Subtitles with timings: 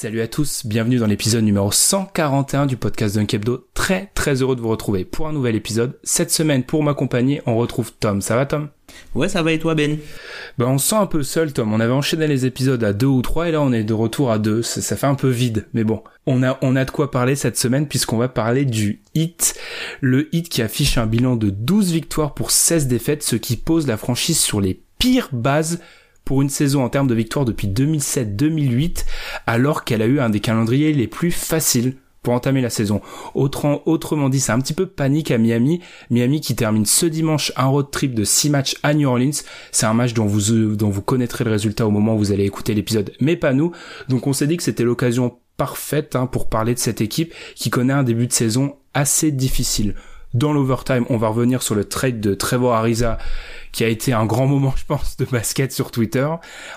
[0.00, 3.66] Salut à tous, bienvenue dans l'épisode numéro 141 du podcast Dunk Hebdo.
[3.74, 5.98] Très très heureux de vous retrouver pour un nouvel épisode.
[6.04, 8.22] Cette semaine, pour m'accompagner, on retrouve Tom.
[8.22, 8.68] Ça va Tom?
[9.16, 9.98] Ouais, ça va et toi, Ben?
[10.56, 11.72] Ben on se sent un peu seul Tom.
[11.72, 14.30] On avait enchaîné les épisodes à deux ou trois et là on est de retour
[14.30, 14.62] à deux.
[14.62, 16.04] Ça, ça fait un peu vide, mais bon.
[16.26, 19.58] On a, on a de quoi parler cette semaine puisqu'on va parler du Heat.
[20.00, 23.88] Le Heat qui affiche un bilan de 12 victoires pour 16 défaites, ce qui pose
[23.88, 25.80] la franchise sur les pires bases
[26.28, 29.06] pour une saison en termes de victoires depuis 2007-2008,
[29.46, 33.00] alors qu'elle a eu un des calendriers les plus faciles pour entamer la saison.
[33.34, 35.80] Autrement, dit, c'est un petit peu panique à Miami.
[36.10, 39.40] Miami qui termine ce dimanche un road trip de 6 matchs à New Orleans.
[39.72, 42.30] C'est un match dont vous, euh, dont vous connaîtrez le résultat au moment où vous
[42.32, 43.72] allez écouter l'épisode, mais pas nous.
[44.10, 47.70] Donc on s'est dit que c'était l'occasion parfaite hein, pour parler de cette équipe qui
[47.70, 49.94] connaît un début de saison assez difficile.
[50.34, 53.18] Dans l'overtime, on va revenir sur le trade de Trevor Ariza,
[53.72, 56.28] qui a été un grand moment, je pense, de basket sur Twitter.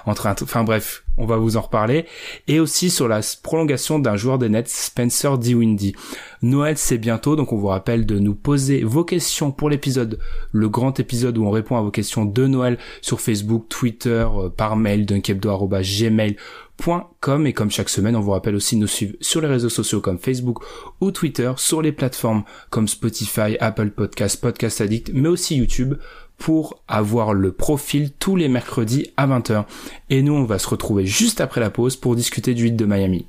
[0.06, 2.05] Entre enfin bref, on va vous en reparler.
[2.47, 5.93] Et aussi sur la prolongation d'un joueur des Nets, Spencer Dinwiddie.
[6.41, 10.17] Noël, c'est bientôt, donc on vous rappelle de nous poser vos questions pour l'épisode,
[10.51, 14.49] le grand épisode où on répond à vos questions de Noël sur Facebook, Twitter, euh,
[14.49, 19.39] par mail, dunkebdo.gmail.com et comme chaque semaine, on vous rappelle aussi de nous suivre sur
[19.41, 20.63] les réseaux sociaux comme Facebook
[20.99, 25.93] ou Twitter, sur les plateformes comme Spotify, Apple Podcast, Podcast Addict, mais aussi YouTube
[26.41, 29.66] pour avoir le profil tous les mercredis à 20h.
[30.09, 32.85] Et nous, on va se retrouver juste après la pause pour discuter du hit de
[32.85, 33.28] Miami.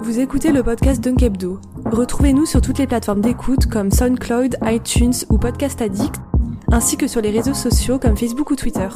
[0.00, 1.60] Vous écoutez le podcast Dunk Hebdo.
[1.84, 6.16] Retrouvez-nous sur toutes les plateformes d'écoute comme SoundCloud, iTunes ou Podcast Addict,
[6.72, 8.88] ainsi que sur les réseaux sociaux comme Facebook ou Twitter.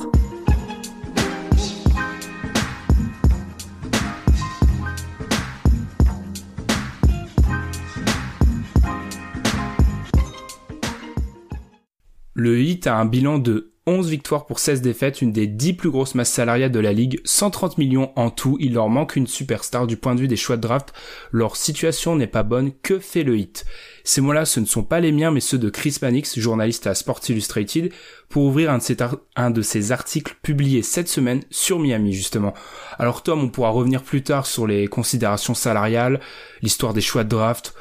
[12.41, 15.91] Le Heat a un bilan de 11 victoires pour 16 défaites, une des 10 plus
[15.91, 19.89] grosses masses salariales de la ligue, 130 millions en tout, il leur manque une superstar
[19.89, 20.93] du point de vue des choix de draft,
[21.33, 23.67] leur situation n'est pas bonne, que fait le Heat?
[24.05, 26.95] Ces mots-là, ce ne sont pas les miens, mais ceux de Chris Mannix, journaliste à
[26.95, 27.93] Sports Illustrated,
[28.29, 32.55] pour ouvrir un de ses articles publiés cette semaine sur Miami, justement.
[33.01, 36.21] Alors Tom, on pourra revenir plus tard sur les considérations salariales,
[36.63, 37.75] l'histoire des choix de draft,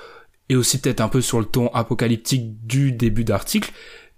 [0.50, 3.72] et aussi peut-être un peu sur le ton apocalyptique du début d'article,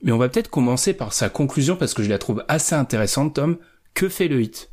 [0.03, 3.35] mais on va peut-être commencer par sa conclusion parce que je la trouve assez intéressante,
[3.35, 3.57] Tom.
[3.93, 4.71] Que fait le hit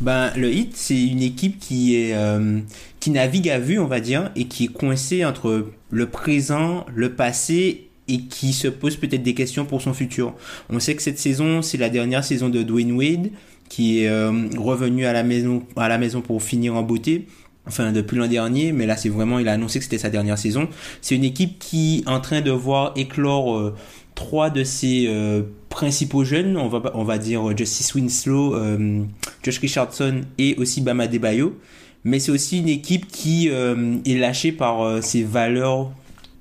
[0.00, 2.60] Ben, le Heat, c'est une équipe qui est euh,
[2.98, 7.14] qui navigue à vue, on va dire, et qui est coincée entre le présent, le
[7.14, 10.34] passé, et qui se pose peut-être des questions pour son futur.
[10.70, 13.30] On sait que cette saison, c'est la dernière saison de Dwayne Wade,
[13.68, 17.26] qui est euh, revenu à la maison à la maison pour finir en beauté.
[17.64, 20.36] Enfin, depuis l'an dernier, mais là, c'est vraiment, il a annoncé que c'était sa dernière
[20.36, 20.68] saison.
[21.00, 23.74] C'est une équipe qui est en train de voir éclore euh,
[24.14, 29.02] trois de ses euh, principaux jeunes, on va, on va dire euh, Justice Winslow, euh,
[29.42, 31.58] Josh Richardson et aussi Bama Debayo.
[32.04, 35.92] Mais c'est aussi une équipe qui est lâchée par ses valeurs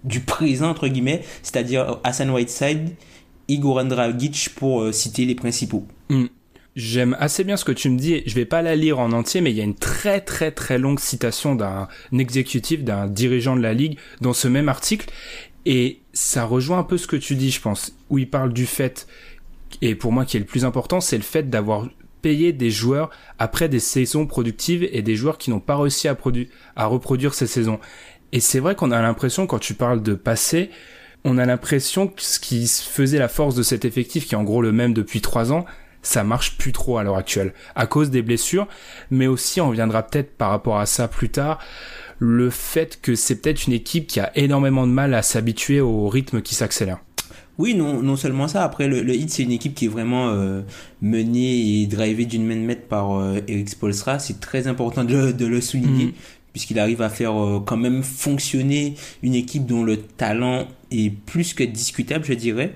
[0.03, 2.89] du présent, entre guillemets, c'est-à-dire Hassan Whiteside
[3.47, 5.85] Goran Dragic pour citer les principaux.
[6.75, 8.23] J'aime assez bien ce que tu me dis.
[8.25, 10.77] Je vais pas la lire en entier, mais il y a une très très très
[10.77, 15.09] longue citation d'un exécutif, d'un dirigeant de la ligue dans ce même article.
[15.65, 18.65] Et ça rejoint un peu ce que tu dis, je pense, où il parle du
[18.65, 19.07] fait,
[19.81, 21.87] et pour moi qui est le plus important, c'est le fait d'avoir
[22.21, 23.09] payé des joueurs
[23.39, 26.17] après des saisons productives et des joueurs qui n'ont pas réussi à,
[26.75, 27.79] à reproduire ces saisons.
[28.31, 30.69] Et c'est vrai qu'on a l'impression, quand tu parles de passé,
[31.23, 34.43] on a l'impression que ce qui faisait la force de cet effectif, qui est en
[34.43, 35.65] gros le même depuis trois ans,
[36.01, 38.67] ça marche plus trop à l'heure actuelle à cause des blessures,
[39.11, 41.59] mais aussi on reviendra peut-être par rapport à ça plus tard
[42.23, 46.07] le fait que c'est peut-être une équipe qui a énormément de mal à s'habituer au
[46.07, 46.99] rythme qui s'accélère.
[47.57, 48.63] Oui, non, non seulement ça.
[48.63, 50.61] Après, le, le Heat, c'est une équipe qui est vraiment euh,
[51.01, 54.19] menée et drivée d'une main de maître par euh, Eric Spolstra.
[54.19, 56.11] C'est très important de, le- de le souligner, Mhm.
[56.53, 61.53] Puisqu'il arrive à faire euh, quand même fonctionner une équipe dont le talent est plus
[61.53, 62.73] que discutable, je dirais.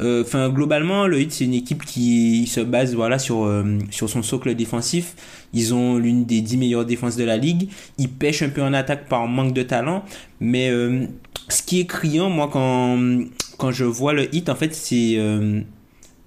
[0.00, 4.10] Euh, Enfin, globalement, le Heat, c'est une équipe qui se base voilà, sur, euh, sur
[4.10, 5.14] son socle défensif.
[5.52, 7.70] Ils ont l'une des 10 meilleures défenses de la ligue.
[7.98, 10.04] Ils pêchent un peu en attaque par manque de talent.
[10.40, 10.70] Mais
[11.48, 12.98] ce qui est criant, moi, quand,
[13.56, 15.16] quand je vois le hit, en fait, c'est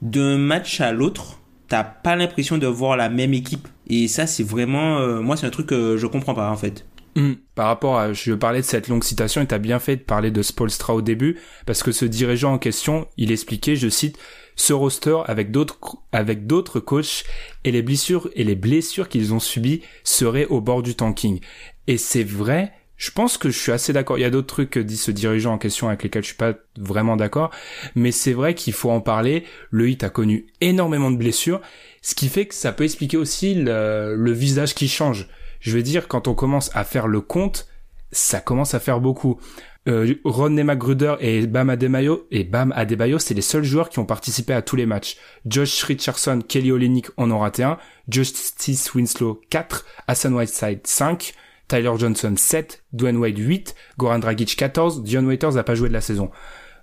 [0.01, 3.67] d'un match à l'autre, t'as pas l'impression de voir la même équipe.
[3.89, 6.85] Et ça, c'est vraiment, euh, moi, c'est un truc que je comprends pas, en fait.
[7.15, 7.33] Hmm.
[7.55, 10.29] Par rapport à, je parlais de cette longue citation et t'as bien fait de parler
[10.29, 14.19] de Spolstra au début, parce que ce dirigeant en question, il expliquait, je cite,
[14.55, 15.79] ce roster avec d'autres,
[16.11, 17.23] avec d'autres coachs
[17.63, 21.39] et les blessures et les blessures qu'ils ont subies seraient au bord du tanking.
[21.87, 24.17] Et c'est vrai, je pense que je suis assez d'accord.
[24.17, 26.37] Il y a d'autres trucs que dit ce dirigeant en question avec lesquels je suis
[26.37, 27.51] pas vraiment d'accord,
[27.95, 29.43] mais c'est vrai qu'il faut en parler.
[29.69, 31.61] Le Heat a connu énormément de blessures,
[32.07, 35.27] ce qui fait que ça peut expliquer aussi le, visage qui change.
[35.59, 37.67] Je veux dire, quand on commence à faire le compte,
[38.13, 39.41] ça commence à faire beaucoup.
[39.89, 44.05] Euh, Rodney McGruder et Bam Adebayo, et Bam Adebayo, c'est les seuls joueurs qui ont
[44.05, 45.17] participé à tous les matchs.
[45.45, 47.77] Josh Richardson, Kelly Olynyk en ont raté un,
[48.07, 51.33] Justice Winslow 4, Hassan Whiteside 5,
[51.67, 55.93] Tyler Johnson 7, Dwayne Wade 8, Goran Dragic 14, Dion Waiters n'a pas joué de
[55.93, 56.31] la saison.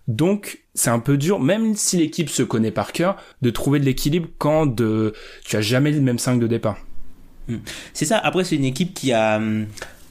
[0.06, 3.84] Donc, c'est un peu dur, même si l'équipe se connaît par cœur, de trouver de
[3.84, 5.14] l'équilibre quand de,
[5.44, 6.78] tu as jamais le même 5 de départ.
[7.92, 8.18] C'est ça.
[8.18, 9.66] Après, c'est une équipe qui a, hum,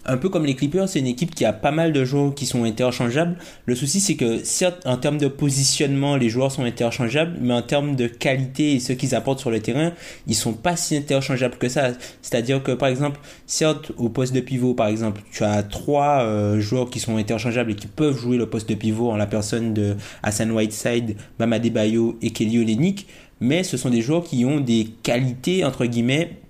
[0.05, 2.45] un peu comme les Clippers, c'est une équipe qui a pas mal de joueurs qui
[2.45, 3.37] sont interchangeables.
[3.65, 7.61] Le souci, c'est que certes, en termes de positionnement, les joueurs sont interchangeables, mais en
[7.61, 9.93] termes de qualité et ce qu'ils apportent sur le terrain,
[10.27, 11.91] ils sont pas si interchangeables que ça.
[12.21, 16.59] C'est-à-dire que, par exemple, certes, au poste de pivot, par exemple, tu as trois euh,
[16.59, 19.73] joueurs qui sont interchangeables et qui peuvent jouer le poste de pivot en la personne
[19.73, 23.07] de Hassan Whiteside, Bam Adebayo et Kelly Olynyk,
[23.39, 26.42] mais ce sont des joueurs qui ont des qualités, entre guillemets,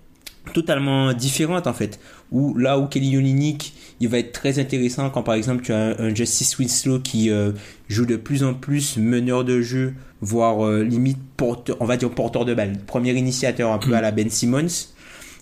[0.52, 2.00] totalement différentes en fait.
[2.32, 5.78] Où là où Kelly Olynyk, il va être très intéressant quand par exemple tu as
[5.78, 7.52] un, un Justice Winslow qui euh,
[7.88, 12.10] joue de plus en plus meneur de jeu, voire euh, limite porteur, on va dire
[12.10, 14.68] porteur de balle, premier initiateur un peu à la Ben Simmons.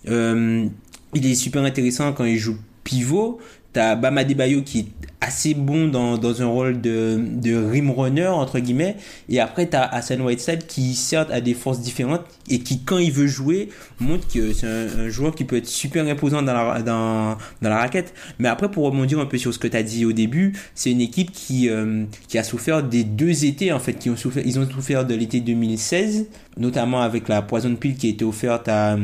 [0.07, 0.65] Euh,
[1.13, 3.39] il est super intéressant quand il joue pivot.
[3.73, 4.85] T'as Bam Adebayo qui est
[5.21, 8.97] assez bon dans, dans un rôle de, de rim runner entre guillemets
[9.29, 13.11] et après t'as Hassan Whiteside qui certes a des forces différentes et qui quand il
[13.11, 13.69] veut jouer
[13.99, 17.69] montre que c'est un, un joueur qui peut être super imposant dans la, dans, dans
[17.69, 20.57] la raquette mais après pour rebondir un peu sur ce que t'as dit au début
[20.73, 24.17] c'est une équipe qui, euh, qui a souffert des deux étés en fait qui ont
[24.17, 26.25] souffert, ils ont souffert de l'été 2016
[26.57, 28.97] notamment avec la poison pile qui a été offerte à,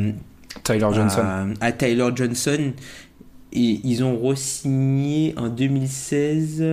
[0.63, 1.21] Tyler Johnson.
[1.61, 2.73] à, à Tyler Johnson
[3.53, 6.63] et ils ont re-signé en 2016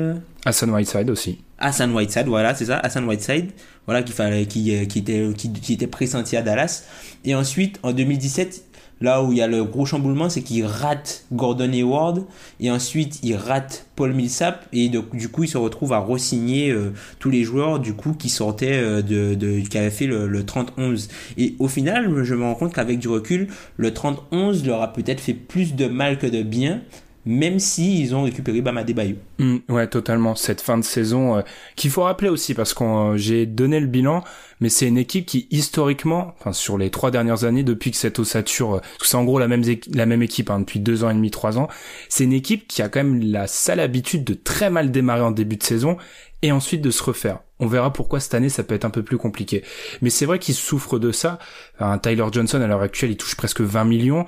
[0.45, 1.39] Hassan Whiteside aussi.
[1.59, 3.51] Hassan Whiteside, voilà, c'est ça, Hassan Whiteside,
[3.87, 6.85] voilà, qui, fallait, qui, euh, qui, était, qui, qui était pressenti à Dallas.
[7.25, 8.65] Et ensuite, en 2017,
[9.05, 12.25] là où il y a le gros chamboulement, c'est qu'il rate Gordon Hayward,
[12.59, 16.93] et ensuite il rate Paul Millsap, et du coup il se retrouve à re-signer euh,
[17.19, 20.43] tous les joueurs du coup qui sortaient euh, de, de qui avaient fait le, le
[20.43, 21.09] 30-11.
[21.37, 25.21] Et au final, je me rends compte qu'avec du recul, le 30-11 leur a peut-être
[25.21, 26.81] fait plus de mal que de bien,
[27.27, 29.17] même si ils ont récupéré Bam Adebayo.
[29.39, 30.35] Mm, ouais, totalement.
[30.35, 31.43] Cette fin de saison euh,
[31.77, 32.85] qu'il faut rappeler aussi parce que
[33.17, 34.23] j'ai donné le bilan,
[34.61, 38.19] mais c'est une équipe qui historiquement, enfin sur les trois dernières années depuis que cette
[38.19, 41.11] ossature, euh, c'est en gros la même équi- la même équipe hein, depuis deux ans
[41.11, 41.69] et demi, trois ans,
[42.09, 45.31] c'est une équipe qui a quand même la sale habitude de très mal démarrer en
[45.31, 45.97] début de saison
[46.43, 47.39] et ensuite de se refaire.
[47.61, 49.63] On verra pourquoi cette année ça peut être un peu plus compliqué.
[50.03, 51.39] Mais c'est vrai qu'ils souffrent de ça.
[51.79, 54.27] Un Tyler Johnson à l'heure actuelle il touche presque 20 millions.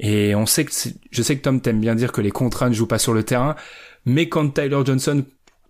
[0.00, 0.72] Et on sait que
[1.10, 3.22] je sais que Tom t'aime bien dire que les contrats ne jouent pas sur le
[3.22, 3.54] terrain,
[4.06, 5.24] mais quand Tyler Johnson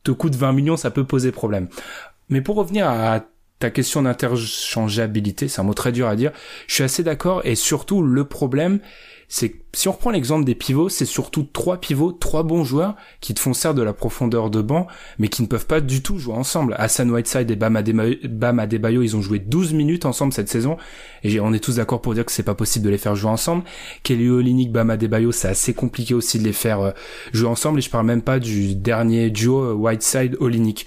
[0.05, 1.69] te coûte 20 millions, ça peut poser problème.
[2.29, 3.25] Mais pour revenir à
[3.59, 6.31] ta question d'interchangeabilité, c'est un mot très dur à dire,
[6.69, 8.79] je suis assez d'accord et surtout le problème,
[9.33, 13.33] c'est si on reprend l'exemple des pivots, c'est surtout trois pivots, trois bons joueurs qui
[13.33, 14.89] te font certes de la profondeur de banc,
[15.21, 16.75] mais qui ne peuvent pas du tout jouer ensemble.
[16.77, 20.77] Hassan Whiteside et Bam Adebayo, ils ont joué 12 minutes ensemble cette saison,
[21.23, 23.31] et on est tous d'accord pour dire que c'est pas possible de les faire jouer
[23.31, 23.63] ensemble.
[24.03, 26.91] Kelly Olynyk, Bam Adebayo, c'est assez compliqué aussi de les faire euh,
[27.33, 30.87] jouer ensemble, et je parle même pas du dernier duo euh, Whiteside-Olynyk.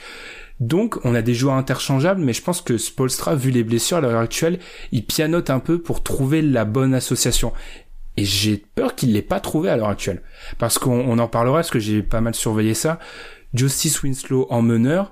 [0.59, 4.01] Donc, on a des joueurs interchangeables, mais je pense que Spolstra, vu les blessures à
[4.01, 4.59] l'heure actuelle,
[4.91, 7.53] il pianote un peu pour trouver la bonne association.
[8.17, 10.21] Et j'ai peur qu'il l'ait pas trouvé à l'heure actuelle.
[10.59, 12.99] Parce qu'on on en parlera, parce que j'ai pas mal surveillé ça.
[13.53, 15.11] Justice Winslow en meneur,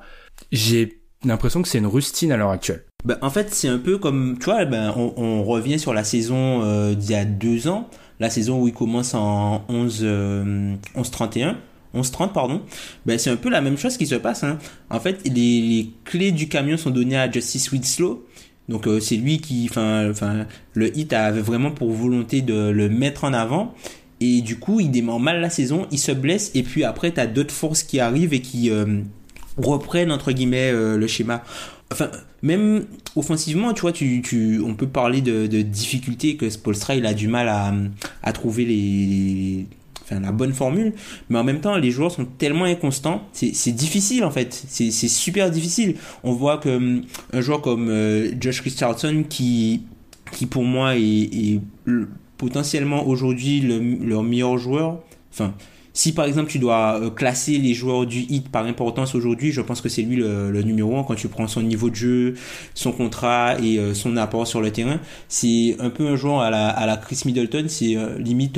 [0.51, 2.83] j'ai l'impression que c'est une rustine à l'heure actuelle.
[3.03, 6.03] Ben, en fait, c'est un peu comme, tu vois, ben, on, on revient sur la
[6.03, 7.89] saison euh, d'il y a deux ans,
[8.19, 11.55] la saison où il commence en 11, euh, 11-31.
[11.93, 12.61] 11-30, pardon.
[13.05, 14.43] Ben, c'est un peu la même chose qui se passe.
[14.43, 14.59] Hein.
[14.89, 18.25] En fait, les, les clés du camion sont données à Justice Winslow.
[18.71, 20.13] Donc, euh, c'est lui qui, enfin,
[20.73, 23.75] le hit avait vraiment pour volonté de le mettre en avant.
[24.21, 27.25] Et du coup, il démarre mal la saison, il se blesse, et puis après, t'as
[27.25, 29.01] d'autres forces qui arrivent et qui euh,
[29.57, 31.43] reprennent, entre guillemets, euh, le schéma.
[31.91, 32.09] Enfin,
[32.41, 32.85] même
[33.15, 37.49] offensivement, tu vois, tu, on peut parler de, difficultés que Spolstra, il a du mal
[38.23, 39.65] à trouver les,
[40.19, 40.93] la bonne formule,
[41.29, 45.49] mais en même temps, les joueurs sont tellement inconstants, c'est difficile en fait, c'est super
[45.51, 45.95] difficile.
[46.23, 47.01] On voit que hum,
[47.33, 49.83] un joueur comme euh, Josh Richardson, qui,
[50.31, 54.99] qui pour moi est, est le- potentiellement aujourd'hui le, leur meilleur joueur,
[55.31, 55.53] enfin,
[55.93, 59.61] si par exemple tu dois euh, classer les joueurs du hit par importance aujourd'hui, je
[59.61, 62.33] pense que c'est lui le, numéro un quand tu prends son niveau de jeu,
[62.73, 64.99] son contrat et euh, son apport sur le terrain.
[65.27, 68.57] C'est un peu un joueur à la, Chris Middleton, c'est limite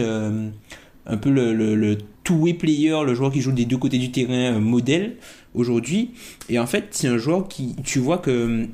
[1.05, 4.11] un peu le, le, le two-way player, le joueur qui joue des deux côtés du
[4.11, 5.17] terrain euh, modèle
[5.53, 6.11] aujourd'hui.
[6.49, 8.65] Et en fait, c'est un joueur qui, tu vois que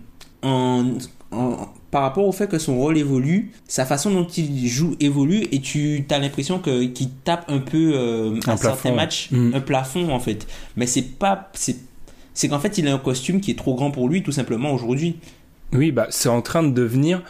[0.42, 0.86] en,
[1.32, 5.48] en- par rapport au fait que son rôle évolue, sa façon dont il joue évolue
[5.52, 8.96] et tu as l'impression que qu'il tape un peu euh, Un à certains plafond.
[8.96, 9.54] matchs Mm.
[9.56, 10.46] un plafond en fait.
[10.78, 11.78] Mais c'est pas c'est
[12.36, 14.72] c'est qu'en fait il a un costume qui est trop grand pour lui tout simplement
[14.72, 15.16] aujourd'hui.
[15.74, 17.24] Oui, bah, c'est en train de devenir,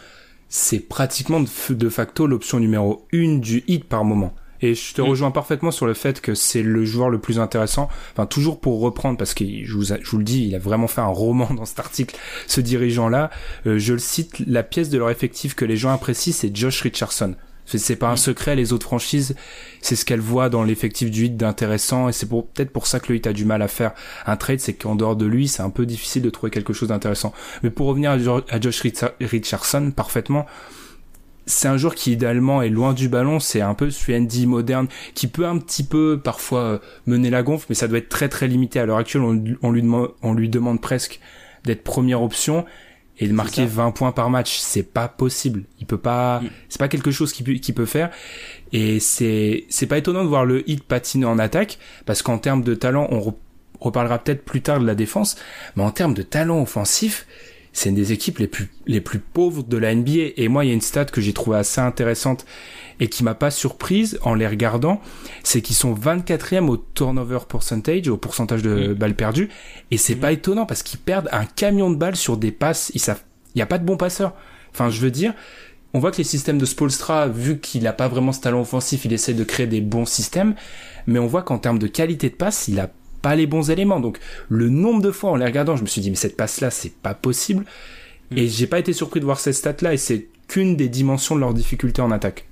[0.49, 4.33] c'est pratiquement de, de facto l'option numéro une du hit par moment.
[4.61, 5.05] Et je te Mm.
[5.09, 7.87] rejoins parfaitement sur le fait que c'est le joueur le plus intéressant.
[8.13, 10.59] Enfin, toujours pour reprendre, parce que je vous, a- je vous le dis, il a
[10.59, 12.15] vraiment fait un roman dans cet article,
[12.47, 13.29] ce dirigeant-là.
[13.67, 16.81] Euh, je le cite, la pièce de leur effectif que les gens apprécient, c'est Josh
[16.81, 17.35] Richardson.
[17.71, 19.35] C'est- pas un secret, les autres franchises,
[19.79, 22.99] c'est ce qu'elles voient dans l'effectif du hit d'intéressant, et c'est pour, peut-être pour ça
[22.99, 23.91] que le hit a du mal à faire
[24.25, 26.89] un trade, c'est qu'en dehors de lui, c'est un peu difficile de trouver quelque chose
[26.89, 27.31] d'intéressant.
[27.61, 30.47] Mais pour revenir à, Jo- à Josh Richa- Richardson, parfaitement,
[31.49, 34.87] c'est un joueur qui idéalement est loin du ballon, c'est un peu celui Andy moderne,
[35.15, 38.29] qui peut un petit peu parfois euh, mener la gonfle, mais ça doit être très
[38.29, 38.79] très limité.
[38.79, 41.19] À l'heure actuelle, on, on lui, demande, on lui demande presque
[41.65, 42.65] d'être première option
[43.21, 43.73] et de marquer ça.
[43.73, 44.57] 20 points par match.
[44.59, 45.63] C'est pas possible.
[45.79, 46.49] Il peut pas, Mm.
[46.69, 48.11] c'est pas quelque chose qu'il peut, faire.
[48.71, 52.63] Et c'est, c'est pas étonnant de voir le hit patiner en attaque, parce qu'en termes
[52.63, 53.35] de talent, on re-
[53.81, 55.35] reparlera peut-être plus tard de la défense,
[55.75, 57.25] mais en termes de talent offensif,
[57.73, 60.33] c'est une des équipes les plus, les plus pauvres de la NBA.
[60.37, 62.45] Et moi, il y a une stat que j'ai trouvée assez intéressante
[62.99, 65.01] et qui m'a pas surprise en les regardant,
[65.43, 69.49] c'est qu'ils sont 24e au turnover percentage, au pourcentage de balles perdues.
[69.91, 72.91] Et c'est pas étonnant parce qu'ils perdent un camion de balles sur des passes.
[72.93, 73.23] Ils savent,
[73.55, 74.33] il y a pas de bons passeurs.
[74.73, 75.33] Enfin, je veux dire,
[75.93, 79.05] on voit que les systèmes de Spolstra, vu qu'il a pas vraiment ce talent offensif,
[79.05, 80.55] il essaie de créer des bons systèmes,
[81.07, 82.89] mais on voit qu'en termes de qualité de passe, il a
[83.21, 83.99] pas les bons éléments.
[83.99, 86.71] Donc, le nombre de fois en les regardant, je me suis dit, mais cette passe-là,
[86.71, 87.65] c'est pas possible.
[88.35, 91.39] Et j'ai pas été surpris de voir cette stat-là, et c'est qu'une des dimensions de
[91.39, 92.48] leur difficulté en attaque.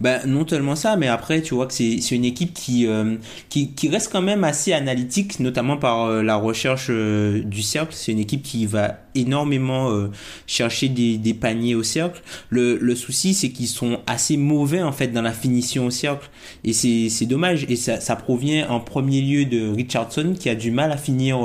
[0.00, 3.16] Ben non seulement ça, mais après tu vois que c'est c'est une équipe qui, euh,
[3.48, 7.94] qui qui reste quand même assez analytique, notamment par euh, la recherche euh, du cercle.
[7.94, 10.08] C'est une équipe qui va énormément
[10.46, 12.22] chercher des, paniers au cercle.
[12.50, 16.28] Le, le souci c'est qu'ils sont assez mauvais en fait dans la finition au cercle
[16.62, 20.54] et c'est c'est dommage et ça ça provient en premier lieu de Richardson qui a
[20.54, 21.38] du mal à finir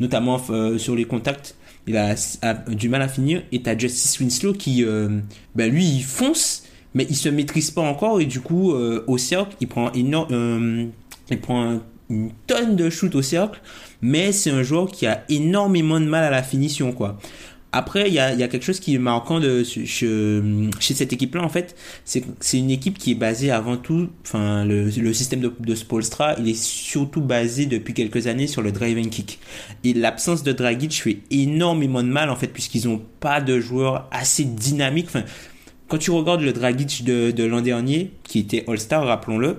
[0.00, 0.38] notamment
[0.76, 1.56] sur les contacts.
[1.86, 2.14] Il a,
[2.68, 4.84] du mal à finir et t'as Justice Winslow qui
[5.56, 9.18] ben lui il fonce mais il se maîtrise pas encore et du coup euh, au
[9.18, 10.86] cercle il prend énorme euh,
[11.30, 11.80] il prend
[12.10, 13.60] une tonne de shoot au cercle
[14.00, 17.18] mais c'est un joueur qui a énormément de mal à la finition quoi.
[17.70, 21.12] Après il y a, y a quelque chose qui est marquant de chez, chez cette
[21.12, 21.76] équipe là en fait
[22.06, 25.74] c'est c'est une équipe qui est basée avant tout enfin le, le système de, de
[25.74, 29.38] Spolstra il est surtout basé depuis quelques années sur le drive and kick.
[29.84, 34.08] Et l'absence de Dragic fait énormément de mal en fait puisqu'ils ont pas de joueurs
[34.12, 35.24] assez dynamiques enfin
[35.88, 39.56] quand tu regardes le Dragic de, de l'an dernier, qui était All-Star, rappelons-le,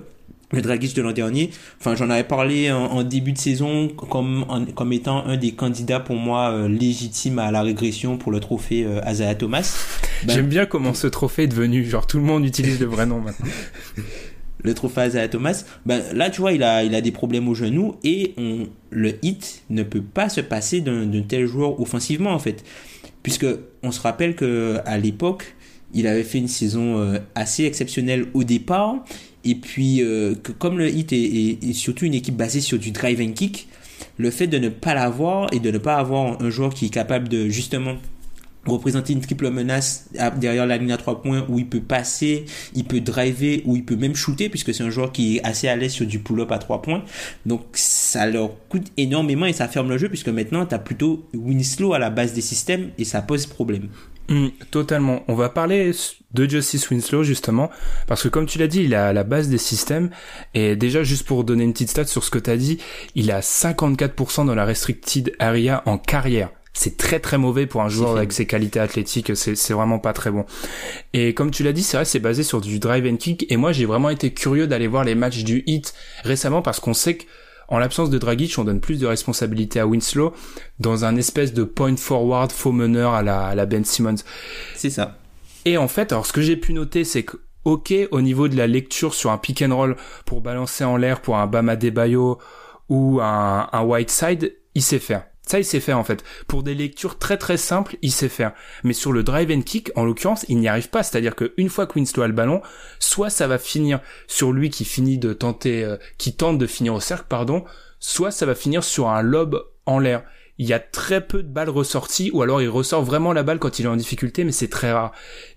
[0.51, 4.45] le Dragic de l'an dernier, enfin j'en avais parlé en, en début de saison comme,
[4.49, 8.39] en- comme étant un des candidats pour moi euh, légitimes à la régression pour le
[8.39, 9.75] trophée euh, Thomas.
[10.25, 13.05] Ben, J'aime bien comment ce trophée est devenu, genre tout le monde utilise le vrai
[13.05, 13.45] nom maintenant.
[14.63, 17.53] le trophée Isaiah Thomas, ben là tu vois il a il a des problèmes au
[17.55, 22.31] genou et on le hit ne peut pas se passer d'un d'un tel joueur offensivement
[22.31, 22.65] en fait,
[23.23, 23.45] puisque
[23.83, 25.55] on se rappelle que à l'époque
[25.93, 29.03] il avait fait une saison euh, assez exceptionnelle au départ
[29.43, 33.21] et puis euh, que comme le hit est, surtout une équipe basée sur du drive
[33.21, 33.67] and kick,
[34.17, 36.89] le fait de ne pas l'avoir et de ne pas avoir un joueur qui est
[36.89, 37.95] capable de justement
[38.65, 42.83] représenter une triple menace derrière la ligne à trois points où il peut passer, il
[42.83, 45.75] peut driver, où il peut même shooter puisque c'est un joueur qui est assez à
[45.75, 47.03] l'aise sur du pull-up à trois points.
[47.45, 51.25] Donc ça leur coûte énormément et ça ferme le jeu puisque maintenant tu as plutôt
[51.33, 53.87] Winslow à la base des systèmes et ça pose problème.
[54.29, 55.23] Mm, totalement.
[55.27, 55.91] On va parler
[56.33, 57.69] de Justice Winslow justement
[58.07, 60.11] parce que comme tu l'as dit, il est à la base des systèmes
[60.53, 62.79] et déjà juste pour donner une petite stat sur ce que tu as dit,
[63.15, 67.89] il a 54% dans la restricted area en carrière c'est très très mauvais pour un
[67.89, 70.45] joueur avec ses qualités athlétiques, c'est vraiment pas très bon.
[71.13, 73.45] Et comme tu l'as dit, c'est vrai, c'est basé sur du drive and kick.
[73.51, 75.93] Et moi, j'ai vraiment été curieux d'aller voir les matchs du Heat
[76.23, 77.17] récemment parce qu'on sait
[77.69, 80.33] qu'en l'absence de Dragic, on donne plus de responsabilité à Winslow
[80.79, 84.15] dans un espèce de point forward faux meneur à la, à la Ben Simmons.
[84.75, 85.17] C'est ça.
[85.65, 88.55] Et en fait, alors ce que j'ai pu noter, c'est que ok, au niveau de
[88.55, 89.95] la lecture sur un pick and roll
[90.25, 92.39] pour balancer en l'air pour un Bama Debayo
[92.89, 95.28] ou un, un Whiteside, il sait faire.
[95.49, 96.23] Ça, il sait faire en fait.
[96.47, 98.51] Pour des lectures très très simples, il sait faire.
[98.83, 101.01] Mais sur le drive and kick, en l'occurrence, il n'y arrive pas.
[101.01, 102.61] C'est-à-dire qu'une fois que Winslow a le ballon,
[102.99, 106.93] soit ça va finir sur lui qui finit de tenter, euh, qui tente de finir
[106.93, 107.63] au cercle, pardon,
[107.99, 110.21] soit ça va finir sur un lob en l'air.
[110.59, 113.57] Il y a très peu de balles ressorties, ou alors il ressort vraiment la balle
[113.57, 115.13] quand il est en difficulté, mais c'est très rare.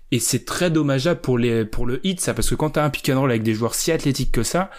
[0.09, 2.89] Et c'est très dommageable pour les pour le hit, ça, parce que quand t'as un
[2.89, 4.71] pick and roll avec des joueurs si athlétiques que ça,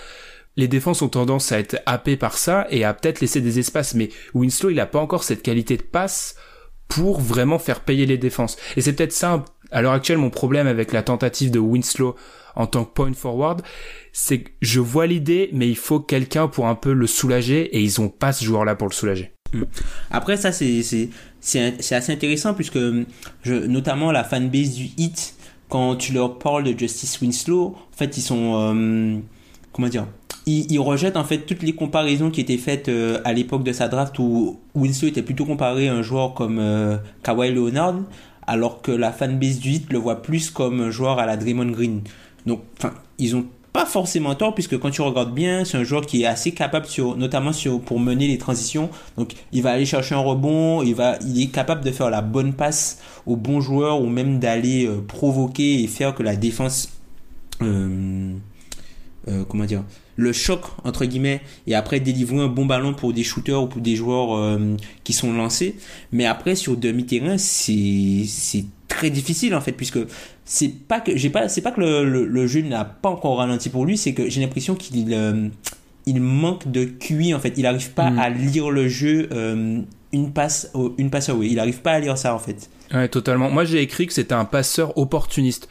[0.56, 3.94] les défenses ont tendance à être happées par ça et à peut-être laisser des espaces.
[3.94, 6.36] Mais Winslow, il a pas encore cette qualité de passe
[6.88, 8.56] pour vraiment faire payer les défenses.
[8.76, 12.14] Et c'est peut-être ça, à l'heure actuelle, mon problème avec la tentative de Winslow
[12.56, 13.62] en tant que point forward,
[14.12, 17.80] c'est que je vois l'idée, mais il faut quelqu'un pour un peu le soulager et
[17.80, 19.32] ils ont pas ce joueur-là pour le soulager.
[19.52, 19.64] Hmm.
[20.10, 21.10] Après, ça, c'est,
[21.42, 22.78] assez intéressant puisque,
[23.42, 25.34] je, notamment la fanbase du Hit,
[25.68, 29.18] quand tu leur parles de Justice Winslow, en fait, ils sont, euh,
[29.72, 30.06] comment dire,
[30.46, 33.88] il, rejette en fait toutes les comparaisons qui étaient faites euh, à l'époque de sa
[33.88, 38.00] draft où Winslow était plutôt comparé à un joueur comme euh, Kawhi Leonard,
[38.46, 41.70] alors que la fanbase du hit le voit plus comme un joueur à la Draymond
[41.70, 42.02] Green.
[42.44, 46.04] Donc, enfin, ils ont pas forcément tort puisque quand tu regardes bien, c'est un joueur
[46.04, 48.90] qui est assez capable sur, notamment sur, pour mener les transitions.
[49.16, 52.20] Donc, il va aller chercher un rebond, il va, il est capable de faire la
[52.20, 56.90] bonne passe au bon joueur ou même d'aller euh, provoquer et faire que la défense,
[57.58, 58.40] comment
[59.64, 59.84] dire,
[60.16, 63.80] le choc entre guillemets et après délivrer un bon ballon pour des shooters ou pour
[63.80, 65.76] des joueurs euh, qui sont lancés.
[66.12, 69.98] Mais après sur demi terrain c'est c'est très difficile en fait puisque
[70.44, 73.70] c'est pas que j'ai pas c'est pas que le, le, jeu n'a pas encore ralenti
[73.70, 75.48] pour lui c'est que j'ai l'impression qu'il euh,
[76.06, 77.54] il manque de QI en fait.
[77.56, 78.18] Il arrive pas mm.
[78.18, 79.80] à lire le jeu euh,
[80.12, 82.70] une passe une passe oui il arrive pas à lire ça en fait.
[82.92, 83.50] Ouais totalement.
[83.50, 85.68] Moi j'ai écrit que c'était un passeur opportuniste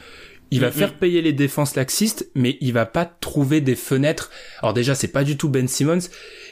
[0.53, 4.31] il va faire payer les défenses laxistes, mais il va pas trouver des fenêtres.
[4.61, 5.99] Alors déjà, c'est pas du tout Ben Simmons.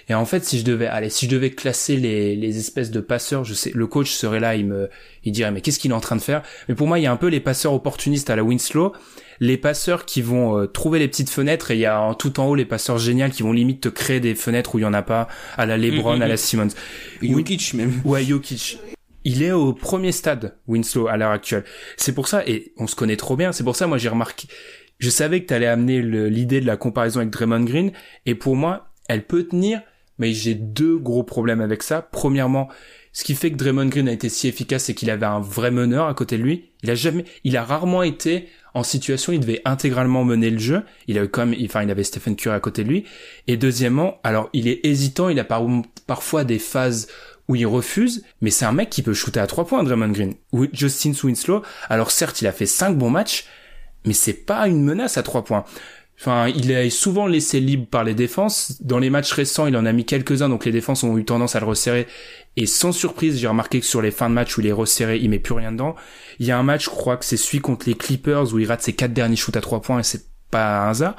[0.09, 2.99] Et en fait, si je devais, allez, si je devais classer les, les espèces de
[2.99, 4.89] passeurs, je sais, le coach serait là, il me,
[5.23, 6.41] il dirait, mais qu'est-ce qu'il est en train de faire?
[6.67, 8.93] Mais pour moi, il y a un peu les passeurs opportunistes à la Winslow,
[9.39, 12.39] les passeurs qui vont euh, trouver les petites fenêtres, et il y a en, tout
[12.39, 14.85] en haut les passeurs géniaux qui vont limite te créer des fenêtres où il y
[14.85, 16.69] en a pas, à la LeBron, à la Simmons.
[17.21, 18.01] Jokic même.
[18.03, 18.79] Ouais, Jokic
[19.23, 21.63] il est au premier stade, Winslow, à l'heure actuelle.
[21.97, 24.47] C'est pour ça, et on se connaît trop bien, c'est pour ça, moi, j'ai remarqué,
[24.99, 27.91] je savais que tu allais amener l'idée de la comparaison avec Draymond Green,
[28.25, 29.81] et pour moi, elle peut tenir,
[30.19, 32.01] mais j'ai deux gros problèmes avec ça.
[32.03, 32.69] Premièrement,
[33.11, 35.71] ce qui fait que Draymond Green a été si efficace, c'est qu'il avait un vrai
[35.71, 36.69] meneur à côté de lui.
[36.83, 40.83] Il a jamais, il a rarement été en situation, il devait intégralement mener le jeu.
[41.07, 43.05] Il avait même, enfin, il avait Stephen Curry à côté de lui.
[43.47, 45.47] Et deuxièmement, alors, il est hésitant, il a
[46.07, 47.07] parfois des phases
[47.47, 50.33] où il refuse, mais c'est un mec qui peut shooter à trois points, Draymond Green.
[50.51, 53.45] Ou Justin Winslow, alors certes, il a fait cinq bons matchs,
[54.05, 55.65] mais c'est pas une menace à trois points.
[56.19, 58.79] Enfin, il est souvent laissé libre par les défenses.
[58.83, 61.55] Dans les matchs récents, il en a mis quelques-uns, donc les défenses ont eu tendance
[61.55, 62.05] à le resserrer.
[62.57, 65.17] Et sans surprise, j'ai remarqué que sur les fins de match où il est resserré,
[65.17, 65.95] il met plus rien dedans.
[66.39, 68.67] Il y a un match, je crois que c'est celui contre les Clippers où il
[68.67, 71.15] rate ses quatre derniers shoots à trois points et c'est pas un hasard.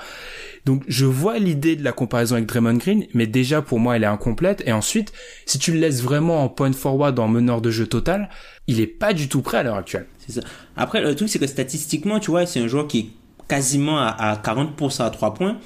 [0.65, 4.05] Donc je vois l'idée de la comparaison avec Draymond Green, mais déjà pour moi elle
[4.05, 4.63] est incomplète.
[4.67, 5.13] Et ensuite,
[5.45, 8.29] si tu le laisses vraiment en point forward, en meneur de jeu total,
[8.69, 10.07] il est pas du tout prêt à l'heure actuelle.
[10.25, 10.41] C'est ça.
[10.77, 13.07] Après le truc c'est que statistiquement, tu vois, c'est un joueur qui est
[13.49, 15.59] quasiment à, 40% à 3 points.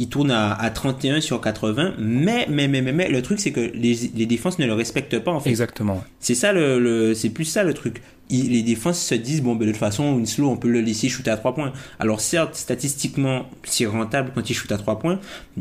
[0.00, 3.60] Il tourne à, 31 sur 80, mais, mais, mais, mais, mais le truc c'est que
[3.74, 5.50] les, les, défenses ne le respectent pas en fait.
[5.50, 6.02] Exactement.
[6.20, 8.00] C'est ça le, le c'est plus ça le truc
[8.30, 11.30] les défenses se disent bon ben de toute façon Winslow on peut le laisser shooter
[11.30, 11.72] à 3 points.
[11.98, 15.18] Alors certes statistiquement c'est rentable quand il shoot à 3 points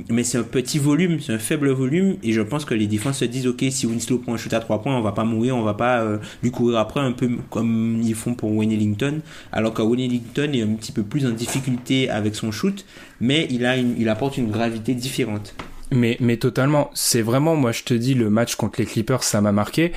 [0.10, 3.20] mais c'est un petit volume c'est un faible volume et je pense que les défenses
[3.20, 5.56] se disent ok si Winslow prend un shoot à 3 points on va pas mourir
[5.56, 9.20] on va pas euh, lui courir après un peu comme ils font pour Wayne Ellington
[9.52, 12.86] alors que Wayne Ellington est un petit peu plus en difficulté avec son shoot
[13.22, 15.56] mais il a il apporte une gravité différente
[15.92, 16.92] Mais, mais totalement.
[16.94, 19.92] C'est vraiment, moi, je te dis, le match contre les Clippers, ça m'a marqué.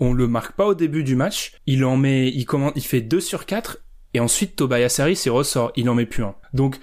[0.00, 1.52] On le marque pas au début du match.
[1.66, 3.78] Il en met, il commande, il fait 2 sur 4.
[4.14, 5.72] Et ensuite, Tobias Harris, il ressort.
[5.76, 6.34] Il en met plus un.
[6.52, 6.76] Donc,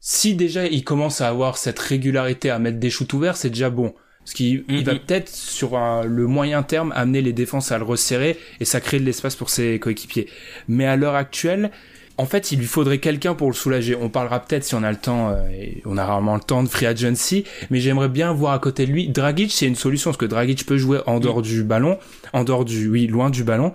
[0.00, 3.70] si déjà il commence à avoir cette régularité à mettre des shoots ouverts, c'est déjà
[3.70, 3.94] bon.
[4.18, 8.38] Parce qu'il il va peut-être, sur le moyen terme, amener les défenses à le resserrer
[8.60, 10.28] et ça crée de l'espace pour ses coéquipiers.
[10.68, 11.70] Mais à l'heure actuelle,
[12.16, 13.96] en fait, il lui faudrait quelqu'un pour le soulager.
[13.96, 16.62] On parlera peut-être si on a le temps, euh, et on a rarement le temps
[16.62, 19.08] de free agency, mais j'aimerais bien voir à côté de lui.
[19.08, 21.98] Dragic, c'est une solution parce que Dragic peut jouer en dehors du ballon,
[22.32, 23.72] en dehors du, oui, loin du ballon,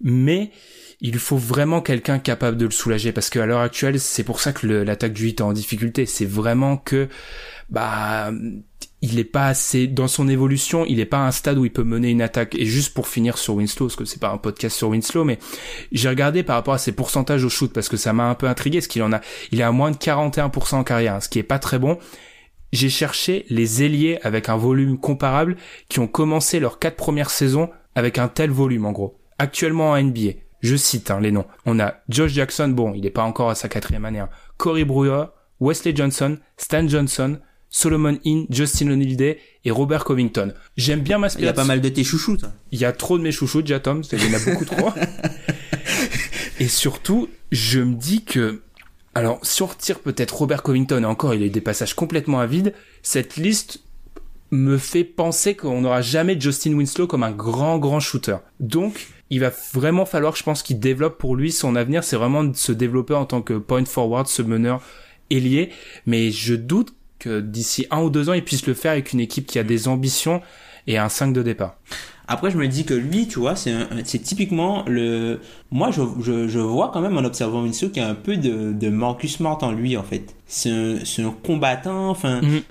[0.00, 0.50] mais
[1.00, 4.52] il faut vraiment quelqu'un capable de le soulager parce qu'à l'heure actuelle, c'est pour ça
[4.52, 6.06] que l'attaque du 8 est en difficulté.
[6.06, 7.08] C'est vraiment que,
[7.70, 8.30] bah,
[9.04, 11.70] il est pas assez dans son évolution, il est pas à un stade où il
[11.70, 12.54] peut mener une attaque.
[12.54, 15.38] Et juste pour finir sur Winslow, parce que c'est pas un podcast sur Winslow, mais
[15.92, 18.48] j'ai regardé par rapport à ses pourcentages au shoot parce que ça m'a un peu
[18.48, 19.20] intrigué, ce qu'il en a,
[19.52, 21.98] il est à moins de 41% en carrière, ce qui est pas très bon.
[22.72, 25.56] J'ai cherché les ailiers avec un volume comparable
[25.90, 29.20] qui ont commencé leurs quatre premières saisons avec un tel volume en gros.
[29.38, 31.46] Actuellement en NBA, je cite hein, les noms.
[31.66, 34.20] On a Josh Jackson, bon, il n'est pas encore à sa quatrième année.
[34.20, 34.30] Hein.
[34.56, 35.26] Corey Brewer,
[35.60, 37.38] Wesley Johnson, Stan Johnson,
[37.74, 40.54] Solomon Inn, Justin O'Neil et Robert Covington.
[40.76, 42.44] J'aime bien ma Il y a pas mal de tes chouchoutes.
[42.70, 44.90] Il y a trop de mes chouchoutes, déjà Tom, il y en a beaucoup trop.
[46.60, 48.62] et surtout, je me dis que
[49.16, 52.46] alors, si on retire peut-être Robert Covington, et encore, il a des passages complètement à
[52.46, 53.80] vide, cette liste
[54.52, 58.36] me fait penser qu'on n'aura jamais Justin Winslow comme un grand, grand shooter.
[58.60, 62.44] Donc, il va vraiment falloir, je pense, qu'il développe pour lui son avenir, c'est vraiment
[62.44, 64.80] de se développer en tant que point forward, ce meneur
[65.30, 65.70] ailier.
[66.06, 66.94] Mais je doute
[67.28, 69.88] d'ici un ou deux ans, il puisse le faire avec une équipe qui a des
[69.88, 70.40] ambitions
[70.86, 71.78] et un 5 de départ.
[72.26, 75.40] Après, je me dis que lui, tu vois, c'est typiquement le.
[75.70, 78.38] Moi, je, je, je, vois quand même en observant Winslow qu'il y a un peu
[78.38, 80.34] de, de Marcus Smart en lui, en fait.
[80.46, 82.08] C'est un, un, combattant.
[82.08, 82.62] Enfin, mhm,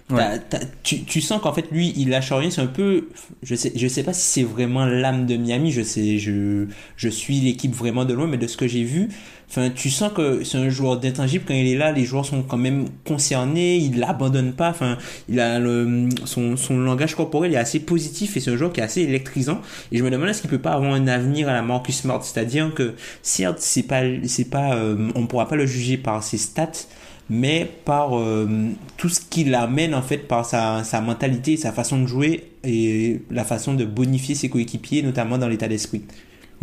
[0.82, 2.50] tu, tu sens qu'en fait, lui, il lâche rien.
[2.50, 3.10] C'est un peu.
[3.44, 5.72] Je sais, je sais pas si c'est vraiment l'âme de Miami.
[5.72, 9.10] Je sais, je, je suis l'équipe vraiment de loin, mais de ce que j'ai vu,
[9.50, 12.42] Enfin, tu sens que c'est un joueur d'intangible quand il est là, les joueurs sont
[12.42, 14.70] quand même concernés, il l'abandonne pas.
[14.70, 14.98] Enfin,
[15.30, 18.80] il a le, son, son langage corporel est assez positif et c'est un joueur qui
[18.80, 19.62] est assez électrisant.
[19.92, 22.24] Et je me demande est-ce qu'il peut pas avoir un avenir à la Marcus Smart,
[22.24, 26.38] c'est-à-dire que certes c'est pas c'est pas euh, on pourra pas le juger par ses
[26.38, 26.88] stats,
[27.30, 32.02] mais par euh, tout ce qu'il amène en fait par sa, sa mentalité, sa façon
[32.02, 36.04] de jouer et la façon de bonifier ses coéquipiers, notamment dans l'état d'esprit.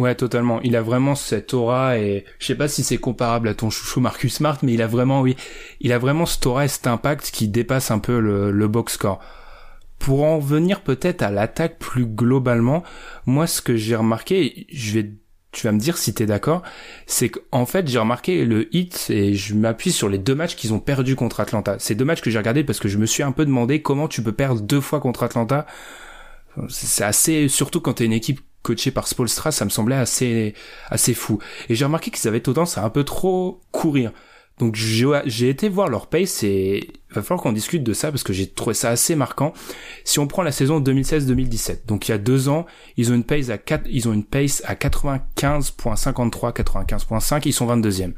[0.00, 0.62] Ouais, totalement.
[0.62, 4.00] Il a vraiment cette aura et je sais pas si c'est comparable à ton chouchou
[4.00, 5.36] Marcus Smart, mais il a vraiment, oui,
[5.80, 8.94] il a vraiment cette aura et cet impact qui dépasse un peu le, le box
[8.94, 9.20] score.
[9.98, 12.82] Pour en venir peut-être à l'attaque plus globalement,
[13.26, 15.12] moi ce que j'ai remarqué, je vais,
[15.52, 16.62] tu vas me dire si t'es d'accord,
[17.06, 20.72] c'est qu'en fait j'ai remarqué le hit et je m'appuie sur les deux matchs qu'ils
[20.72, 21.78] ont perdu contre Atlanta.
[21.78, 24.08] Ces deux matchs que j'ai regardés parce que je me suis un peu demandé comment
[24.08, 25.66] tu peux perdre deux fois contre Atlanta.
[26.70, 30.54] C'est assez, surtout quand t'es une équipe coaché par Spolstra, ça me semblait assez
[30.88, 31.38] assez fou.
[31.68, 34.12] Et j'ai remarqué qu'ils avaient tendance à un peu trop courir.
[34.60, 38.22] Donc j'ai été voir leur pace et il va falloir qu'on discute de ça parce
[38.22, 39.54] que j'ai trouvé ça assez marquant.
[40.04, 42.66] Si on prend la saison 2016-2017, donc il y a deux ans,
[42.98, 47.66] ils ont une pace à 4, ils ont une pace à 95.53, 95.5, ils sont
[47.66, 48.12] 22e.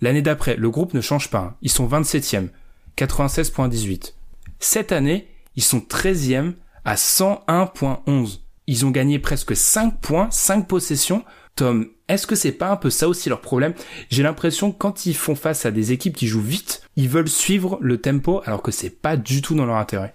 [0.00, 1.54] L'année d'après, le groupe ne change pas, hein.
[1.60, 2.48] ils sont 27e,
[2.96, 4.14] 96.18.
[4.58, 6.54] Cette année, ils sont 13e
[6.86, 11.24] à 101.11 ils ont gagné presque 5 points, 5 possessions.
[11.54, 13.74] Tom, est-ce que c'est pas un peu ça aussi leur problème?
[14.10, 17.28] J'ai l'impression que quand ils font face à des équipes qui jouent vite, ils veulent
[17.28, 20.14] suivre le tempo alors que c'est pas du tout dans leur intérêt.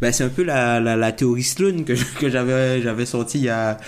[0.00, 1.94] Bah, c'est un peu la, la, théorie Sloan que,
[2.28, 3.78] j'avais j'avais il y a,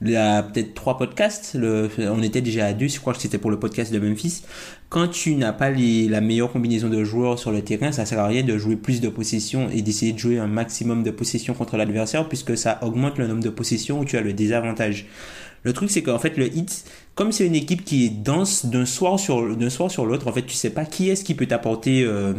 [0.00, 1.54] il y a peut-être trois podcasts.
[1.54, 4.42] Le, on était déjà à deux, je crois que c'était pour le podcast de Memphis.
[4.88, 8.26] Quand tu n'as pas la meilleure combinaison de joueurs sur le terrain, ça sert à
[8.26, 11.76] rien de jouer plus de possessions et d'essayer de jouer un maximum de possessions contre
[11.76, 15.06] l'adversaire puisque ça augmente le nombre de possessions où tu as le désavantage.
[15.64, 16.84] Le truc, c'est qu'en fait, le hit,
[17.14, 20.32] comme c'est une équipe qui est dense d'un soir sur, d'un soir sur l'autre, en
[20.32, 22.32] fait, tu sais pas qui est-ce qui peut t'apporter, euh,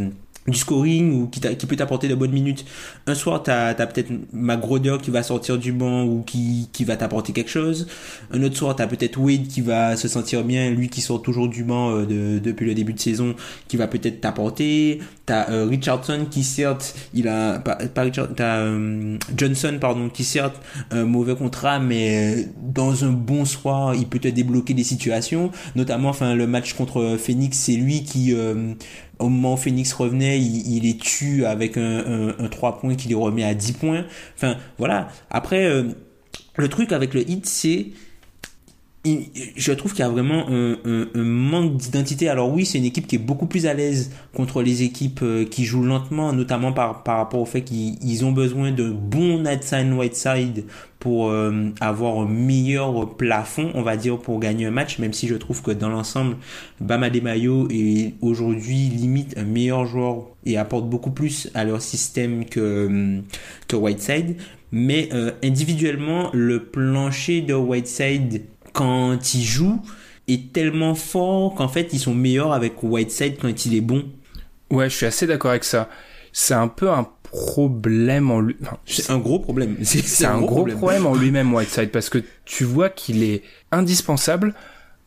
[0.49, 2.65] du scoring ou qui, peut t'apporter de bonnes minutes.
[3.07, 7.33] Un soir, tu as, peut-être Magrodeur qui va sortir du banc ou qui, va t'apporter
[7.33, 7.87] quelque chose.
[8.31, 11.21] Un autre soir, tu as peut-être Wade qui va se sentir bien, lui qui sort
[11.21, 13.35] toujours du banc euh, de, depuis le début de saison,
[13.67, 14.99] qui va peut-être t'apporter.
[15.25, 20.59] Tu as euh, Richardson qui certes, il a pas, euh, Johnson pardon qui certes
[20.91, 26.09] un mauvais contrat mais dans un bon soir, il peut te débloquer des situations, notamment
[26.09, 28.33] enfin le match contre Phoenix, c'est lui qui
[29.19, 33.15] au moment où Phoenix revenait, il, les tue avec un, un, 3 points qui les
[33.15, 34.05] remet à 10 points.
[34.35, 35.09] Enfin, voilà.
[35.29, 35.83] Après, euh,
[36.55, 37.87] le truc avec le hit, c'est
[39.05, 42.27] je trouve qu'il y a vraiment un, manque d'identité.
[42.27, 45.45] Alors oui, c'est une équipe qui est beaucoup plus à l'aise contre les équipes euh,
[45.45, 49.93] qui jouent lentement, notamment par, par rapport au fait qu'ils ont besoin de bons side
[49.93, 50.65] white side
[50.99, 55.27] pour euh, avoir un meilleur plafond, on va dire, pour gagner un match, même si
[55.27, 56.35] je trouve que dans l'ensemble,
[56.81, 62.43] Bama Mayo est aujourd'hui limite un meilleur joueur et apporte beaucoup plus à leur système
[62.45, 63.21] que,
[63.69, 64.35] que Whiteside.
[64.71, 68.43] Mais euh, individuellement, le plancher de Whiteside
[68.79, 69.81] quand il joue
[70.29, 74.05] est tellement fort qu'en fait ils sont meilleurs avec Whiteside quand il est bon.
[74.71, 75.89] Ouais, je suis assez d'accord avec ça.
[76.31, 78.55] C'est un peu un problème en lui.
[78.85, 79.75] c'est un gros problème.
[79.83, 81.05] C'est un, gros, problème.
[81.05, 84.53] en lui-même Whiteside parce que tu vois qu'il est indispensable.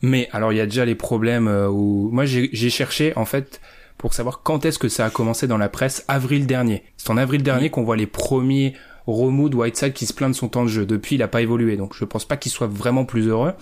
[0.03, 3.59] Mais alors il y a déjà les problèmes euh, où moi j'ai cherché en fait
[3.97, 6.83] pour savoir quand est-ce que ça a commencé dans la presse avril dernier.
[6.97, 8.75] C'est en avril dernier qu'on voit les premiers
[9.07, 10.85] remous de Whiteside qui se plaint de son temps de jeu.
[10.85, 13.53] Depuis, il n'a pas évolué, donc je pense pas qu'il soit vraiment plus heureux.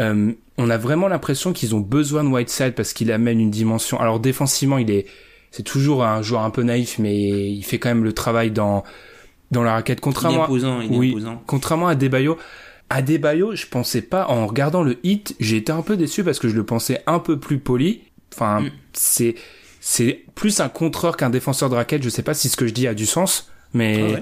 [0.00, 4.00] Euh, on a vraiment l'impression qu'ils ont besoin de Whiteside parce qu'il amène une dimension.
[4.00, 5.06] Alors défensivement, il est,
[5.50, 8.82] c'est toujours un joueur un peu naïf, mais il fait quand même le travail dans
[9.50, 10.00] dans la raquette.
[10.00, 12.38] Contrairement, imposant, il est oui, contrairement à Debayo.
[12.88, 16.38] À Debayo, je pensais pas en regardant le hit, j'ai été un peu déçu parce
[16.38, 18.02] que je le pensais un peu plus poli.
[18.34, 18.70] Enfin, mm.
[18.92, 19.34] c'est
[19.80, 22.02] c'est plus un contreur qu'un défenseur de raquette.
[22.02, 24.20] Je sais pas si ce que je dis a du sens, mais ah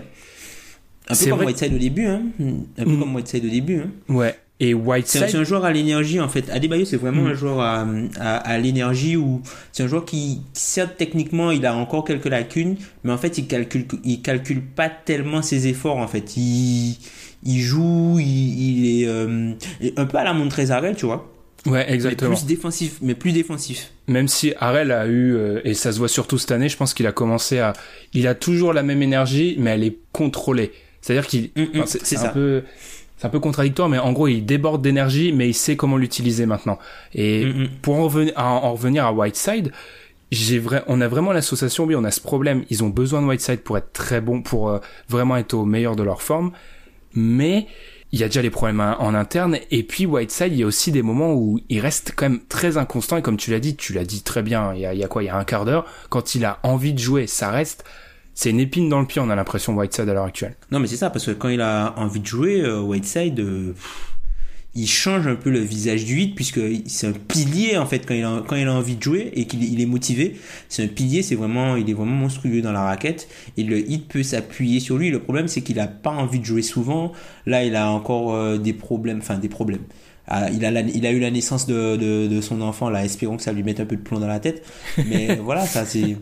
[1.08, 2.22] un peu comme Whiteside au début, hein.
[2.40, 3.00] Un peu mm.
[3.00, 3.90] comme Whiteside au début, hein.
[4.08, 4.34] Ouais.
[4.60, 5.26] Et Whiteside.
[5.28, 6.50] C'est un joueur à l'énergie, en fait.
[6.50, 7.28] Adebayo, c'est vraiment mm.
[7.28, 7.86] un joueur à,
[8.20, 9.40] à, l'énergie où
[9.72, 13.46] c'est un joueur qui, certes, techniquement, il a encore quelques lacunes, mais en fait, il
[13.46, 16.36] calcule, il calcule pas tellement ses efforts, en fait.
[16.36, 16.96] Il,
[17.44, 19.52] il joue, il, est, euh,
[19.96, 21.32] un peu à la montre Arel, tu vois.
[21.66, 22.30] Ouais, exactement.
[22.30, 23.92] Mais plus défensif, mais plus défensif.
[24.06, 26.94] Même si Arel a eu, euh, et ça se voit surtout cette année, je pense
[26.94, 27.72] qu'il a commencé à,
[28.12, 30.72] il a toujours la même énergie, mais elle est contrôlée.
[31.00, 32.64] C'est-à-dire qu'il, mm, mm, c'est un peu,
[33.16, 36.46] c'est un peu contradictoire, mais en gros, il déborde d'énergie, mais il sait comment l'utiliser
[36.46, 36.78] maintenant.
[37.14, 39.72] Et mm, pour en revenir, à, en revenir à Whiteside,
[40.60, 42.64] vrai, on a vraiment l'association, oui, on a ce problème.
[42.70, 45.96] Ils ont besoin de Whiteside pour être très bon, pour euh, vraiment être au meilleur
[45.96, 46.52] de leur forme.
[47.14, 47.66] Mais
[48.12, 49.58] il y a déjà les problèmes en interne.
[49.70, 52.76] Et puis Whiteside, il y a aussi des moments où il reste quand même très
[52.76, 53.16] inconstant.
[53.16, 54.74] Et comme tu l'as dit, tu l'as dit très bien.
[54.74, 55.22] Il y a, il y a quoi?
[55.22, 55.86] Il y a un quart d'heure.
[56.08, 57.84] Quand il a envie de jouer, ça reste
[58.40, 60.54] c'est une épine dans le pied, on a l'impression Whiteside à l'heure actuelle.
[60.70, 63.74] Non, mais c'est ça, parce que quand il a envie de jouer, euh, Whiteside, euh,
[64.76, 68.14] il change un peu le visage du hit, puisque c'est un pilier, en fait, quand
[68.14, 70.36] il a, quand il a envie de jouer et qu'il est motivé.
[70.68, 74.06] C'est un pilier, c'est vraiment, il est vraiment monstrueux dans la raquette, et le hit
[74.06, 75.10] peut s'appuyer sur lui.
[75.10, 77.10] Le problème, c'est qu'il a pas envie de jouer souvent.
[77.44, 79.82] Là, il a encore euh, des problèmes, enfin, des problèmes.
[80.28, 83.36] Ah, il, a il a eu la naissance de, de, de son enfant, là, espérons
[83.36, 84.64] que ça lui mette un peu de plomb dans la tête.
[85.08, 86.16] Mais voilà, ça c'est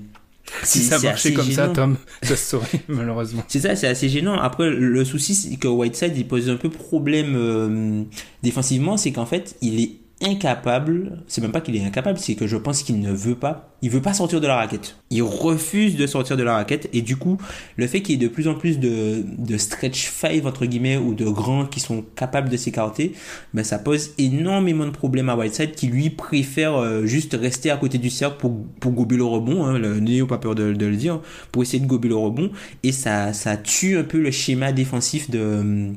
[0.62, 3.44] si ça marchait comme ça, Tom, ça se saurait, malheureusement.
[3.48, 4.34] C'est ça, c'est assez gênant.
[4.34, 8.02] Après, le souci, c'est que Whiteside, il pose un peu problème euh,
[8.42, 9.90] défensivement, c'est qu'en fait, il est
[10.22, 13.68] incapable, c'est même pas qu'il est incapable, c'est que je pense qu'il ne veut pas,
[13.82, 14.96] il veut pas sortir de la raquette.
[15.10, 17.36] Il refuse de sortir de la raquette et du coup,
[17.76, 19.24] le fait qu'il y ait de plus en plus de,
[19.58, 23.12] stretch five entre guillemets ou de grands qui sont capables de s'écarter,
[23.52, 27.76] ben ça pose énormément de problèmes à Whiteside qui lui préfère euh, juste rester à
[27.76, 30.96] côté du cercle pour, pour gober le rebond, hein, le pas peur de, de, le
[30.96, 31.20] dire,
[31.52, 32.50] pour essayer de gober le rebond
[32.82, 35.92] et ça, ça tue un peu le schéma défensif de,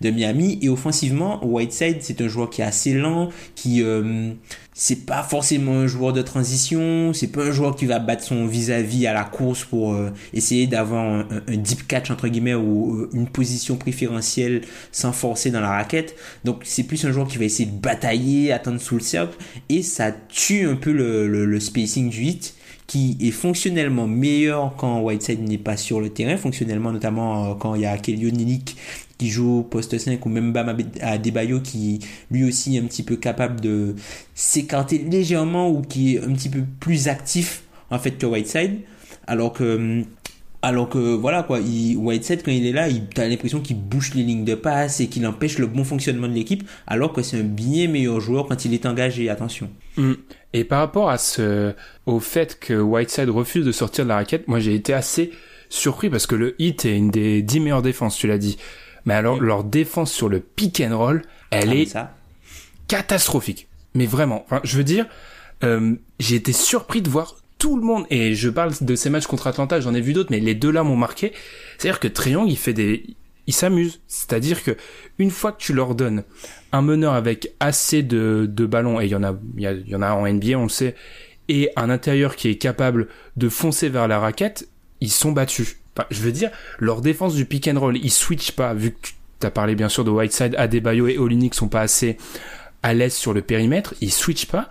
[0.00, 4.32] de Miami et offensivement, Whiteside c'est un joueur qui est assez lent, qui euh,
[4.72, 8.46] c'est pas forcément un joueur de transition, c'est pas un joueur qui va battre son
[8.46, 13.10] vis-à-vis à la course pour euh, essayer d'avoir un, deep catch entre guillemets ou euh,
[13.12, 16.16] une position préférentielle sans forcer dans la raquette.
[16.44, 19.36] Donc c'est plus un joueur qui va essayer de batailler, attendre sous le cercle
[19.68, 22.54] et ça tue un peu le, le spacing du hit
[22.86, 27.74] qui est fonctionnellement meilleur quand Whiteside n'est pas sur le terrain, fonctionnellement notamment euh, quand
[27.74, 28.76] il y a Kelly Olynyk
[29.16, 33.16] qui joue poste 5 ou même Bam Adebayo qui lui aussi est un petit peu
[33.16, 33.94] capable de
[34.34, 38.80] s'écarter légèrement ou qui est un petit peu plus actif en fait que Whiteside.
[39.26, 40.04] Alors que hum,
[40.64, 44.14] alors que voilà quoi, il, Whiteside quand il est là, il as l'impression qu'il bouche
[44.14, 47.38] les lignes de passe et qu'il empêche le bon fonctionnement de l'équipe, alors que c'est
[47.38, 49.28] un bien meilleur joueur quand il est engagé.
[49.28, 49.68] Attention.
[49.96, 50.14] Mm.
[50.54, 51.74] Et par rapport à ce,
[52.06, 55.32] au fait que Whiteside refuse de sortir de la raquette, moi j'ai été assez
[55.68, 58.56] surpris parce que le hit est une des dix meilleures défenses, tu l'as dit.
[59.04, 59.44] Mais alors mm.
[59.44, 61.96] leur défense sur le pick and roll, elle ah, est
[62.88, 63.68] catastrophique.
[63.94, 65.06] Mais vraiment, enfin, je veux dire,
[65.62, 69.26] euh, j'ai été surpris de voir tout le monde, et je parle de ces matchs
[69.26, 71.32] contre Atlanta, j'en ai vu d'autres, mais les deux là m'ont marqué.
[71.78, 74.02] C'est-à-dire que Triangle, il fait des, il s'amuse.
[74.06, 74.76] C'est-à-dire que
[75.16, 76.24] une fois que tu leur donnes
[76.72, 80.02] un meneur avec assez de, de ballons, et il y en a, il y, en
[80.02, 80.94] a en NBA, on le sait,
[81.48, 84.68] et un intérieur qui est capable de foncer vers la raquette,
[85.00, 85.76] ils sont battus.
[86.10, 86.50] je veux dire,
[86.80, 89.08] leur défense du pick and roll, ils switchent pas, vu que
[89.40, 92.18] t'as parlé bien sûr de Whiteside, Adebayo et Olinik sont pas assez
[92.82, 94.68] à l'aise sur le périmètre, ils switchent pas.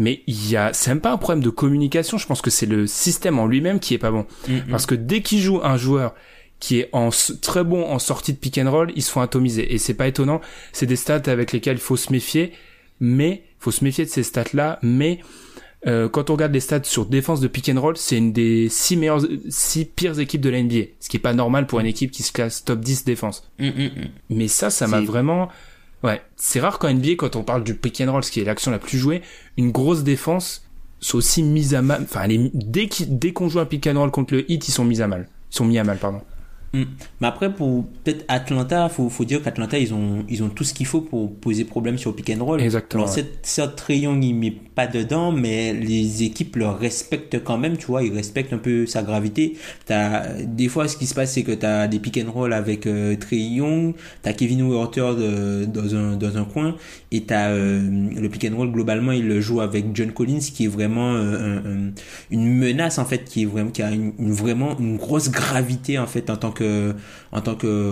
[0.00, 2.16] Mais il y a, c'est même pas un problème de communication.
[2.16, 4.24] Je pense que c'est le système en lui-même qui est pas bon.
[4.70, 6.14] Parce que dès qu'il joue un joueur
[6.58, 7.10] qui est en
[7.42, 9.74] très bon en sortie de pick and roll, ils se font atomiser.
[9.74, 10.40] Et c'est pas étonnant.
[10.72, 12.52] C'est des stats avec lesquels il faut se méfier.
[12.98, 14.78] Mais, faut se méfier de ces stats-là.
[14.82, 15.20] Mais,
[15.86, 18.70] euh, quand on regarde les stats sur défense de pick and roll, c'est une des
[18.70, 20.92] six meilleures, six pires équipes de la NBA.
[21.00, 23.50] Ce qui est pas normal pour une équipe qui se classe top 10 défense.
[23.58, 24.08] Mm, mm, mm.
[24.30, 25.50] Mais ça, ça m'a vraiment,
[26.02, 26.22] ouais.
[26.36, 28.70] C'est rare qu'en NBA, quand on parle du pick and roll, ce qui est l'action
[28.70, 29.22] la plus jouée,
[29.56, 30.66] une grosse défense
[31.00, 34.34] soit aussi mise à mal, enfin, qu'il- dès qu'on joue un pick and roll contre
[34.34, 35.28] le hit, ils sont mis à mal.
[35.52, 36.20] Ils sont mis à mal, pardon.
[36.72, 36.82] Mm.
[37.20, 40.72] Mais après, pour peut-être Atlanta, faut, faut dire qu'Atlanta, ils ont, ils ont tout ce
[40.72, 42.60] qu'il faut pour poser problème sur pick and roll.
[42.60, 43.24] Exactement, Alors, ouais.
[43.42, 47.86] certes, Trae Young, il met pas dedans, mais les équipes le respectent quand même, tu
[47.86, 49.56] vois, ils respectent un peu sa gravité.
[49.86, 52.86] T'as, des fois, ce qui se passe, c'est que t'as des pick and roll avec
[52.86, 56.76] euh, Trae Young, t'as Kevin de- dans un, dans un coin,
[57.10, 57.80] et t'as euh,
[58.16, 61.58] le pick and roll, globalement, il le joue avec John Collins, qui est vraiment euh,
[61.58, 61.92] un- un-
[62.30, 65.98] une menace, en fait, qui est vraiment, qui a une, une- vraiment une grosse gravité,
[65.98, 66.59] en fait, en tant que,
[67.32, 67.90] en tant que euh,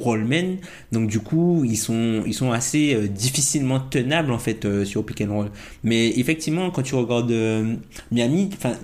[0.00, 0.56] rollman.
[0.92, 5.04] Donc, du coup, ils sont, ils sont assez euh, difficilement tenables, en fait, euh, sur
[5.04, 5.46] pick and.
[5.84, 7.32] Mais effectivement, quand tu regardes
[8.10, 8.74] Miami, enfin,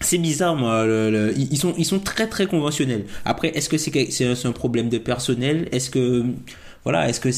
[0.00, 0.84] c'est bizarre, moi.
[1.36, 3.04] ils sont, ils sont très très conventionnels.
[3.24, 5.68] Après, est-ce que c'est un, problème de personnel?
[5.72, 6.24] Est-ce que,
[6.84, 7.30] voilà, est-ce que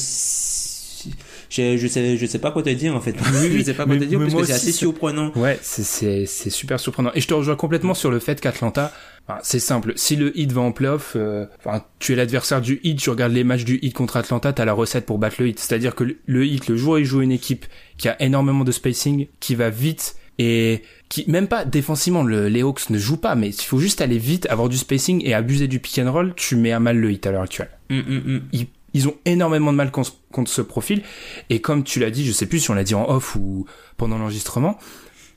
[1.51, 3.15] je, je sais, je sais pas quoi te dire en fait.
[3.53, 5.33] je sais pas quoi mais- te dire mais parce que c'est assez surprenant.
[5.37, 7.11] Ouais, c'est, super surprenant.
[7.15, 8.93] Et je te rejoins complètement sur le fait qu'Atlanta,
[9.29, 9.93] enfin, c'est simple.
[9.97, 13.33] Si le Heat va en playoff, euh, enfin, tu es l'adversaire du Heat, tu regardes
[13.33, 15.59] les matchs du Heat contre Atlanta, t'as la recette pour battre le Heat.
[15.59, 17.67] C'est-à-dire que le- le Heat, le jour où il joue une équipe
[17.99, 22.61] qui a énormément de spacing, qui va vite et qui, même pas défensivement, le, les
[22.63, 25.67] Hawks ne jouent pas, mais il faut juste aller vite, avoir du spacing et abuser
[25.67, 28.23] du pick and roll, tu mets à mal le Heat à l'heure actuelle Hum, hum,
[28.27, 28.43] hum.
[28.53, 30.13] ils, ils ont énormément de mal contre,
[30.47, 31.03] ce profil.
[31.51, 33.67] Et comme tu l'as dit, je sais plus si on l'a dit en off ou
[33.97, 34.79] pendant l'enregistrement,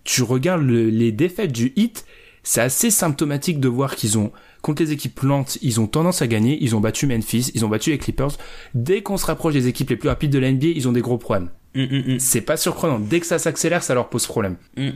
[0.03, 2.05] tu regardes le- les défaites du hit,
[2.43, 6.27] c'est assez symptomatique de voir qu'ils ont, contre les équipes lentes, ils ont tendance à
[6.27, 8.31] gagner, ils ont battu Memphis, ils ont battu les Clippers.
[8.73, 11.01] Dès qu'on se rapproche des équipes les plus rapides de la NBA, ils ont des
[11.01, 11.49] gros problèmes.
[11.75, 12.19] Hum, hum, hum.
[12.19, 12.99] C'est pas surprenant.
[12.99, 14.55] Dès que ça s'accélère, ça leur pose problème.
[14.77, 14.89] Mm.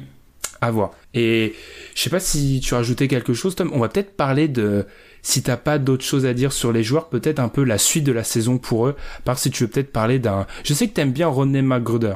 [0.61, 0.91] À voir.
[1.13, 1.53] Et
[1.93, 3.69] je sais pas si tu as rajouté quelque chose, Tom.
[3.73, 4.85] On va peut-être parler de,
[5.23, 8.03] si t'as pas d'autres choses à dire sur les joueurs, peut-être un peu la suite
[8.03, 8.95] de la saison pour eux.
[9.25, 12.15] Par si tu veux peut-être parler d'un, je sais que t'aimes bien Rodney McGruder.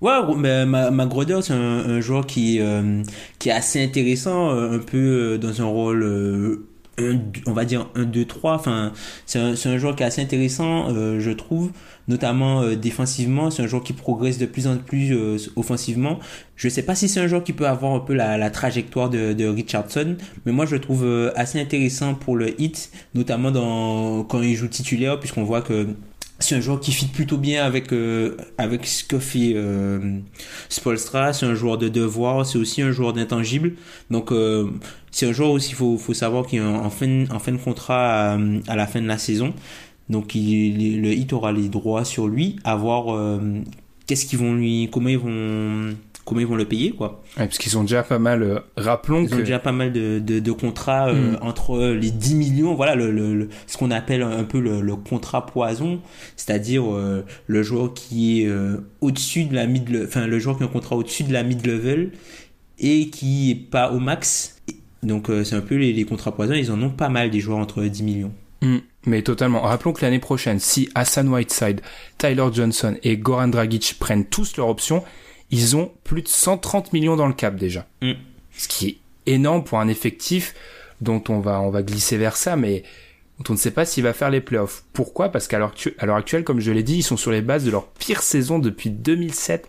[0.00, 3.02] Ouais, mais ma, Magroder, c'est un, un joueur qui, euh,
[3.38, 6.66] qui est assez intéressant, euh, un peu euh, dans un rôle, euh,
[6.98, 8.54] un- on va dire 1, 2, 3.
[8.54, 8.92] Enfin,
[9.26, 11.70] c'est un, un joueur qui est assez intéressant, euh, je trouve,
[12.08, 13.50] notamment euh, défensivement.
[13.50, 16.18] C'est un joueur qui progresse de plus en plus euh, offensivement.
[16.56, 19.10] Je sais pas si c'est un joueur qui peut avoir un peu la, la trajectoire
[19.10, 23.50] de, de Richardson, mais moi je le trouve euh, assez intéressant pour le hit, notamment
[23.50, 25.88] dans, quand il joue titulaire, puisqu'on voit que
[26.38, 30.18] c'est un joueur qui fit plutôt bien avec euh, avec ce que fait euh,
[30.68, 31.32] Spolstra.
[31.32, 33.74] C'est un joueur de devoir, c'est aussi un joueur d'intangible.
[34.10, 34.70] Donc euh,
[35.10, 38.32] c'est un joueur aussi faut faut savoir qu'il est en fin en fin de contrat
[38.32, 39.54] à, à la fin de la saison.
[40.08, 43.40] Donc il, le hit aura les droits sur lui, à voir euh,
[44.06, 45.94] qu'est-ce qu'ils vont lui, comment ils vont
[46.26, 47.22] comment ils vont le payer quoi.
[47.38, 49.92] Ouais, parce qu'ils ont déjà pas mal, euh, rappelons Ils que, ont déjà pas mal
[49.92, 51.38] de, de, de contrats euh, Mm.
[51.40, 54.96] entre les 10 millions, voilà le, le, le- ce qu'on appelle un peu le, le
[54.96, 56.00] contrat poison,
[56.36, 60.64] c'est-à-dire euh, le joueur qui est euh, au-dessus de la mid, enfin le joueur qui
[60.64, 62.10] a un contrat au-dessus de la mid level
[62.78, 64.56] et qui est pas au max.
[65.02, 67.40] Donc euh, c'est un peu les, les contrats poison, ils en ont pas mal des
[67.40, 68.32] joueurs entre 10 millions.
[68.62, 69.60] Hmm, mais totalement.
[69.60, 71.82] Rappelons que l'année prochaine, si Hassan Whiteside,
[72.18, 75.04] Tyler Johnson et Goran Dragic prennent tous leur option,
[75.50, 77.86] ils ont plus de 130 millions dans le cap déjà.
[78.02, 78.12] Mm.
[78.56, 78.98] Ce qui est
[79.34, 80.54] énorme pour un effectif
[81.00, 82.82] dont on va, on va glisser vers ça, mais
[83.38, 84.84] dont on ne sait pas s'il va faire les playoffs.
[84.92, 85.28] Pourquoi?
[85.30, 87.42] Parce qu'à l'heure actu- à l'heure actuelle, comme je l'ai dit, ils sont sur les
[87.42, 89.68] bases de leur pire saison depuis 2007.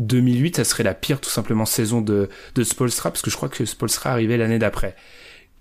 [0.00, 3.48] 2008, ça serait la pire tout simplement saison de, de Spolstra, parce que je crois
[3.48, 4.96] que Spolstra arrivait l'année d'après.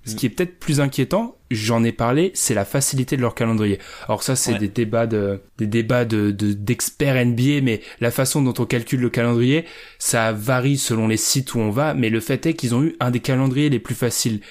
[0.06, 3.80] Ce qui est peut-être plus inquiétant, j'en ai parlé, c'est la facilité de leur calendrier.
[4.08, 4.60] Alors ça, c'est Ouais.
[4.60, 9.00] des débats de, des débats de, de- d'experts NBA, mais la façon dont on calcule
[9.00, 9.64] le calendrier,
[10.00, 12.96] ça varie selon les sites où on va, mais le fait est qu'ils ont eu
[13.00, 14.42] un des calendriers les plus faciles.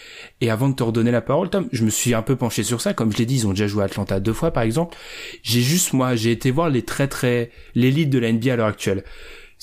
[0.40, 2.80] Et avant de te redonner la parole, Tom, je me suis un peu penché sur
[2.80, 2.94] ça.
[2.94, 4.96] Comme je l'ai dit, ils ont déjà joué à Atlanta deux fois, par exemple.
[5.42, 8.66] J'ai juste, moi, j'ai été voir les très très, l'élite de la NBA à l'heure
[8.68, 9.04] actuelle.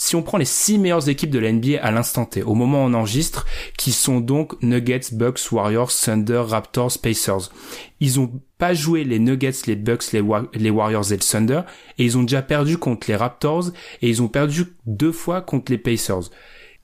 [0.01, 2.85] Si on prend les six meilleures équipes de la NBA à l'instant T, au moment
[2.85, 3.45] où on enregistre,
[3.77, 7.51] qui sont donc Nuggets, Bucks, Warriors, Thunder, Raptors, Pacers.
[7.99, 11.63] Ils ont pas joué les Nuggets, les Bucks, les, les Warriors et le Thunder,
[11.97, 15.69] et ils ont déjà perdu contre les Raptors, et ils ont perdu deux fois contre
[15.69, 16.29] les Pacers.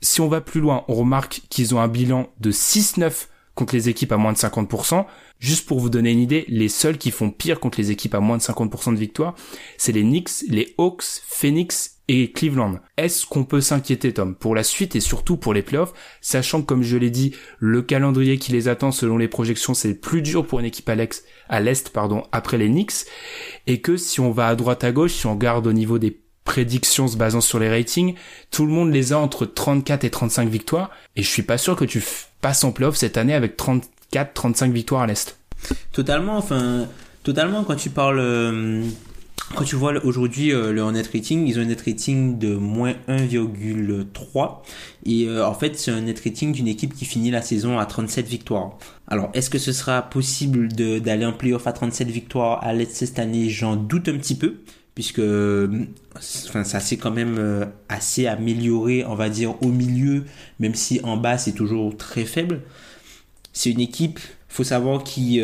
[0.02, 3.88] Si on va plus loin, on remarque qu'ils ont un bilan de 6-9 contre les
[3.88, 5.06] équipes à moins de 50%.
[5.39, 8.20] Juste pour vous donner une idée, les seuls qui font pire contre les équipes à
[8.20, 9.36] moins de 50% de victoire,
[9.78, 12.80] c'est les Knicks, les Hawks, Phoenix et Cleveland.
[12.97, 16.68] Est-ce qu'on peut s'inquiéter, Tom, pour la suite et surtout pour les playoffs, sachant que,
[16.68, 20.45] comme je l'ai dit, le calendrier qui les attend selon les projections, c'est plus dur
[20.45, 23.06] pour une équipe à l'est, pardon, après les Knicks,
[23.68, 26.20] et que si on va à droite à gauche, si on garde au niveau des
[26.43, 28.14] prédictions se basant sur les ratings,
[28.51, 31.76] tout le monde les a entre 34 et 35 victoires, et je suis pas sûr
[31.76, 32.03] que tu
[32.41, 35.38] passes en playoff cette année avec 34, 35 victoires à l'est.
[35.91, 36.88] Totalement, enfin,
[37.24, 38.84] totalement quand tu parles, euh,
[39.54, 42.93] quand tu vois aujourd'hui euh, le net rating, ils ont un net rating de moins
[43.08, 44.62] 1,3
[45.06, 47.86] et euh, en fait c'est un net rating d'une équipe qui finit la saison à
[47.86, 48.78] 37 victoires.
[49.08, 53.20] Alors est-ce que ce sera possible d'aller en playoff à 37 victoires à l'Est cette
[53.20, 53.50] année?
[53.50, 54.56] J'en doute un petit peu
[54.96, 55.22] puisque
[56.16, 60.24] enfin, ça s'est quand même assez amélioré, on va dire, au milieu,
[60.60, 62.62] même si en bas c'est toujours très faible.
[63.52, 65.41] C'est une équipe, faut savoir, qui,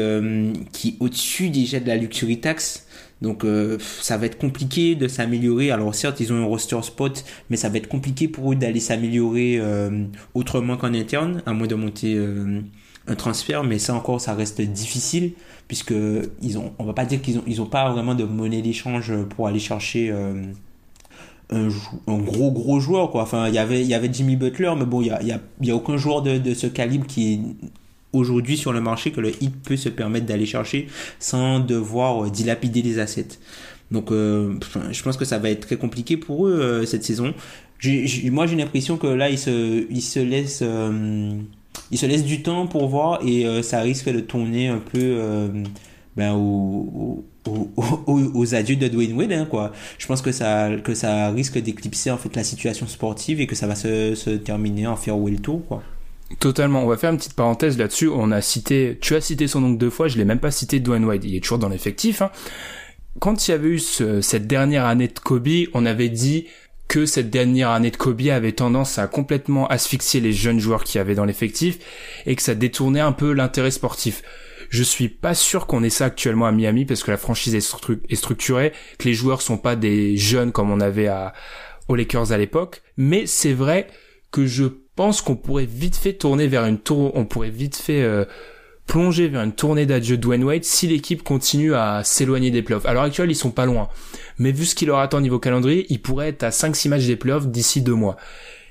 [0.71, 2.87] qui au-dessus déjà de la luxury tax.
[3.21, 5.71] Donc euh, ça va être compliqué de s'améliorer.
[5.71, 8.79] Alors certes, ils ont un roster spot, mais ça va être compliqué pour eux d'aller
[8.79, 12.61] s'améliorer euh, autrement qu'en interne, à moins de monter euh,
[13.07, 13.63] un transfert.
[13.63, 15.33] Mais ça encore, ça reste difficile
[15.67, 15.93] puisque
[16.41, 19.13] ils ont, on va pas dire qu'ils ont, ils ont pas vraiment de monnaie d'échange
[19.35, 20.13] pour aller chercher.
[21.53, 21.67] Un,
[22.07, 25.67] gros gros joueur enfin il y avait Jimmy Butler mais bon il y a, y
[25.67, 27.41] y aucun joueur de, de ce calibre qui
[28.13, 30.87] aujourd'hui sur le marché que le hit peut se permettre d'aller chercher
[31.19, 33.39] sans devoir euh, dilapider les assets.
[33.91, 34.55] Donc euh,
[34.91, 37.33] je pense que ça va être très compliqué pour eux euh, cette saison.
[38.31, 40.63] moi j'ai l'impression que là ils se, laissent
[41.91, 45.17] ils se laissent du temps pour voir et ça risque de tourner un peu
[46.15, 47.25] ben, aux,
[48.55, 49.71] adieux de Dwayne Wade hein, quoi.
[49.97, 53.55] Je pense que ça que ça risque d'éclipser en fait la situation sportive et que
[53.55, 55.83] ça va se, terminer en farewell tour quoi.
[56.39, 56.83] Totalement.
[56.83, 58.07] On va faire une petite parenthèse là-dessus.
[58.07, 60.07] On a cité, tu as cité son nom deux fois.
[60.07, 61.23] Je l'ai même pas cité Dwayne White.
[61.25, 62.21] Il est toujours dans l'effectif.
[62.21, 62.31] Hein.
[63.19, 66.47] Quand il y avait eu cette dernière année de Kobe, on avait dit
[66.87, 70.99] que cette dernière année de Kobe avait tendance à complètement asphyxier les jeunes joueurs qui
[70.99, 71.79] avaient dans l'effectif
[72.25, 74.23] et que ça détournait un peu l'intérêt sportif.
[74.69, 78.15] Je suis pas sûr qu'on ait ça actuellement à Miami parce que la franchise est,
[78.15, 81.33] structurée, que les joueurs sont pas des jeunes comme on avait à,
[81.89, 82.81] aux Lakers à l'époque.
[82.95, 83.87] Mais c'est vrai
[84.31, 84.65] que je
[84.95, 88.25] pense qu'on pourrait vite fait tourner vers une tour, on pourrait vite fait euh,
[88.87, 92.85] plonger vers une tournée d'adieu Dwayne Wade si l'équipe continue à s'éloigner des playoffs.
[92.85, 93.89] À l'heure actuelle, ils sont pas loin.
[94.37, 97.05] Mais vu ce qu'il leur attend au niveau calendrier, ils pourraient être à 5-6 matchs
[97.05, 98.17] des playoffs d'ici deux mois.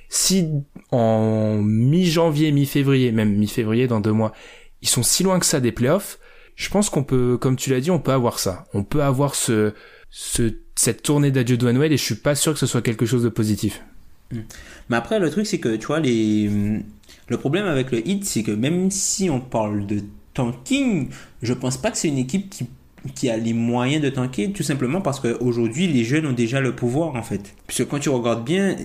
[0.09, 0.49] Si
[0.91, 4.33] en mi-janvier, mi-février, même mi-février dans deux mois,
[4.83, 6.19] ils sont si loin que ça des playoffs,
[6.57, 8.67] je pense qu'on peut, comme tu l'as dit, on peut avoir ça.
[8.75, 9.73] On peut avoir ce,
[10.11, 13.07] ce cette tournée d'adieu Dwayne Wade et je suis pas sûr que ce soit quelque
[13.07, 13.83] chose de positif.
[14.33, 16.49] Mais après, le truc, c'est que, tu vois, les...
[17.29, 20.01] le problème avec le hit, c'est que même si on parle de
[20.35, 21.09] tanking,
[21.43, 22.67] je pense pas que c'est une équipe qui,
[23.15, 26.75] qui a les moyens de tanker, tout simplement parce qu'aujourd'hui, les jeunes ont déjà le
[26.75, 27.55] pouvoir, en fait.
[27.67, 28.77] Puisque quand tu regardes bien,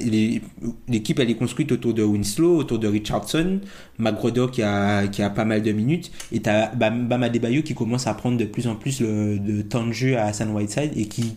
[0.88, 3.60] l'équipe, elle est construite autour de Winslow, autour de Richardson,
[3.98, 8.08] McGregor qui a, qui a pas mal de minutes, et t'as Bama Debayo qui commence
[8.08, 11.08] à prendre de plus en plus le, de temps de jeu à San Whiteside et
[11.08, 11.36] qui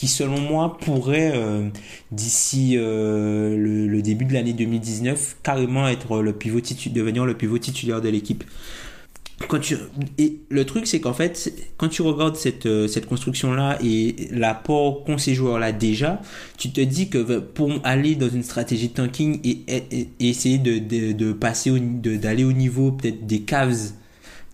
[0.00, 1.68] qui selon moi pourrait euh,
[2.10, 8.00] d'ici euh, le, début de l'année 2019 carrément être le pivot devenir le pivot titulaire
[8.00, 8.42] de l'équipe.
[9.46, 9.76] Quand tu
[10.16, 14.28] et le truc c'est qu'en fait quand tu regardes cette euh, cette construction là et
[14.30, 16.22] l'apport qu'ont ces joueurs là déjà,
[16.56, 21.12] tu te dis que pour aller dans une stratégie de tanking et, essayer de, de,
[21.12, 23.92] de passer d'aller au niveau peut-être des Cavs,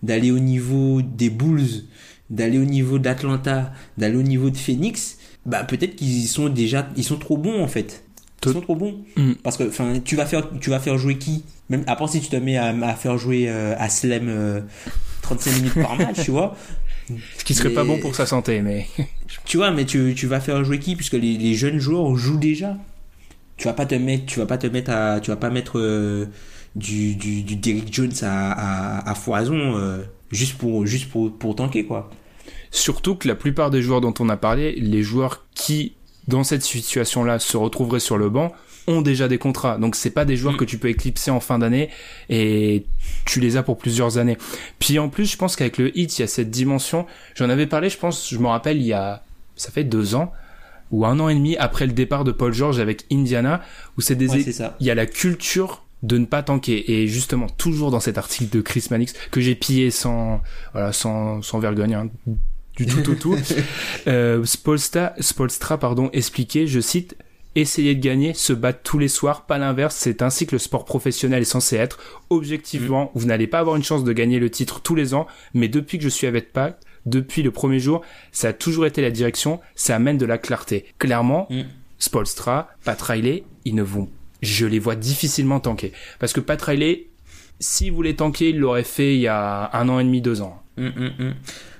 [0.03, 1.85] d'aller au niveau des Bulls,
[2.29, 5.16] d'aller au niveau d'Atlanta, d'aller au niveau de Phoenix,
[5.47, 8.03] bah peut-être qu'ils sont déjà ils sont trop bons en fait.
[8.45, 8.99] Ils sont trop bons.
[9.15, 9.33] Mm.
[9.41, 11.43] parce que enfin tu vas faire tu vas faire jouer qui?
[11.69, 14.63] Même après si tu te mets à, faire jouer euh, à Slem
[15.21, 16.55] 35 euh, minutes par match tu vois.
[17.37, 18.85] Ce qui serait pas bon pour sa santé mais
[19.45, 20.95] tu vois mais tu, tu vas faire jouer qui?
[20.95, 22.77] Puisque les, les, jeunes joueurs jouent déjà.
[23.55, 25.79] Tu vas pas te mettre tu vas pas te mettre à tu vas pas mettre
[25.79, 26.27] euh,
[26.75, 28.51] du, du, du Derrick Jones à,
[28.99, 29.97] à, à foison
[30.29, 32.11] juste pour juste pour pour tanker quoi
[32.71, 35.93] Surtout que la plupart des joueurs dont on a parlé, les joueurs qui,
[36.27, 38.53] dans cette situation-là, se retrouveraient sur le banc,
[38.87, 39.77] ont déjà des contrats.
[39.77, 40.57] Donc c'est pas des joueurs mm.
[40.57, 41.89] que tu peux éclipser en fin d'année
[42.29, 42.85] et
[43.25, 44.37] tu les as pour plusieurs années.
[44.79, 47.05] Puis en plus, je pense qu'avec le hit, il y a cette dimension.
[47.35, 49.23] J'en avais parlé, je pense, je me rappelle, il y a,
[49.55, 50.31] ça fait deux ans
[50.91, 53.61] ou un an et demi après le départ de Paul George avec Indiana,
[53.97, 54.27] où c'est des,
[54.79, 58.55] il y a la culture de ne pas tanker et justement toujours dans cet article
[58.55, 60.41] de Chris Mannix que j'ai pillé sans
[60.71, 62.09] voilà sans sans vergogne hein,
[62.77, 63.37] du tout au tout.
[64.07, 67.15] euh, Spolstra, Spolstra pardon, expliquait, je cite,
[67.55, 69.95] essayer de gagner, se battre tous les soirs, pas l'inverse.
[69.95, 71.97] C'est ainsi que le sport professionnel est censé être.
[72.29, 73.09] Objectivement, Mm.
[73.19, 75.97] vous n'allez pas avoir une chance de gagner le titre tous les ans, mais depuis
[75.97, 78.01] que je suis avec Pac, depuis le premier jour,
[78.31, 80.85] ça a toujours été la direction, ça amène de la clarté.
[80.99, 81.61] Clairement, Mm.
[81.99, 84.07] Spolstra, Pat Riley, ils ne vont,
[84.43, 85.93] je les vois difficilement tanker.
[86.19, 87.07] Parce que Pat Riley,
[87.59, 90.61] s'il voulait tanker, il l'aurait fait il y a un an et demi, deux ans.
[90.77, 90.93] Hum.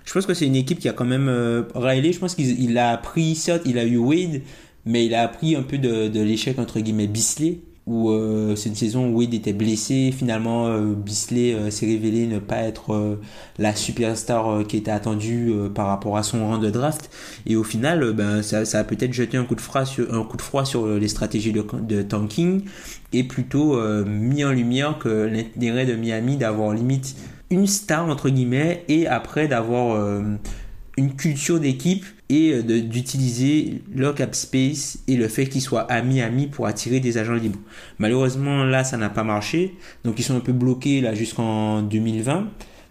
[0.07, 1.63] Je pense que c'est une équipe qui a quand même euh.
[1.75, 4.41] Je pense qu'il il a appris, certes, il a eu Wade,
[4.85, 8.69] mais il a appris un peu de, de l'échec entre guillemets Bisley, où euh, c'est
[8.69, 10.13] une saison où Wade était blessé.
[10.17, 13.19] Finalement, euh, Bisley euh, s'est révélé ne pas être euh,
[13.57, 17.09] la superstar euh, qui était attendue par rapport à son rang de draft.
[17.45, 20.23] Et au final, ben ça, ça a peut-être jeté un coup de froid sur un
[20.23, 22.61] coup de froid sur les stratégies de, de tanking
[23.11, 27.17] et plutôt mis en lumière que l'intérêt de Miami d'avoir limite
[27.49, 30.21] une star entre guillemets et après d'avoir euh,
[30.97, 36.01] une culture d'équipe et euh, d'utiliser leur cap space et le fait qu'ils soient à
[36.01, 37.59] Miami pour attirer des agents libres.
[37.99, 42.47] Malheureusement là ça n'a pas marché donc ils sont un peu bloqués là jusqu'en 2020.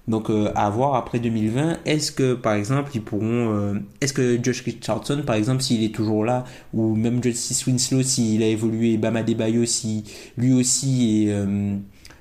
[0.09, 4.63] Donc euh, à voir après 2020, est-ce que par exemple ils pourront, est-ce que Josh
[4.63, 9.25] Richardson par exemple s'il est toujours là, ou même Justice Winslow s'il a évolué, Bama
[9.25, 10.05] Debayo si
[10.39, 11.35] lui aussi est,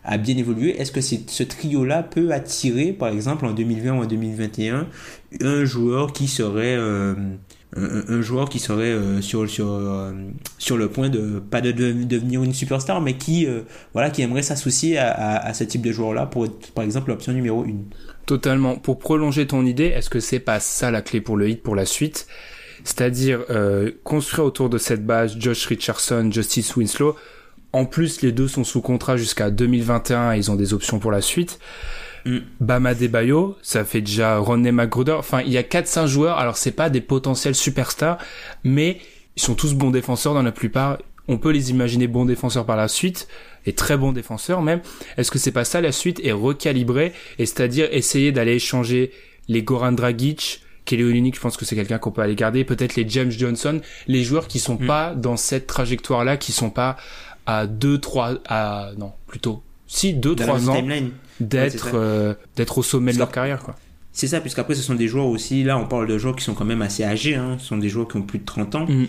[0.05, 4.05] a bien évolué, est-ce que ce trio-là peut attirer par exemple en 2020 ou en
[4.05, 4.87] 2021
[5.41, 7.13] un joueur qui serait euh,
[7.75, 10.13] un, joueur qui serait euh, sur sur euh,
[10.57, 13.61] sur le point de pas de, de- devenir une superstar mais qui euh,
[13.93, 17.09] voilà qui aimerait s'associer à, à, ce type de joueur là pour être par exemple
[17.09, 17.67] l'option numéro 1
[18.25, 18.75] Totalement.
[18.77, 21.75] Pour prolonger ton idée, est-ce que c'est pas ça la clé pour le hit pour
[21.75, 22.27] la suite?
[22.83, 27.15] C'est-à-dire euh, construire autour de cette base Josh Richardson, Justice Winslow.
[27.76, 31.11] En plus, les deux sont sous contrat jusqu'à 2021 et ils ont des options pour
[31.11, 31.59] la suite.
[32.23, 32.38] Mm.
[32.61, 35.11] Bama Debayo, ça fait déjà Ronnie McGruder.
[35.11, 36.38] Enfin, il y a 4-5 joueurs.
[36.38, 38.17] Alors, c'est pas des potentiels superstars,
[38.63, 38.99] mais
[39.36, 40.99] ils sont tous bons défenseurs dans la plupart.
[41.28, 43.28] On peut les imaginer bons défenseurs par la suite
[43.65, 44.80] et très bons défenseurs même.
[45.17, 49.11] Est-ce que c'est pas ça la suite et recalibrer et c'est-à-dire essayer d'aller échanger
[49.49, 52.95] les Goran Dragic, Kelly Olynyk, je pense que c'est quelqu'un qu'on peut aller garder, peut-être
[52.95, 54.88] les James Johnson, les joueurs qui sont Mm.
[54.88, 56.95] pas dans cette trajectoire là, qui sont pas
[57.45, 60.87] à 2 3 à non, plutôt si 2 Dans la 3 même ans.
[60.87, 61.03] Ouais,
[61.39, 63.75] d'être euh, d'être au sommet de leur carrière quoi.
[64.11, 66.53] C'est ça, puisqu'après ce sont des joueurs aussi, là on parle de joueurs qui sont
[66.53, 67.57] quand même assez âgés, hein.
[67.59, 69.05] ce sont des joueurs qui ont plus de 30 ans, Mm.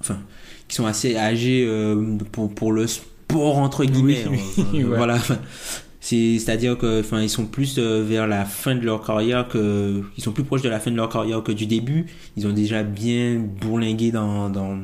[0.00, 0.18] enfin,
[0.66, 4.24] qui sont assez âgés euh, pour, pour le sport entre guillemets.
[4.28, 4.64] Oui, hein.
[4.72, 4.98] oui, ouais.
[6.02, 10.22] C'est-à-dire que, enfin, ils sont plus euh, vers la fin de leur carrière que, ils
[10.22, 12.06] sont plus proches de la fin de leur carrière que du début.
[12.36, 14.78] Ils ont déjà bien bourlingué dans, dans,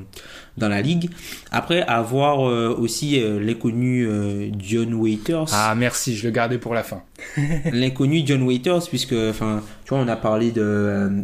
[0.59, 1.11] dans la ligue.
[1.51, 5.47] Après, avoir euh, aussi euh, l'inconnu euh, John Waiters.
[5.53, 7.03] Ah merci, je le gardais pour la fin.
[7.73, 11.23] l'inconnu John Waiters puisque enfin tu vois on a parlé de euh,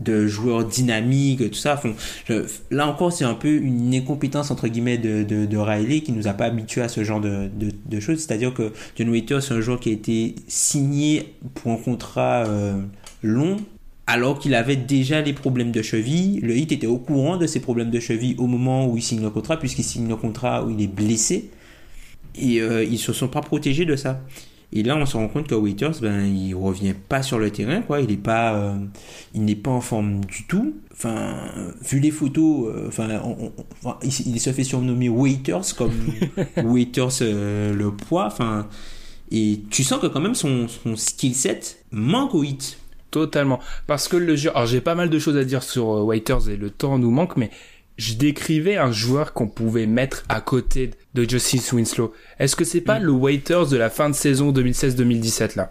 [0.00, 1.92] de joueurs dynamiques tout ça Enfin,
[2.28, 6.26] je- là encore c'est un peu une incompétence entre guillemets de, de, Riley qui nous
[6.26, 7.50] a pas habitués à ce genre de,
[7.86, 11.34] de, choses c'est à dire que John Waiters c'est un joueur qui a été signé
[11.54, 12.80] pour un contrat euh,
[13.22, 13.58] long
[14.10, 17.60] alors qu'il avait déjà les problèmes de cheville, le Heat était au courant de ses
[17.60, 20.70] problèmes de cheville au moment où il signe le contrat, puisqu'il signe le contrat où
[20.70, 21.50] il est blessé.
[22.34, 24.20] Et euh, ils se sont pas protégés de ça.
[24.72, 27.82] Et là, on se rend compte que Waiters, ben, il revient pas sur le terrain,
[27.82, 28.00] quoi.
[28.00, 28.74] Il est pas, euh,
[29.34, 30.74] il n'est pas en forme du tout.
[30.92, 31.34] Enfin,
[31.82, 33.52] vu les photos, euh, enfin, on- on-
[33.84, 35.92] enfin, il, il se fait surnommer Waiters comme
[36.64, 38.26] Waiters euh, le poids.
[38.26, 38.68] Enfin,
[39.32, 42.78] et tu sens que quand même son, son skill set manque au hit.
[43.10, 43.58] Totalement.
[43.88, 46.48] Parce que le jeu, alors j'ai pas mal de choses à dire sur euh, Waiters
[46.48, 47.50] et le temps nous manque, mais
[48.00, 52.12] je décrivais un joueur qu'on pouvait mettre à côté de Justice Winslow.
[52.38, 53.04] Est-ce que c'est pas Mm.
[53.04, 55.70] le Waiters de la fin de saison 2016-2017 là?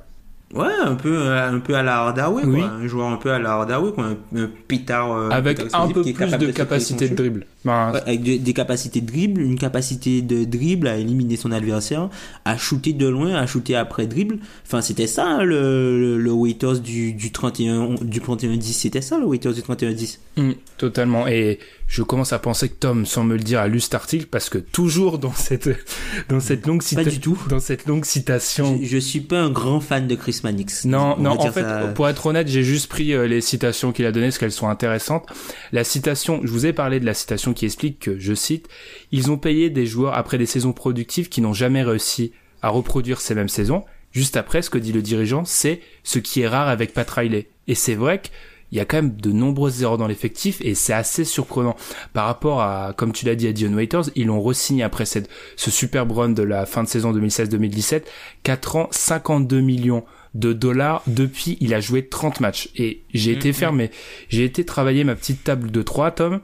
[0.53, 2.59] Ouais, un peu, euh, un peu à la Hardaway, Oui.
[2.61, 2.69] quoi.
[2.69, 4.05] Un joueur un peu à la Hardaway, quoi.
[4.05, 5.11] Un, un pétard.
[5.11, 7.45] euh, Avec un peu plus de capacité de dribble.
[7.65, 11.51] Ben, Ouais, avec de- des capacités de dribble, une capacité de dribble à éliminer son
[11.51, 12.09] adversaire,
[12.45, 14.39] à shooter de loin, à shooter après dribble.
[14.65, 18.61] Enfin, c'était ça hein, le, le, le Waiters du, du 31 du 31-10.
[18.61, 20.19] C'était ça le Waiters du 31-10.
[20.37, 21.27] Mm, totalement.
[21.27, 24.27] Et je commence à penser que Tom, sans me le dire, a lu cet article
[24.27, 25.69] parce que toujours dans cette
[26.29, 27.37] dans cette longue Pas cita- du tout.
[27.49, 28.79] dans cette longue citation.
[28.81, 30.85] Je, je suis pas un grand fan de Chris Mannix.
[30.85, 33.91] Non, On non, en fait, ça- pour être honnête, j'ai juste pris euh, les citations
[33.91, 35.25] qu'il a données parce qu'elles sont intéressantes.
[35.73, 38.67] La citation, je vous ai parlé de la citation qui explique que, je cite,
[39.11, 42.31] ils ont payé des joueurs après des saisons productives qui n'ont jamais réussi
[42.61, 43.83] à reproduire ces mêmes saisons.
[44.11, 47.49] Juste après, ce que dit le dirigeant, c'est ce qui est rare avec Pat Riley.
[47.67, 50.93] Et c'est vrai qu'il y a quand même de nombreuses erreurs dans l'effectif et c'est
[50.93, 51.75] assez surprenant.
[52.13, 55.29] Par rapport à, comme tu l'as dit à Dion Waiters, ils l'ont re-signé après cette,
[55.55, 58.03] ce superbe run de la fin de saison 2016-2017,
[58.43, 61.03] 4 ans, 52 millions de dollars.
[61.05, 62.69] Depuis il a joué 30 matchs.
[62.75, 63.91] Et j'ai été fermé.
[64.29, 66.39] j'ai été travailler ma petite table de 3 Tom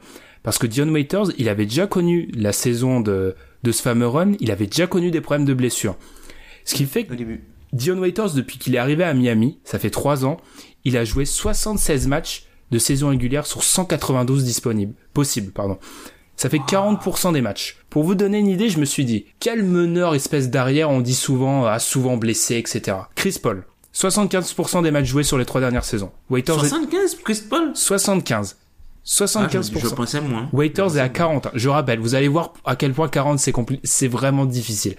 [0.45, 4.33] Parce que Dion Waiters, il avait déjà connu la saison de, de ce fameux run,
[4.39, 5.97] il avait déjà connu des problèmes de blessure.
[6.63, 7.43] Ce qui fait que Au début.
[7.73, 10.37] Dion Waiters, depuis qu'il est arrivé à Miami, ça fait 3 ans,
[10.85, 14.93] il a joué 76 matchs de saison régulière sur 192 disponibles.
[15.13, 15.77] Possible, pardon.
[16.37, 17.77] Ça fait 40% des matchs.
[17.89, 21.15] Pour vous donner une idée, je me suis dit, quel meneur espèce d'arrière on dit
[21.15, 22.97] souvent, a souvent blessé, etc.
[23.15, 23.63] Chris Paul.
[23.95, 26.11] 75% des matchs joués sur les trois dernières saisons.
[26.29, 27.71] Waiters est- 75, Chris Paul?
[27.73, 28.57] 75.
[29.06, 29.74] Ah, 75%.
[29.74, 30.49] je, je pensais moins.
[30.51, 31.49] Waiters est à 40.
[31.53, 33.53] Je rappelle, vous allez voir à quel point 40 c'est
[33.84, 34.95] c'est vraiment difficile.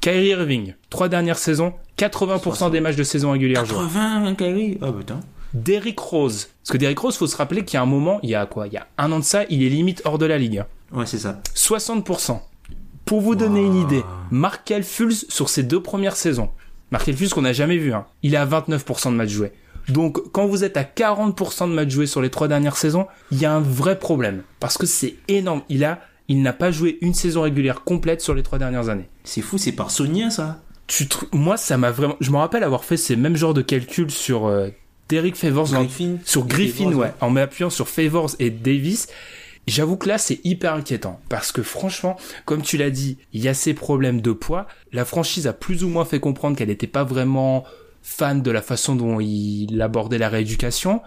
[0.00, 3.76] Kyrie Irving, trois dernières saisons, 80% des matchs de saison régulière joués.
[3.78, 5.20] 80, Kyrie Oh putain.
[5.54, 6.48] Derrick Rose.
[6.62, 8.46] Parce que Derrick Rose, faut se rappeler qu'il y a un moment, il y a
[8.46, 8.66] quoi?
[8.68, 10.58] Il y a un an de ça, il est limite hors de la ligue.
[10.58, 10.66] hein.
[10.92, 11.40] Ouais, c'est ça.
[11.54, 12.40] 60%.
[13.04, 16.50] Pour vous donner une idée, Markel Fultz sur ses deux premières saisons.
[16.90, 18.06] Markel Fultz qu'on n'a jamais vu, hein.
[18.22, 19.52] Il est à 29% de matchs joués.
[19.88, 23.38] Donc, quand vous êtes à 40% de matchs joués sur les trois dernières saisons, il
[23.40, 24.42] y a un vrai problème.
[24.60, 25.62] Parce que c'est énorme.
[25.68, 29.08] Il a, il n'a pas joué une saison régulière complète sur les trois dernières années.
[29.24, 30.60] C'est fou, c'est par Sonia ça.
[30.86, 33.62] Tu tr- moi, ça m'a vraiment, je me rappelle avoir fait ces mêmes genres de
[33.62, 34.68] calculs sur euh,
[35.08, 36.16] Derrick Favors Griffin.
[36.24, 37.14] sur Griffin, Favors, ouais, ouais.
[37.20, 39.08] en m'appuyant sur Favors et Davis.
[39.68, 41.20] J'avoue que là, c'est hyper inquiétant.
[41.28, 42.16] Parce que franchement,
[42.46, 44.66] comme tu l'as dit, il y a ces problèmes de poids.
[44.92, 47.64] La franchise a plus ou moins fait comprendre qu'elle n'était pas vraiment
[48.02, 51.02] fan de la façon dont il abordait la rééducation.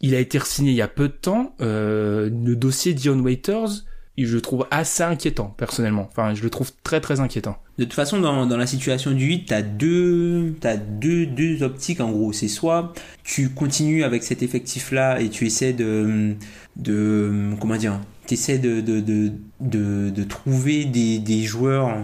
[0.00, 1.54] Il a été signé il y a peu de temps.
[1.60, 3.84] Euh, le dossier Dion Waiters,
[4.18, 6.08] je le trouve assez inquiétant, personnellement.
[6.10, 7.56] Enfin, je le trouve très très inquiétant.
[7.78, 12.10] De toute façon, dans, la situation du 8, t'as deux, t'as deux, deux optiques en
[12.10, 12.32] gros.
[12.32, 12.92] C'est soit
[13.24, 16.34] tu continues avec cet effectif-là et tu essaies de,
[16.76, 21.96] de, comment dire, t'essaies de, de, de, de, de trouver des, des joueurs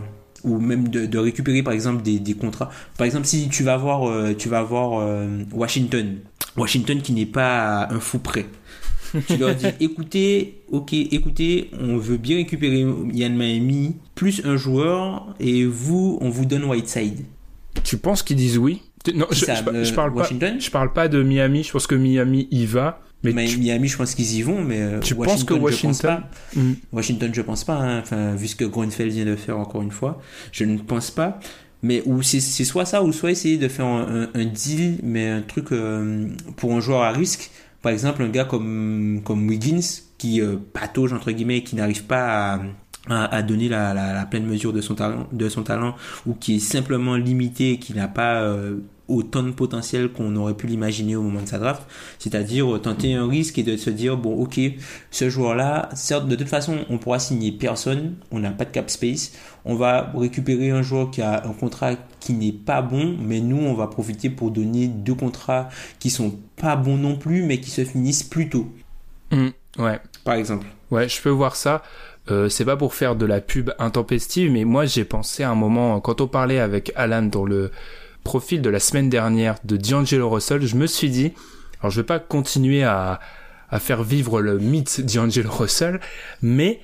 [0.44, 2.70] ou même de, de récupérer par exemple des, des contrats.
[2.96, 6.18] Par exemple, si tu vas voir, euh, tu vas voir euh, Washington,
[6.56, 8.46] Washington qui n'est pas un fou prêt.
[9.26, 15.34] tu leur dis écoutez, ok, écoutez, on veut bien récupérer Yann Miami plus un joueur
[15.40, 17.24] et vous, on vous donne Whiteside.
[17.84, 18.82] Tu penses qu'ils disent oui?
[19.14, 20.28] Non, je, ça, je, euh, je parle pas.
[20.28, 21.62] Je parle pas de Miami.
[21.62, 23.00] Je pense que Miami y va.
[23.24, 25.70] Mais Mais tu- Miami, je pense qu'ils y vont, mais euh, Tu penses Washington, que
[25.72, 26.22] je pense Washington-
[26.54, 26.60] pas.
[26.60, 26.72] Mm.
[26.92, 27.74] Washington, je pense pas.
[27.76, 27.98] hein.
[28.00, 30.20] Enfin, vu ce que Grunfeld vient de faire encore une fois,
[30.52, 31.40] je ne pense pas.
[31.82, 34.98] Mais ou c'est c'est soit ça, ou soit essayer de faire un, un- un deal,
[35.02, 37.50] mais un truc euh, pour un joueur à risque.
[37.82, 39.80] Par exemple, un gars comme comme Wiggins
[40.16, 42.60] qui euh, patauge entre guillemets, qui n'arrive pas à
[43.08, 45.94] à, à donner la, la, la pleine mesure de son talent de son talent
[46.26, 48.76] ou qui est simplement limité qui n'a pas euh,
[49.08, 51.82] autant de potentiel qu'on aurait pu l'imaginer au moment de sa draft
[52.18, 54.60] c'est-à-dire euh, tenter un risque et de se dire bon ok
[55.10, 58.70] ce joueur là certes de toute façon on pourra signer personne on n'a pas de
[58.70, 59.32] cap space
[59.64, 63.56] on va récupérer un joueur qui a un contrat qui n'est pas bon mais nous
[63.58, 67.70] on va profiter pour donner deux contrats qui sont pas bons non plus mais qui
[67.70, 68.68] se finissent plus tôt
[69.30, 69.48] Mm,
[69.78, 70.00] ouais.
[70.24, 71.82] par exemple Ouais, je peux voir ça.
[72.30, 75.54] Euh, c'est pas pour faire de la pub intempestive, mais moi j'ai pensé à un
[75.54, 77.70] moment quand on parlait avec Alan dans le
[78.24, 81.32] profil de la semaine dernière de D'Angelo Russell, je me suis dit,
[81.80, 83.20] alors je vais pas continuer à,
[83.70, 86.00] à faire vivre le mythe D'Angelo Russell,
[86.42, 86.80] mais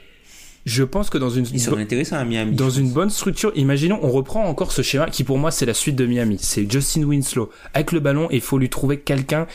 [0.64, 3.98] je pense que dans une ils sont intéressants à Miami dans une bonne structure, imaginons,
[4.02, 6.38] on reprend encore ce schéma qui pour moi c'est la suite de Miami.
[6.40, 9.46] C'est Justin Winslow avec le ballon il faut lui trouver quelqu'un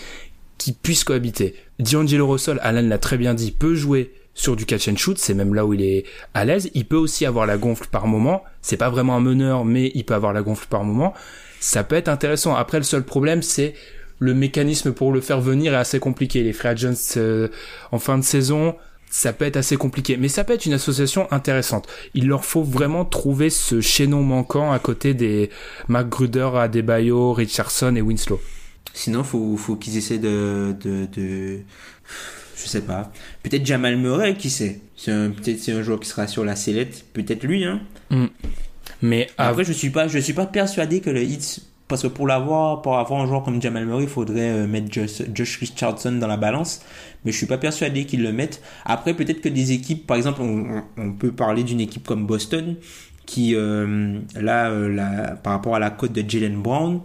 [0.60, 1.56] qui puisse cohabiter.
[1.80, 5.34] D'Angelo Russell, Alan l'a très bien dit, peut jouer sur du catch and shoot, c'est
[5.34, 6.70] même là où il est à l'aise.
[6.74, 8.42] Il peut aussi avoir la gonfle par moment.
[8.62, 11.14] C'est pas vraiment un meneur, mais il peut avoir la gonfle par moment.
[11.60, 12.56] Ça peut être intéressant.
[12.56, 13.74] Après, le seul problème, c'est
[14.18, 16.42] le mécanisme pour le faire venir est assez compliqué.
[16.42, 17.50] Les free agents euh,
[17.92, 18.76] en fin de saison,
[19.10, 20.16] ça peut être assez compliqué.
[20.16, 21.90] Mais ça peut être une association intéressante.
[22.14, 25.50] Il leur faut vraiment trouver ce chaînon manquant à côté des
[25.90, 28.40] McGruder, Adebayo, Richardson et Winslow.
[28.94, 31.60] Sinon, faut, faut qu'ils essaient de, de, de,
[32.62, 33.12] je sais pas.
[33.43, 34.82] Peut-être Jamal Murray, qui sait.
[34.95, 37.05] C'est un, peut-être c'est un joueur qui sera sur la sellette.
[37.14, 37.82] Peut-être lui, hein.
[39.01, 42.07] Mais av- Après, je suis pas, je suis pas persuadé que le Heat, parce que
[42.07, 45.57] pour l'avoir, pour avoir un joueur comme Jamal Murray, il faudrait euh, mettre Josh, Josh
[45.60, 46.82] Richardson dans la balance.
[47.26, 48.62] Mais je suis pas persuadé qu'ils le mettent.
[48.86, 52.76] Après, peut-être que des équipes, par exemple, on peut parler d'une équipe comme Boston,
[53.30, 57.00] qui euh, là, euh, là, par rapport à la cote de Jalen Brown,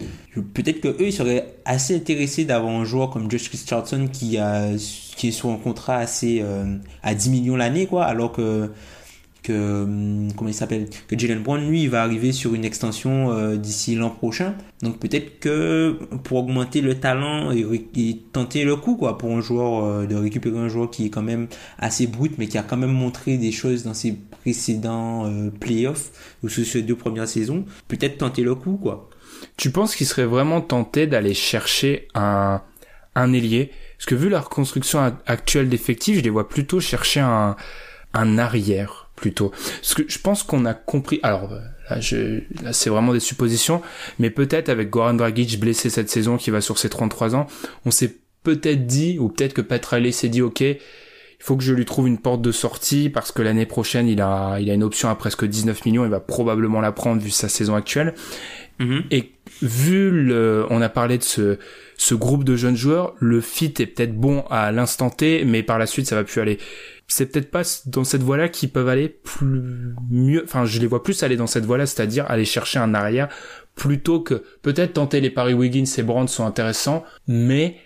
[0.55, 4.71] peut-être que eux ils seraient assez intéressés d'avoir un joueur comme Josh Richardson qui a
[5.17, 8.71] qui est sur un contrat assez euh, à 10 millions l'année quoi, alors que
[9.43, 13.57] que hum, comment il s'appelle que Jalen Brown lui il va arriver sur une extension
[13.57, 14.55] d'ici l'an prochain.
[14.81, 17.67] Donc peut-être que pour augmenter le talent et,
[17.97, 21.23] et tenter le coup quoi pour un joueur de récupérer un joueur qui est quand
[21.23, 21.49] même
[21.79, 26.11] assez brut mais qui a quand même montré des choses dans ses précédents euh, playoffs
[26.43, 29.09] ou sur ces deux premières saisons peut-être tenter le coup quoi
[29.57, 32.63] tu penses qu'il serait vraiment tenté d'aller chercher un,
[33.15, 33.71] un ailier?
[33.97, 37.57] Parce que vu la reconstruction actuelle d'effectifs, je les vois plutôt chercher un,
[38.13, 39.51] un arrière, plutôt.
[39.51, 41.97] Parce que je pense qu'on a compris, alors, euh, là,
[42.63, 43.83] là c'est vraiment des suppositions,
[44.19, 47.47] mais peut-être avec Goran Dragic blessé cette saison qui va sur ses 33 ans,
[47.85, 50.63] on s'est peut-être dit, ou peut-être que Pat Riley s'est dit, ok,
[51.45, 54.57] faut que je lui trouve une porte de sortie parce que l'année prochaine, il a,
[54.61, 57.51] il a une option à presque 19 millions, il va probablement la prendre vu sa
[57.51, 58.15] saison actuelle.
[58.79, 59.03] Mhm.
[59.11, 61.59] Et vu le, on a parlé de ce,
[61.99, 65.79] ce groupe de jeunes joueurs, le fit est peut-être bon à l'instant T, mais par
[65.79, 66.59] la suite ça va plus aller.
[67.09, 70.43] C'est peut-être pas dans cette voie-là qu'ils peuvent aller plus mieux.
[70.45, 73.29] Enfin, je les vois plus aller dans cette voie-là, c'est-à-dire aller chercher un arrière
[73.75, 77.77] plutôt que peut-être tenter les paris Wiggins et Brand sont intéressants, mais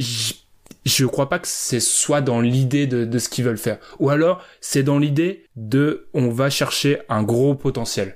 [0.00, 0.43] j-
[0.84, 4.10] je crois pas que c'est soit dans l'idée de, de ce qu'ils veulent faire, ou
[4.10, 8.14] alors c'est dans l'idée de on va chercher un gros potentiel.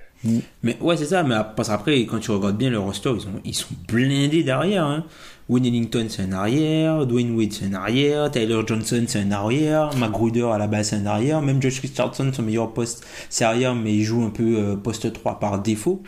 [0.63, 1.23] Mais ouais, c'est ça.
[1.23, 4.85] Mais parce qu'après, quand tu regardes bien le roster, ils sont, ils sont blindés derrière.
[4.85, 5.05] Hein.
[5.49, 7.07] Wayne Ellington, c'est un arrière.
[7.07, 8.31] Dwayne Wade, c'est un arrière.
[8.31, 9.95] Tyler Johnson, c'est un arrière.
[9.97, 11.41] Magruder, à la base, c'est un arrière.
[11.41, 15.13] Même Josh Richardson, son meilleur poste, c'est arrière, mais il joue un peu euh, poste
[15.13, 16.03] 3 par défaut.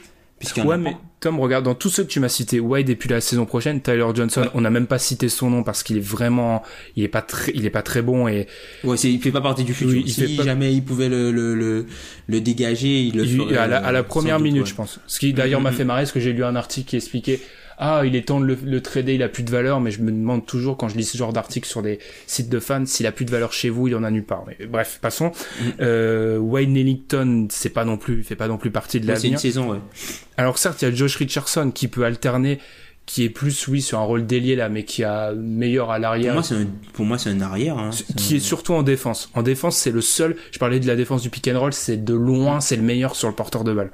[0.64, 0.98] Ouais, mais pas.
[1.20, 3.82] Tom, regarde, dans tous ceux que tu m'as cités, Wade et puis la saison prochaine,
[3.82, 4.48] Tyler Johnson, Ouais.
[4.54, 6.62] on n'a même pas cité son nom parce qu'il est vraiment,
[6.96, 8.46] il est pas très, il est pas très bon et
[8.84, 9.92] Ouais, c'est, il fait pas partie du futur.
[9.96, 11.86] Oui, il si pas- jamais il pouvait le, le, le,
[12.26, 13.56] le dégager, il le il- ferait.
[13.58, 14.68] à, la, à la première doute, minute, ouais.
[14.70, 14.98] je pense.
[15.06, 15.76] Ce qui d'ailleurs m'a Mhm.
[15.76, 17.40] fait marrer, parce que j'ai lu un article qui expliquait
[17.82, 20.02] ah, il est temps de le, le trader, il a plus de valeur, mais je
[20.02, 23.06] me demande toujours quand je lis ce genre d'article sur des sites de fans, s'il
[23.06, 24.44] a plus de valeur chez vous, il en a nulle part.
[24.46, 25.32] Mais bref, passons.
[25.62, 25.72] Mhm.
[25.80, 29.16] Euh, Wayne Ellington, c'est pas non plus, il fait pas non plus partie de Ouais,
[29.16, 29.78] c'est une saison, ouais.
[30.36, 32.58] Alors certes, il y a Josh Richardson qui peut alterner,
[33.06, 36.02] qui est plus, oui, sur un rôle d'ailier là, mais qui a meilleur à Pour
[36.02, 36.34] l'arrière.
[36.34, 37.76] moi, c'est un, pour moi, c'est un arrière.
[37.78, 37.90] Hein.
[38.16, 39.30] Qui un- est surtout en défense.
[39.34, 40.36] En défense, c'est le seul.
[40.52, 43.16] Je parlais de la défense du pick and roll, c'est de loin, c'est le meilleur
[43.16, 43.90] sur le porteur de balle.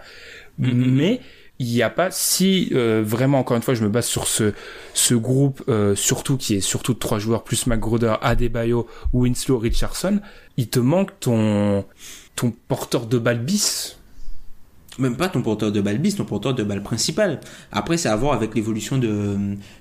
[0.59, 0.73] Mhm.
[0.75, 1.21] Mais
[1.59, 4.53] il n'y a pas si euh, vraiment encore une fois, je me base sur ce
[4.95, 10.21] ce groupe euh, surtout qui est surtout de trois joueurs plus McGruder, Adebayo, Winslow, Richardson.
[10.57, 11.85] Il te manque ton
[12.35, 13.99] ton porteur de balle bis.
[14.99, 17.41] Même pas ton porteur de balle bis, ton porteur de balle principal.
[17.71, 19.37] Après, c'est à voir avec l'évolution de,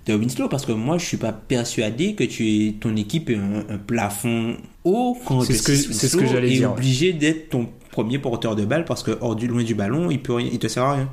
[0.08, 3.64] de Winslow, parce que moi, je suis pas persuadé que tu ton équipe ait un,
[3.70, 6.78] un plafond haut quand C'est ce que- c'est ce que j'allais est dire, ouais.
[6.78, 10.22] obligé d'être ton premier porteur de balle, parce que hors du loin du ballon, il
[10.22, 11.10] peut rien, il te sert à rien.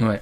[0.00, 0.20] Ouais.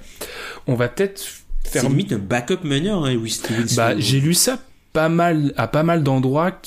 [0.67, 1.21] On va peut-être
[1.63, 3.55] C'est faire limite un backup meneur, hein, Winslow.
[3.75, 4.59] Bah, j'ai lu ça
[4.93, 6.59] pas mal, à pas mal d'endroits.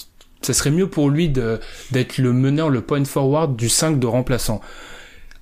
[0.42, 4.06] Ça serait mieux pour lui de, d'être le meneur, le point forward du 5 de
[4.06, 4.60] remplaçant.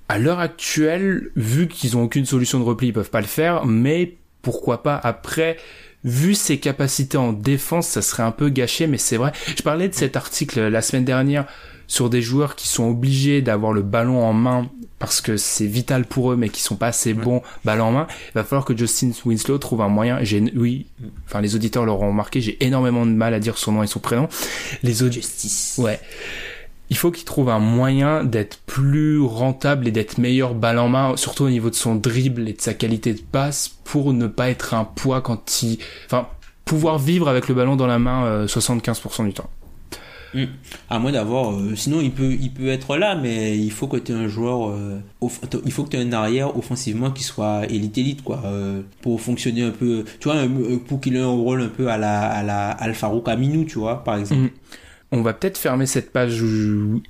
[0.09, 3.65] À l'heure actuelle, vu qu'ils ont aucune solution de repli, ils peuvent pas le faire,
[3.65, 5.57] mais pourquoi pas après,
[6.05, 9.33] vu ses capacités en défense, ça serait un peu gâché, mais c'est vrai.
[9.57, 11.47] Je parlais de cet article la semaine dernière
[11.93, 16.07] sur des joueurs qui sont obligés d'avoir le ballon en main parce que c'est vital
[16.07, 18.07] pour eux, mais qui sont pas assez bons ballon en main.
[18.31, 20.19] Il va falloir que Justin Winslow trouve un moyen.
[20.23, 20.87] J'ai, oui,
[21.27, 24.01] enfin les auditeurs l'auront remarqué, j'ai énormément de mal à dire son nom et son
[24.01, 24.27] prénom.
[24.83, 25.75] Les auditeurs, Justice.
[25.85, 26.01] ouais.
[26.89, 31.19] Il faut qu'il trouve un moyen d'être plus rentable et d'être meilleur balle en main,
[31.19, 34.49] surtout au niveau de son dribble et de sa qualité de passe, pour ne pas
[34.49, 36.27] être un poids quand il, enfin,
[36.65, 39.51] pouvoir vivre avec le ballon dans la main euh, 75% du temps.
[40.35, 40.45] Mm.
[40.89, 43.97] À moins d'avoir, euh, sinon il peut, il peut être là, mais il faut que
[43.97, 44.99] tu aies un joueur, euh,
[45.65, 49.21] il faut que tu aies un arrière offensivement qui soit élite élite quoi, euh, pour
[49.21, 50.37] fonctionner un peu, tu vois,
[50.87, 54.05] pour qu'il ait un rôle un peu à la, à la Alfaro Aminou, tu vois,
[54.05, 54.43] par exemple.
[54.43, 54.51] Mm.
[55.15, 56.43] On va peut-être fermer cette page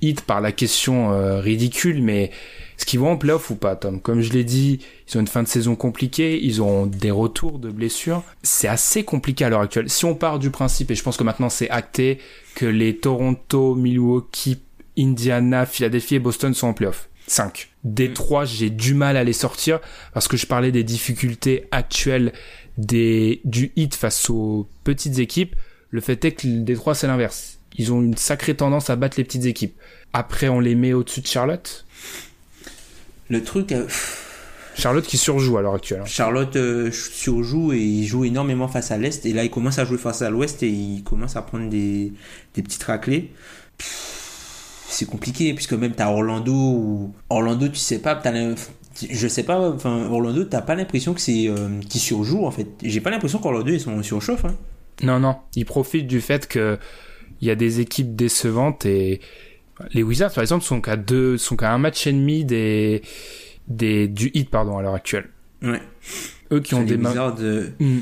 [0.01, 2.33] hit par la question ridicule, mais
[2.77, 4.01] est-ce qu'ils vont en playoff ou pas, Tom?
[4.01, 7.61] Comme je l'ai dit, ils ont une fin de saison compliquée, ils ont des retours
[7.61, 8.25] de blessures.
[8.43, 9.89] C'est assez compliqué à l'heure actuelle.
[9.89, 12.19] Si on part du principe, et je pense que maintenant c'est acté,
[12.55, 14.59] que les Toronto, Milwaukee,
[14.99, 17.09] Indiana, Philadelphie et Boston sont en playoff.
[17.27, 17.71] 5.
[17.85, 19.81] Des trois, j'ai du mal à les sortir
[20.13, 22.33] parce que je parlais des difficultés actuelles
[22.79, 25.57] des, du hit face aux petites équipes.
[25.91, 27.59] Le fait est que des trois, c'est l'inverse.
[27.79, 29.75] Ils ont une sacrée tendance à battre les petites équipes.
[30.13, 31.87] Après, on les met au-dessus de Charlotte.
[33.29, 33.87] Le truc, euh,
[34.75, 36.01] Charlotte qui surjoue à l'heure actuelle.
[36.01, 36.07] hein.
[36.07, 39.85] Charlotte euh, surjoue et il joue énormément face à l'Est, et là il commence à
[39.85, 42.13] jouer face à l'Ouest et il commence à prendre des,
[42.55, 43.31] des petites raclées.
[44.89, 48.33] C'est compliqué, puisque même t'as Orlando ou Orlando, tu sais pas, t'as
[49.11, 52.69] je sais pas, enfin Orlando, t'as pas l'impression que c'est euh, qui surjoue en fait.
[52.83, 54.45] J'ai pas l'impression qu'Orlando ils sont surchauffe.
[54.45, 54.55] Hein.
[55.03, 55.37] Non, non.
[55.57, 56.79] Ils profitent du fait que
[57.41, 59.21] il y a des équipes décevantes et
[59.95, 63.03] les Wizards, par exemple, sont qu'à deux, sont qu'à un match et demi des,
[63.69, 65.29] des, du hit, pardon, à l'heure actuelle.
[65.63, 65.81] Ouais.
[66.53, 67.11] Eux qui ont des mains.
[67.11, 68.01] Wizards, euh, Hmm.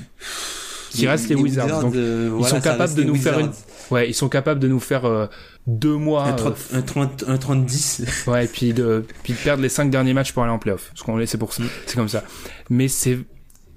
[0.90, 1.82] Qui restent les, Wizards.
[1.82, 3.52] donc, euh, ils voilà, sont capables de nous faire une,
[3.92, 5.26] ouais, ils sont capables de nous faire euh,
[5.68, 8.08] deux mois, un euh, 30, un 30, un 30-10.
[8.30, 10.88] Ouais, et puis de, puis de perdre les cinq derniers matchs pour aller en playoff.
[10.88, 11.62] Parce qu'on c'est pour ça.
[11.86, 12.24] C'est comme ça.
[12.70, 13.18] Mais c'est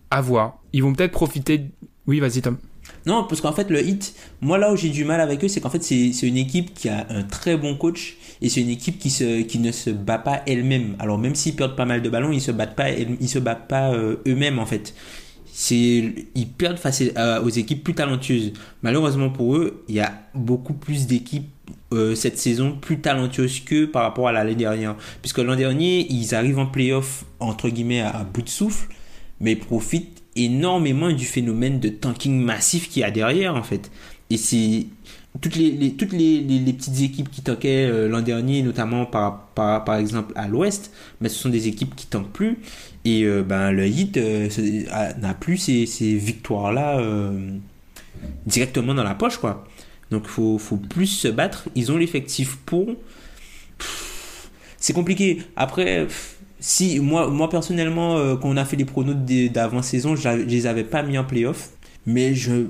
[0.10, 0.60] à voir.
[0.74, 1.70] Ils vont peut-être profiter.
[2.08, 2.58] Oui, vas-y, Tom.
[3.06, 5.62] Non, parce qu'en fait, le Hit, moi là où j'ai du mal avec eux, c'est
[5.62, 8.70] qu'en fait, c'est c'est une équipe qui a un très bon coach et c'est une
[8.70, 10.96] équipe qui, se, qui ne se bat pas elle-même.
[11.00, 13.70] Alors, même s'ils perdent pas mal de ballons, ils se battent pas, ils se battent
[13.70, 14.94] pas euh, eux-mêmes en fait.
[15.72, 18.54] Ils perdent face à- aux équipes plus talentueuses.
[18.82, 21.48] Malheureusement pour eux, il y a beaucoup plus d'équipes
[21.94, 24.96] euh, cette saison plus talentueuses qu'eux par rapport à l'année dernière.
[25.22, 28.90] Puisque l'an dernier, ils arrivent en playoff entre guillemets à, bout de souffle,
[29.40, 33.90] mais profitent énormément du phénomène de tanking massif qu'il y a derrière en fait.
[34.30, 34.88] Et c'est
[35.42, 39.96] toutes les, toutes les, petites équipes qui tankaient euh, l'an dernier, notamment par, par, par
[39.96, 42.60] exemple à l'ouest, mais ce sont des équipes qui tankent plus.
[43.06, 44.48] Et euh, ben, le Heat euh,
[45.20, 47.02] n'a plus ces, ces victoires-là
[48.46, 49.66] directement dans la poche, quoi.
[50.12, 51.68] Donc faut, faut plus se battre.
[51.76, 52.90] Ils ont l'effectif pour.
[54.78, 55.42] C'est compliqué.
[55.56, 56.08] Après,
[56.60, 60.84] si moi, moi personnellement, quand on a fait les pronos d'avant-saison, je je les avais
[60.84, 61.72] pas mis en playoff.
[62.06, 62.68] Mais je,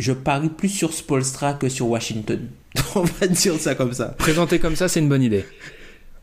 [0.00, 2.40] je parie plus sur Spolstra que sur Washington.
[2.94, 4.14] on va dire ça comme ça.
[4.18, 5.44] Présenté comme ça, c'est une bonne idée.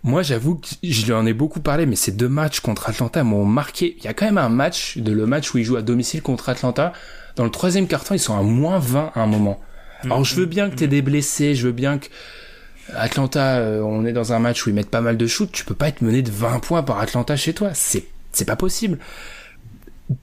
[0.04, 3.24] Moi, j'avoue que je lui en ai beaucoup parlé, mais ces deux matchs contre Atlanta
[3.24, 3.96] m'ont marqué.
[4.00, 6.22] Il y a quand même un match, de le match où ils jouent à domicile
[6.22, 6.94] contre Atlanta.
[7.36, 9.60] Dans le troisième quart-temps, ils sont à moins 20 à un moment.
[10.04, 12.08] Alors, je veux bien que t'aies des blessés, je veux bien que
[12.96, 15.52] Atlanta, euh, on est dans un match où ils mettent pas mal de shoots.
[15.52, 17.72] Tu peux pas être mené de 20 points par Atlanta chez toi.
[17.74, 19.00] C'est, c'est pas possible.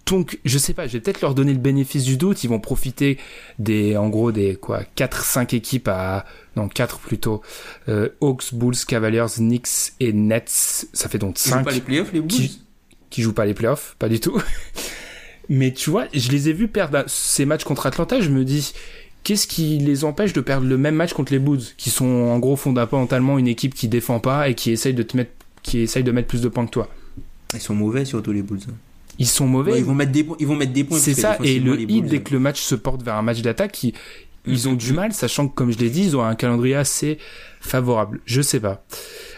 [0.07, 2.43] Donc, je sais pas, je vais peut-être leur donner le bénéfice du doute.
[2.43, 3.19] Ils vont profiter
[3.59, 6.25] des, en gros, des, quoi, 4, 5 équipes à,
[6.57, 7.43] non, 4 plutôt.
[7.89, 10.87] Euh, Hawks, Bulls, Cavaliers, Knicks et Nets.
[10.93, 12.31] Ça fait donc Ils jouent 5 pas les playoffs, les Bulls?
[12.31, 12.63] qui,
[13.11, 14.41] qui jouent pas les playoffs, pas du tout.
[15.51, 18.73] Mais tu vois, je les ai vus perdre ces matchs contre Atlanta, je me dis,
[19.25, 22.39] qu'est-ce qui les empêche de perdre le même match contre les Bulls, qui sont en
[22.39, 25.33] gros fondamentalement une équipe qui défend pas et qui essaye de te mettre,
[25.63, 26.89] qui essaye de mettre plus de points que toi?
[27.53, 28.61] Ils sont mauvais, surtout les Bulls.
[28.71, 28.75] hein.
[29.19, 29.73] Ils sont mauvais.
[29.73, 30.99] Ouais, ils, vont mettre des, points- ils vont mettre des points.
[30.99, 33.83] C'est ça, et le hit, dès que le match se porte vers un match d'attaque,
[33.85, 33.93] ils,
[34.47, 37.19] ils ont du mal, sachant que, comme je l'ai dit, ils ont un calendrier assez
[37.61, 38.21] favorable.
[38.27, 38.85] Je sais pas.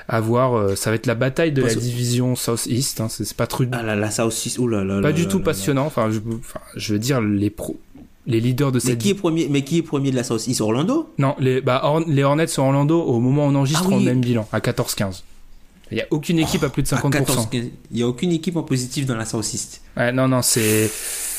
[0.09, 3.37] À voir, euh, ça va être la bataille de Parce la division South-East, hein, c'est
[3.37, 4.55] pas truc, Ah là là, ça aussi.
[4.59, 7.51] Oh là là pas là du tout passionnant, enfin je, enfin, je veux dire, les
[7.51, 7.77] pros,
[8.27, 10.47] les leaders de Mais cette qui est premier Mais qui est premier de la South
[10.47, 10.61] East?
[10.61, 11.09] Orlando?
[11.19, 13.95] Non, les, bah, les Hornets sont Orlando au moment où on enregistre Ah oui.
[13.97, 15.23] en même bilan, à 14-15.
[15.93, 17.11] Il y a aucune équipe à plus de À 50%.
[17.11, 17.65] 14, 15.
[17.93, 19.83] Il y a aucune équipe en positif dans la East.
[19.97, 20.91] Ouais, non, non, c'est.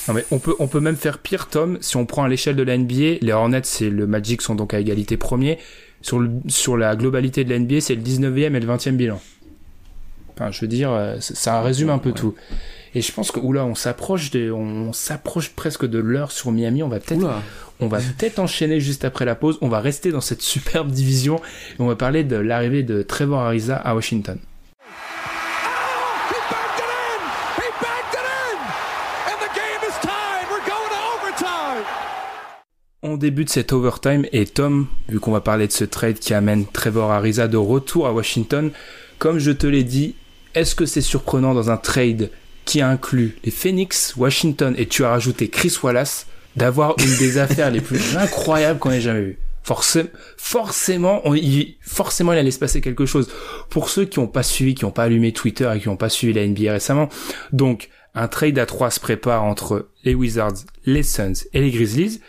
[0.07, 1.77] Non, mais on peut, on peut même faire pire, Tom.
[1.81, 4.73] Si on prend à l'échelle de la NBA, les Hornets et le Magic sont donc
[4.73, 5.59] à égalité premier.
[6.01, 9.19] Sur, le, sur la globalité de la NBA, c'est le 19e et le 20e bilan.
[10.33, 12.35] Enfin, je veux dire, euh, ça- ça résume un peu tout.
[12.95, 16.83] Et je pense que, oula, on s'approche des, on s'approche presque de l'heure sur Miami.
[16.83, 17.21] On va peut-être.
[17.79, 19.57] On va peut-être enchaîner juste après la pause.
[19.61, 23.39] On va rester dans cette superbe division et on va parler de l'arrivée de Trevor
[23.39, 24.39] Ariza à Washington.
[33.03, 36.65] On débute cet overtime et Tom, vu qu'on va parler de ce trade qui amène
[36.65, 38.71] Trevor Ariza de retour à Washington,
[39.19, 40.15] comme je te l'ai dit,
[40.55, 42.31] est-ce que c'est surprenant dans un trade
[42.65, 46.25] qui inclut les Phoenix, Washington et tu as rajouté Chris Wallace?
[46.57, 51.75] D'avoir une des affaires les plus incroyables qu'on ait jamais vues Forcément, forcément, on- il,
[51.81, 53.29] forcément, il allait se passer quelque chose.
[53.69, 56.07] Pour ceux qui n'ont pas suivi, qui n'ont pas allumé Twitter et qui n'ont pas
[56.09, 57.09] suivi la NBA récemment,
[57.51, 60.53] donc un trade à trois se prépare entre les Wizards,
[60.85, 62.21] les Suns et les Grizzlies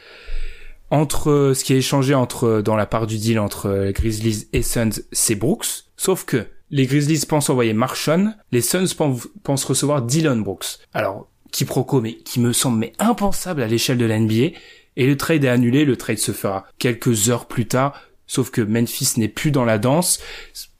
[0.91, 4.63] entre ce qui est échangé entre dans la part du deal entre euh, Grizzlies et
[4.63, 5.85] Suns, c'est Brooks.
[5.97, 10.79] Sauf que les Grizzlies pensent envoyer Marshon, les Suns pen- pensent recevoir Dylan Brooks.
[10.95, 14.57] Alors quiproquo, mais qui me semble mais impensable à l'échelle de la NBA.
[14.97, 15.85] Et le trade est annulé.
[15.85, 18.01] Le trade se fera quelques heures plus tard.
[18.27, 20.21] Sauf que Memphis n'est plus dans la danse.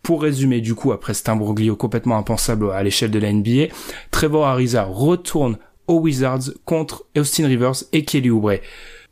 [0.03, 3.73] Pour résumer, du coup, après cet imbroglio complètement impensable à l'échelle de la NBA,
[4.11, 8.59] Trevor Ariza retourne aux Wizards contre Austin Rivers et Kelly Oubre.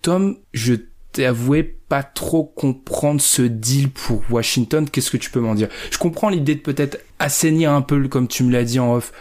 [0.02, 0.74] Tom, je
[1.12, 4.88] t'ai avoué pas trop comprendre ce deal pour Washington.
[4.88, 5.68] Qu'est-ce que tu peux m'en dire?
[5.90, 9.12] Je comprends l'idée de peut-être assainir un peu, comme tu me l'as dit en off,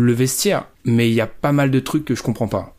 [0.00, 2.74] le vestiaire, mais il y a pas mal de trucs que je comprends pas.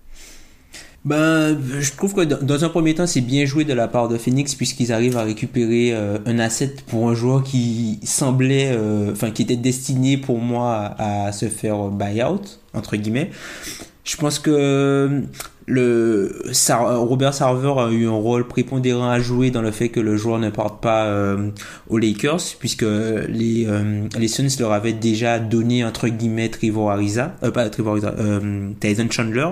[1.03, 4.19] Ben, je trouve que dans un premier temps, c'est bien joué de la part de
[4.19, 9.41] Phoenix puisqu'ils arrivent à récupérer euh, un asset pour un joueur qui semblait, euh, qui
[9.41, 13.31] était destiné pour moi à, à se faire buyout entre guillemets.
[14.03, 15.23] Je pense que
[15.67, 19.99] le Sar- Robert Sarver a eu un rôle prépondérant à jouer dans le fait que
[19.99, 21.49] le joueur ne parte pas euh,
[21.89, 27.35] aux Lakers puisque les euh, les Suns leur avaient déjà donné entre guillemets Trevor Ariza,
[27.43, 29.47] euh, pas Trevor Ariza, euh, Tyson Chandler.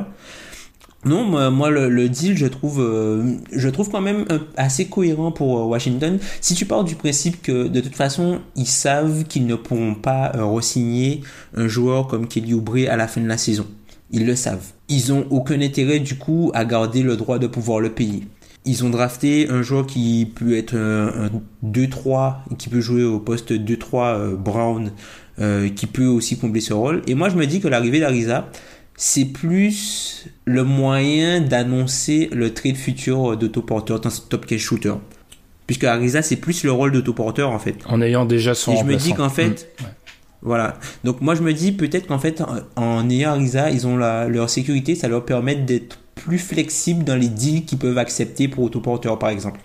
[1.06, 5.58] Non, moi, le, deal, je trouve, euh, je trouve quand même euh, assez cohérent pour
[5.60, 6.20] euh, Washington.
[6.42, 10.34] Si tu pars du principe que de toute façon, ils savent qu'ils ne pourront pas
[10.36, 11.22] euh, re-signer
[11.56, 13.66] un joueur comme Kelly Oubre à la fin de la saison.
[14.12, 14.66] Ils le savent.
[14.88, 18.24] Ils ont aucun intérêt du coup à garder le droit de pouvoir le payer.
[18.66, 21.30] Ils ont drafté un joueur qui peut être un,
[21.66, 24.92] 2-3, qui peut jouer au poste 2-3 euh, Brown,
[25.40, 27.02] euh, qui peut aussi combler ce rôle.
[27.08, 28.50] Et moi je me dis que l'arrivée d'Ariza,
[28.96, 34.96] c'est plus le moyen d'annoncer le trade futur d'autoporteur dans ce top cash shooter.
[35.66, 37.76] Puisque Ariza, c'est plus le rôle d'autoporteur en fait.
[37.86, 38.74] En ayant déjà son.
[38.74, 39.84] Et je me dis qu'en fait, mmh.
[40.42, 40.78] Voilà.
[41.04, 42.44] Donc moi je me dis peut-être qu'en fait,
[42.76, 47.16] en, ayant Ariza, ils ont la, leur sécurité, ça leur permet d'être plus flexibles dans
[47.16, 49.60] les deals qu'ils peuvent accepter pour autoporteur par exemple.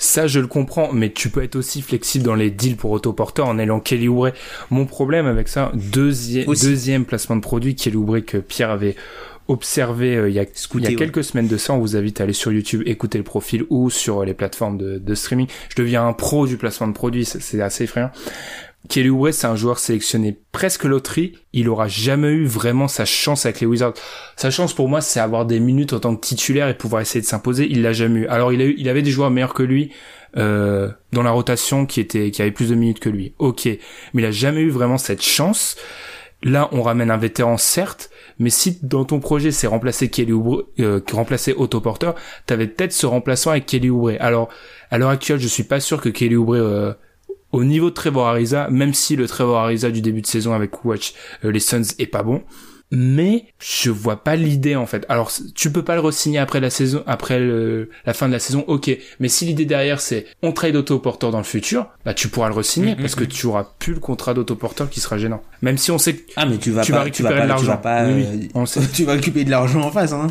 [0.00, 3.48] Ça, je le comprends, mais tu peux être aussi flexible dans les deals pour autoporteur
[3.48, 4.30] en allant Kelly Oubre.
[4.70, 8.94] Mon problème avec ça, deuxième, deuxième placement de produit, Kelly Oubre que Pierre avait
[9.48, 10.44] observé euh, il, y a,
[10.74, 11.72] il y a quelques semaines de ça.
[11.72, 14.98] On vous invite à aller sur YouTube, écouter le profil ou sur les plateformes de,
[14.98, 15.48] de streaming.
[15.70, 18.10] Je deviens un pro du placement de produit, c'est assez effrayant.
[18.88, 21.34] Kelly Oubre, c'est un joueur sélectionné presque loterie.
[21.52, 23.94] Il aura jamais eu vraiment sa chance avec les Wizards.
[24.36, 27.20] Sa chance pour moi, c'est avoir des minutes en tant que titulaire et pouvoir essayer
[27.20, 27.66] de s'imposer.
[27.70, 28.26] Il l'a jamais eu.
[28.26, 29.90] Alors il a eu, il avait des joueurs meilleurs que lui
[30.36, 33.34] euh, dans la rotation qui était, qui avait plus de minutes que lui.
[33.38, 35.76] Ok, mais il a jamais eu vraiment cette chance.
[36.42, 40.68] Là, on ramène un vétéran, certes, mais si dans ton projet c'est remplacer Kelly Oubre,
[40.78, 42.12] euh, remplacer Otto Porter,
[42.46, 44.12] t'avais peut-être ce remplaçant avec Kelly Oubre.
[44.20, 44.48] Alors,
[44.90, 46.92] à l'heure actuelle, je suis pas sûr que Kelly Oubre euh,
[47.52, 50.84] au niveau de Trevor Ariza, même si le Trevor Ariza du début de saison avec
[50.84, 52.42] Watch euh, les Suns est pas bon,
[52.90, 55.04] mais je vois pas l'idée en fait.
[55.08, 57.38] Alors tu peux pas le re-signer après la saison, après
[58.06, 58.90] la fin de la saison, ok.
[59.20, 62.54] Mais si l'idée derrière c'est on trade d'autoporteur dans le futur, bah tu pourras le
[62.54, 65.42] re-signer mm, parce que tu auras plus le contrat d'autoporteur qui sera gênant.
[65.60, 67.80] Même si on sait que ah mais tu vas pas, récupérer de l'argent,
[68.94, 70.12] tu vas récupérer de l'argent en face.
[70.12, 70.28] Hein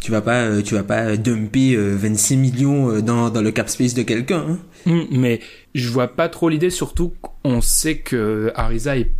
[0.00, 3.50] tu vas pas euh, tu vas pas dumper 26 euh, millions euh, dans, dans le
[3.50, 4.58] cap space de quelqu'un hein.
[4.86, 5.40] hum, mais
[5.74, 9.10] je vois pas trop l'idée surtout qu'on sait que Ariza est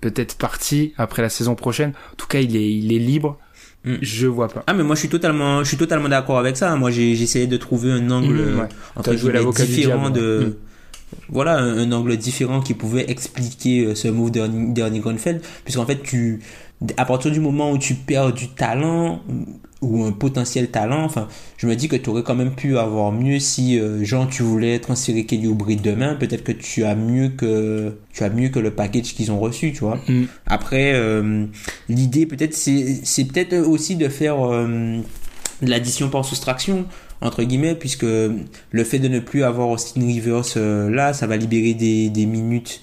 [0.00, 1.92] peut-être parti après la saison prochaine.
[2.12, 3.38] En tout cas il est il est libre.
[3.86, 3.98] Hum.
[4.02, 4.64] je vois pas.
[4.66, 6.74] Ah mais moi je suis totalement je suis totalement d'accord avec ça.
[6.76, 10.58] Moi j'ai essayé de trouver un angle entre guillemets différent de
[11.28, 15.40] voilà un, angle différent qui pouvait expliquer ce move de dernier Grunfeld.
[15.64, 16.40] Puisqu'en fait tu
[16.96, 19.22] à partir du moment où tu perds du talent
[19.82, 23.12] ou un potentiel talent, enfin, je me dis que tu aurais quand même pu avoir
[23.12, 27.28] mieux si, euh, genre, tu voulais transférer Kelly Oubre demain, peut-être que tu as mieux
[27.28, 29.98] que, tu as mieux que le package qu'ils ont reçu, tu vois.
[30.08, 30.24] Mm.
[30.46, 31.44] Après, euh,
[31.90, 34.98] l'idée, peut-être, c'est, c'est peut-être aussi de faire euh,
[35.60, 36.86] de l'addition par soustraction,
[37.20, 41.74] entre guillemets, puisque le fait de ne plus avoir Austin Rivers là, ça va libérer
[41.74, 42.80] des, des minutes,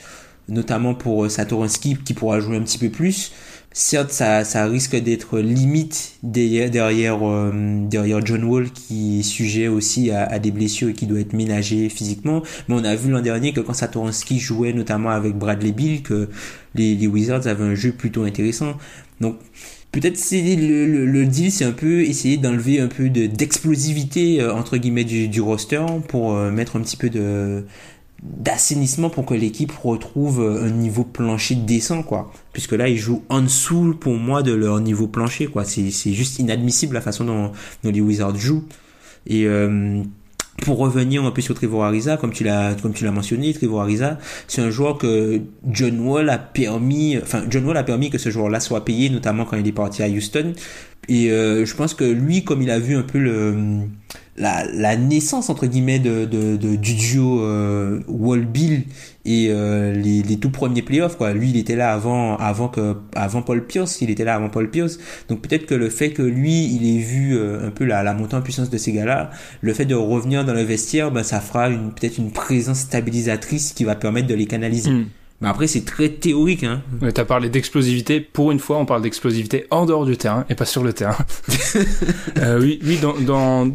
[0.48, 3.32] notamment pour Satoransky, qui pourra jouer un petit peu plus
[3.74, 7.52] certes, ça, risque d'être limite derrière, derrière, euh,
[7.88, 11.90] derrière, John Wall qui est sujet aussi à, des blessures et qui doit être ménagé
[11.90, 12.44] physiquement.
[12.68, 16.30] Mais on a vu l'an dernier que quand Satoransky jouait notamment avec Bradley Bill, que
[16.76, 18.78] les, Wizards avaient un jeu plutôt intéressant.
[19.20, 19.38] Donc,
[19.92, 24.78] peut-être c'est le, le, deal, c'est un peu essayer d'enlever un peu d'explosivité euh, entre
[24.78, 27.66] guillemets du, du roster pour euh, mettre un petit peu de
[28.24, 32.32] d'assainissement pour que l'équipe retrouve un niveau plancher décent quoi.
[32.54, 35.66] Puisque là ils jouent en dessous pour moi de leur niveau plancher quoi.
[35.66, 37.52] C'est c'est juste inadmissible la façon dont,
[37.84, 38.64] dont les Wizards jouent.
[39.28, 40.04] Et euh,
[40.62, 43.82] pour revenir un peu sur Trevor Ariza, comme tu l'as, comme tu l'as mentionné, Trevor
[43.82, 44.18] Ariza,
[44.48, 48.30] c'est un joueur que John Wall a permis, enfin, John Wall a permis que ce
[48.30, 50.54] joueur-là soit payé, notamment quand il est parti à Houston.
[51.10, 53.88] Et euh, je pense que lui, comme il a vu un peu le,
[54.36, 58.84] la, la naissance entre guillemets de, de, de du duo euh, Wall Bill
[59.26, 62.96] et euh, les, les tout premiers playoffs quoi lui il était là avant avant que
[63.16, 64.98] avant Paul Pierce il était là avant Paul Pierce
[65.30, 68.14] donc peut-être que le fait que lui il ait vu euh, un peu la, la
[68.14, 69.30] montée en puissance de ces gars là
[69.62, 73.74] le fait de revenir dans le vestiaire ben ça fera une peut-être une présence stabilisatrice
[73.74, 75.06] qui va permettre de les canaliser hmm.
[75.42, 76.64] Mais après, c'est très théorique.
[76.64, 76.84] Hein.
[77.02, 78.22] Ouais, T'as parlé d'explosivité.
[78.22, 81.18] Pour une fois, on parle d'explosivité en dehors du terrain et pas sur le terrain.
[82.38, 83.70] euh, oui, oui, dans, dans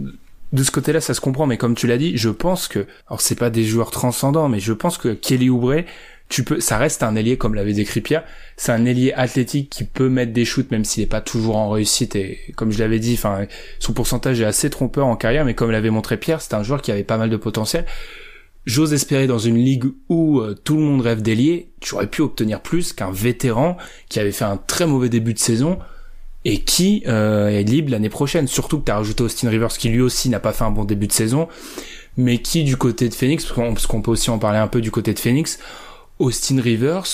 [0.53, 3.21] de ce côté-là, ça se comprend, mais comme tu l'as dit, je pense que, alors
[3.21, 5.85] c'est pas des joueurs transcendants, mais je pense que Kelly Oubre,
[6.29, 8.25] tu peux, ça reste un ailier comme l'avait décrit Pierre,
[8.57, 11.71] c'est un ailier athlétique qui peut mettre des shoots même s'il est pas toujours en
[11.71, 13.47] réussite et comme je l'avais dit, enfin,
[13.79, 16.83] son pourcentage est assez trompeur en carrière, mais comme l'avait montré Pierre, c'est un joueur
[16.83, 17.87] qui avait pas mal de potentiel.
[18.67, 22.21] J'ose espérer dans une ligue où euh, tout le monde rêve d'ailier, tu aurais pu
[22.21, 23.79] obtenir plus qu'un vétéran
[24.11, 25.79] qui avait fait un très mauvais début de saison
[26.49, 28.47] et qui euh, est libre l'année prochaine.
[28.47, 31.07] Surtout que tu rajouté Austin Rivers qui lui aussi n'a pas fait un bon début
[31.07, 31.47] de saison,
[32.17, 34.91] mais qui du côté de Phoenix, parce qu'on peut aussi en parler un peu du
[34.91, 35.59] côté de Phoenix,
[36.19, 37.05] Austin Rivers,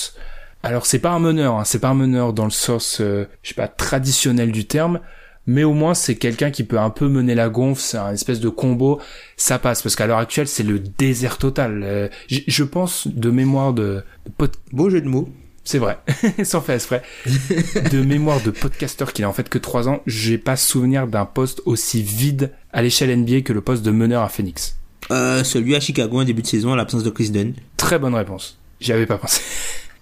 [0.63, 3.49] alors c'est pas un meneur, hein, c'est pas un meneur dans le sens, euh, je
[3.49, 5.01] sais pas, traditionnel du terme,
[5.47, 8.39] mais au moins c'est quelqu'un qui peut un peu mener la gonfle, c'est un espèce
[8.39, 9.01] de combo,
[9.35, 11.81] ça passe, parce qu'à l'heure actuelle c'est le désert total.
[11.83, 14.01] Euh, je pense de mémoire de...
[14.71, 15.27] Beau jeu de mots.
[15.65, 15.97] C'est vrai,
[16.43, 17.01] sans faire exprès.
[17.91, 21.25] de mémoire de podcasteur qu'il a en fait que 3 ans, j'ai pas souvenir d'un
[21.25, 24.77] poste aussi vide à l'échelle NBA que le poste de meneur à Phoenix.
[25.11, 27.53] Euh, celui à Chicago en début de saison à l'absence de Chris Dunn.
[27.77, 28.57] Très bonne réponse.
[28.79, 29.41] J'y avais pas pensé.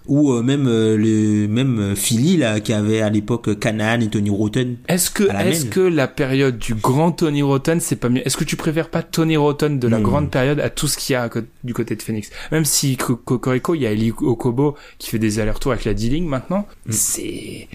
[0.06, 4.08] Ou euh, même euh, le même euh, Philly là qui avait à l'époque Canaan et
[4.10, 4.76] Tony Rotten.
[4.86, 8.20] Est-ce que est-ce que la période du grand Tony Rotten c'est pas mieux?
[8.26, 11.14] Est-ce que tu préfères pas Tony Rotten de la grande période à tout ce qu'il
[11.14, 11.30] y a
[11.64, 12.28] du côté de Phoenix?
[12.52, 15.94] Même si Co- Cocorico, il y a Eli Okobo qui fait des allers-retours avec la
[15.94, 16.92] D-Link maintenant, Hmm.
[16.92, 17.68] c'est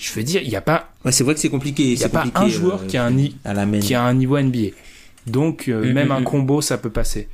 [0.00, 1.84] je veux dire, il y a pas Ouais, c'est vrai que c'est compliqué.
[1.92, 3.14] il y a pas un joueur euh, qui a un
[3.44, 3.78] à la main.
[3.78, 4.70] qui a un niveau NBA.
[5.28, 6.24] Donc euh, Mm, même mm, un mm.
[6.24, 7.28] combo ça peut passer.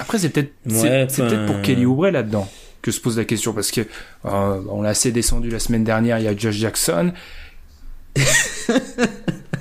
[0.00, 2.48] Après c'est peut-être c'est- Ouais, c'est enfin, peut-être pour Kelly Oubre là-dedans
[2.84, 6.18] que se pose la question parce que euh, on l'a assez descendu la semaine dernière,
[6.18, 7.12] il y a Josh Jackson.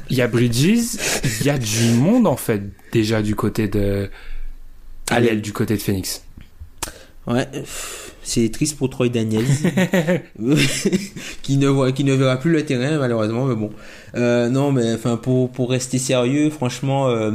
[0.09, 0.97] Il y a Bridges,
[1.39, 2.61] il y a du monde en fait
[2.91, 4.11] déjà du côté de
[5.09, 6.23] à l'aile du côté de Phoenix.
[7.25, 7.47] Ouais,
[8.21, 9.45] c'est triste pour Troy Daniels
[11.41, 13.71] qui ne voit, qui ne verra plus le terrain malheureusement, mais bon.
[14.15, 17.31] Euh, non, mais enfin pour pour rester sérieux, franchement, euh,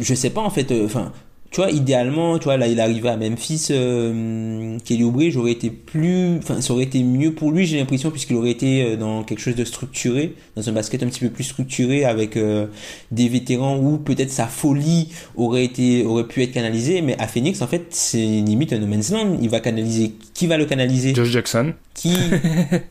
[0.00, 0.72] je sais pas en fait.
[0.84, 1.12] Enfin,
[1.52, 5.52] tu vois, idéalement, tu vois, là il est arrivé à Memphis, euh, Kelly Oubre, j'aurais
[5.52, 8.96] été plus, enfin ça aurait été mieux pour lui, j'ai l'impression, puisqu'il aurait été euh,
[8.96, 12.68] dans quelque chose de structuré, dans un basket un petit peu plus structuré avec euh,
[13.10, 17.60] des vétérans où peut-être sa folie aurait été aurait pu être canalisée mais à Phoenix
[17.60, 19.36] en fait c'est limite un no man's land.
[19.42, 21.14] Il va canaliser qui va le canaliser?
[21.14, 21.74] Josh Jackson.
[21.94, 22.16] qui?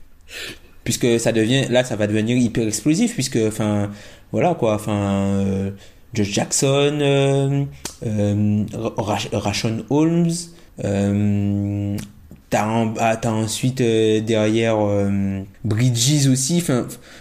[0.84, 3.92] Puisque ça devient là ça va devenir hyper explosif puisque enfin
[4.32, 5.72] voilà quoi enfin euh,
[6.14, 7.64] Josh Jackson euh,
[8.06, 8.66] euh,
[8.98, 10.32] Ra- Rashon Holmes
[10.84, 11.98] euh,
[12.50, 16.62] T'as, en- ah, ensuite euh, derrière euh, Bridges aussi.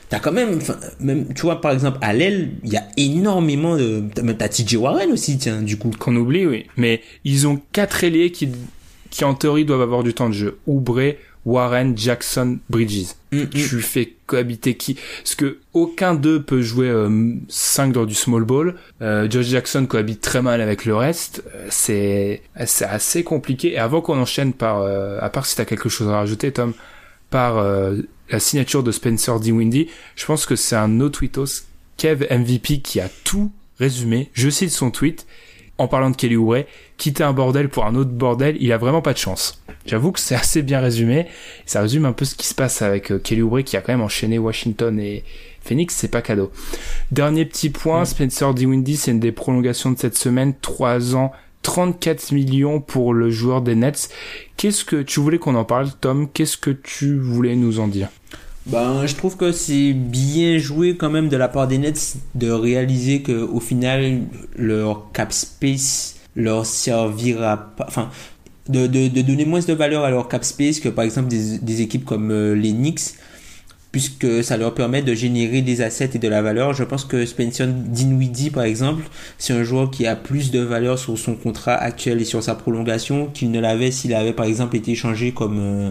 [0.08, 0.58] T'as quand même,
[0.98, 4.02] même, tu vois, par exemple, à l'aile, il y a énormément de.
[4.36, 5.90] T'as TJ Warren aussi, tiens, du coup.
[5.96, 6.66] qu'on oublie, oui.
[6.76, 8.48] Mais ils ont quatre ailiers qui,
[9.10, 10.58] qui en théorie doivent avoir du temps de jeu.
[10.66, 11.12] Oubre,
[11.44, 13.14] Warren, Jackson, Bridges.
[13.32, 13.48] Mm, mm.
[13.48, 14.96] Tu fais cohabiter qui?
[15.22, 16.92] Parce que aucun d'eux peut jouer
[17.48, 18.74] 5 dans du small ball.
[19.02, 21.42] Euh, Josh Jackson cohabite très mal avec le reste.
[21.54, 23.72] Euh, c'est c'est assez compliqué.
[23.72, 26.74] Et avant qu'on enchaîne par, euh, à part si t'as quelque chose à rajouter, Tom,
[27.30, 27.96] par euh,
[28.30, 31.64] la signature de Spencer Dinwiddie, je pense que c'est un no tweetos
[31.96, 34.30] Kev MVP qui a tout résumé.
[34.34, 35.26] Je cite son tweet
[35.80, 36.64] en parlant de Kelly Oubre,
[36.98, 39.62] quitter un bordel pour un autre bordel, il a vraiment pas de chance.
[39.86, 41.26] J'avoue que c'est assez bien résumé.
[41.64, 43.92] Ça résume un peu ce qui se passe avec euh, Kelly Oubre qui a quand
[43.92, 45.24] même enchaîné Washington et
[45.62, 46.52] Phoenix, c'est pas cadeau.
[47.12, 52.32] Dernier petit point, Spencer Dinwiddie, c'est une des prolongations de cette semaine, 3 ans, 34
[52.32, 54.10] millions pour le joueur des Nets.
[54.58, 56.28] Qu'est-ce que tu voulais qu'on en parle, Tom?
[56.30, 58.08] Qu'est-ce que tu voulais nous en dire?
[58.66, 62.50] Ben, je trouve que c'est bien joué quand même de la part des Nets de
[62.50, 64.20] réaliser que au final
[64.56, 67.86] leur cap space leur servira pas.
[67.88, 68.10] Enfin,
[68.68, 68.86] de,
[69.22, 72.54] donner moins de valeur à leur cap space que par exemple des, équipes comme euh,
[72.54, 73.14] les Knicks
[73.92, 76.74] puisque ça leur permet de générer des assets et de la valeur.
[76.74, 79.02] Je pense que Spencer Dinwiddie, par exemple,
[79.36, 82.54] c'est un joueur qui a plus de valeur sur son contrat actuel et sur sa
[82.54, 85.90] prolongation qu'il ne l'avait s'il avait, par exemple, été échangé comme euh,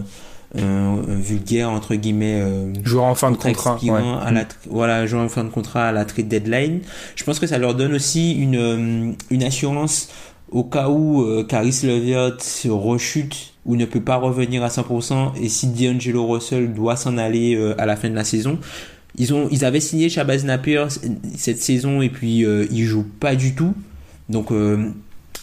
[0.54, 4.02] vulgaire, entre guillemets, euh, Joueur en fin de contrat ouais.
[4.22, 6.80] à la tr- voilà joueur en fin de contrat à la trade deadline.
[7.16, 10.08] Je pense que ça leur donne aussi une euh, une assurance
[10.50, 12.36] au cas où euh, Caris Levert
[12.68, 17.54] rechute ou ne peut pas revenir à 100% et si D'Angelo Russell doit s'en aller
[17.54, 18.58] euh, à la fin de la saison.
[19.16, 20.86] Ils ont ils avaient signé Shabazz Napier
[21.36, 23.74] cette saison et puis euh, il joue pas du tout.
[24.28, 24.88] Donc euh,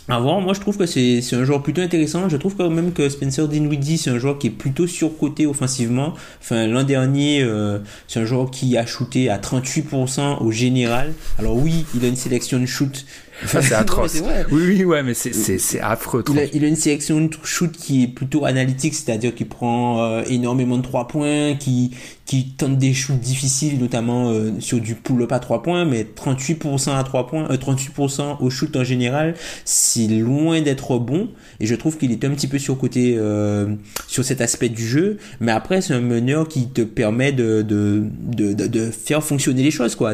[0.09, 2.29] à voir, moi je trouve que c'est c'est un joueur plutôt intéressant.
[2.29, 6.13] Je trouve quand même que Spencer Dinwiddie c'est un joueur qui est plutôt surcoté offensivement.
[6.41, 11.13] Enfin l'an dernier euh, c'est un joueur qui a shooté à 38% au général.
[11.37, 13.05] Alors oui il a une sélection de shoot.
[13.45, 14.23] Ça, c'est atroce.
[14.51, 16.23] Oui, oui, ouais, mais c'est, c'est, c'est affreux.
[16.29, 20.01] Il a, il a une sélection de shoot qui est plutôt analytique, c'est-à-dire qu'il prend
[20.01, 21.91] euh, énormément de 3 points, qui,
[22.27, 26.95] qui tente des shoots difficiles, notamment euh, sur du pull-up à 3 points, mais 38%
[26.95, 31.29] à 3 points, euh, 38% au shoot en général, c'est loin d'être bon,
[31.61, 33.73] et je trouve qu'il est un petit peu surcoté euh,
[34.07, 38.03] sur cet aspect du jeu, mais après c'est un meneur qui te permet de, de,
[38.21, 40.13] de, de, de faire fonctionner les choses, quoi,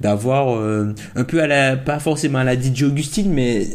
[0.00, 3.68] d'avoir euh, un peu à la, pas forcément à la DJ Augustine, mais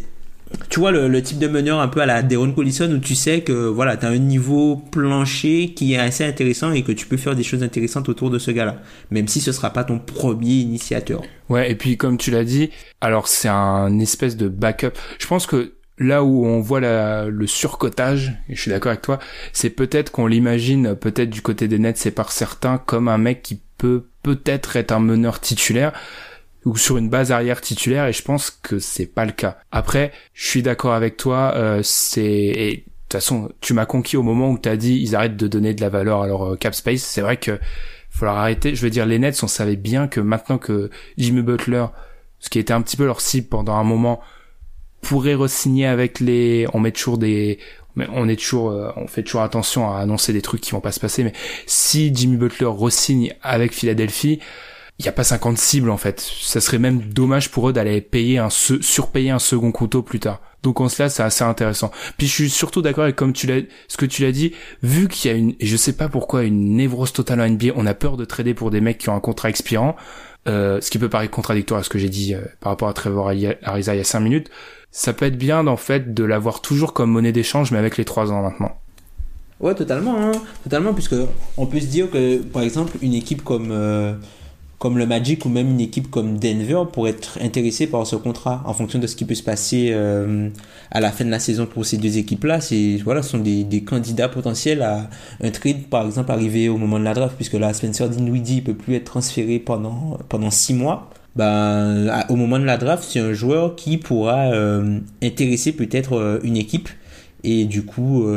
[0.69, 3.41] tu vois le, type de meneur un peu à la Deron Collison où tu sais
[3.41, 7.35] que voilà t'as un niveau plancher qui est assez intéressant et que tu peux faire
[7.35, 8.77] des choses intéressantes autour de ce gars-là.
[9.11, 11.21] Même si ce sera pas ton premier initiateur.
[11.49, 12.71] Ouais, et puis comme tu l'as dit,
[13.01, 14.91] alors c'est un espèce de backup.
[15.19, 19.19] Je pense que là où on voit le surcotage, et je suis d'accord avec toi,
[19.53, 23.41] c'est peut-être qu'on l'imagine peut-être du côté des Nets, c'est par certains comme un mec
[23.41, 25.93] qui peut peut-être être un meneur titulaire
[26.65, 29.57] ou sur une base arrière titulaire et je pense que c'est pas le cas.
[29.71, 34.23] Après, je suis d'accord avec toi, euh, c'est et toute façon, tu m'as conquis au
[34.23, 36.73] moment où t'as dit ils arrêtent de donner de la valeur à leur euh, cap
[36.73, 37.03] space.
[37.03, 37.59] C'est vrai que
[38.09, 38.75] falloir arrêter.
[38.75, 41.85] Je veux dire, les Nets, on savait bien que maintenant que Jimmy Butler,
[42.39, 44.21] ce qui était un petit peu leur cible pendant un moment,
[45.01, 47.59] pourrait re-signer avec les, on met toujours des,
[47.95, 50.91] on est toujours, euh, on fait toujours attention à annoncer des trucs qui vont pas
[50.91, 51.33] se passer, mais
[51.67, 54.39] si Jimmy Butler re-signe avec Philadelphie,
[54.97, 56.19] il n'y a pas 50 cibles en fait.
[56.19, 60.41] Ça serait même dommage pour eux d'aller payer un surpayer un second couteau plus tard.
[60.63, 61.91] Donc en cela, c'est assez intéressant.
[62.17, 65.07] Puis je suis surtout d'accord avec comme tu l'as, ce que tu l'as dit, vu
[65.07, 67.85] qu'il y a une, et je sais pas pourquoi, une névrose totale en NBA, on
[67.85, 69.95] a peur de trader pour des mecs qui ont un contrat expirant,
[70.47, 72.93] euh, ce qui peut paraître contradictoire à ce que j'ai dit euh, par rapport à
[72.93, 74.49] Trevor Ariza il y a 5 minutes.
[74.91, 78.05] Ça peut être bien en fait de l'avoir toujours comme monnaie d'échange, mais avec les
[78.05, 78.77] 3 ans maintenant.
[79.59, 80.31] Ouais, totalement, hein.
[80.63, 81.15] totalement, puisque
[81.57, 84.13] on peut se dire que, par exemple, une équipe comme euh,
[84.85, 88.61] comme le Magic ou même une équipe comme Denver pourrait être intéressée par ce contrat
[88.67, 90.49] en fonction de ce qui peut se passer euh,
[90.91, 92.61] à la fin de la saison pour ces deux équipes-là.
[92.61, 95.09] C'est voilà, ce sont des, des, candidats potentiels à
[95.41, 98.75] un trade, par exemple, arrivé au moment de la draft, puisque là, Spencer Dinwiddie peut
[98.75, 101.09] plus être transféré pendant pendant six mois.
[101.35, 106.39] Ben, au moment de la draft, c'est un joueur qui pourra euh, intéresser peut-être euh,
[106.43, 106.89] une équipe
[107.43, 108.27] et du coup,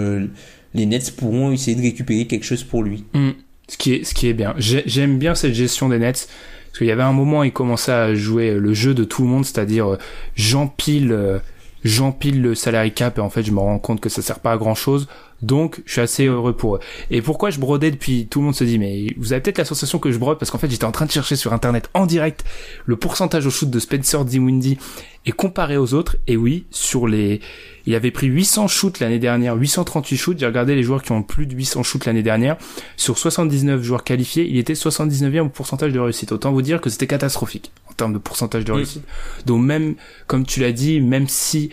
[0.72, 3.04] les Nets pourront essayer de récupérer quelque chose pour lui.
[3.12, 3.32] Mm.
[3.68, 4.54] Ce qui est, ce qui est bien.
[4.58, 6.28] J'aime bien cette gestion des Nets.
[6.68, 9.28] Parce qu'il y avait un moment, il commençait à jouer le jeu de tout le
[9.28, 9.98] monde, c'est-à-dire euh,
[10.36, 11.38] j'empile, euh,
[11.82, 14.52] j'empile le salary cap et en fait je me rends compte que ça sert pas
[14.52, 15.08] à grand chose.
[15.42, 16.80] Donc, je suis assez heureux pour eux.
[17.10, 19.64] Et pourquoi je brodais depuis Tout le monde se dit, mais vous avez peut-être la
[19.64, 22.06] sensation que je brode parce qu'en fait, j'étais en train de chercher sur Internet en
[22.06, 22.44] direct
[22.86, 24.78] le pourcentage au shoot de Spencer Dinwiddie
[25.26, 26.16] et comparé aux autres.
[26.26, 27.40] Et oui, sur les,
[27.86, 30.38] il avait pris 800 shoots l'année dernière, 838 shoots.
[30.38, 32.56] J'ai regardé les joueurs qui ont plus de 800 shoots l'année dernière.
[32.96, 36.32] Sur 79 joueurs qualifiés, il était 79e au pourcentage de réussite.
[36.32, 39.04] Autant vous dire que c'était catastrophique en termes de pourcentage de réussite.
[39.46, 39.94] Donc même,
[40.26, 41.70] comme tu l'as dit, même si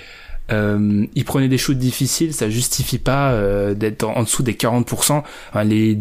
[0.51, 5.23] euh, il prenait des shoots difficiles, ça justifie pas euh, d'être en, dessous des 40%.
[5.65, 5.99] les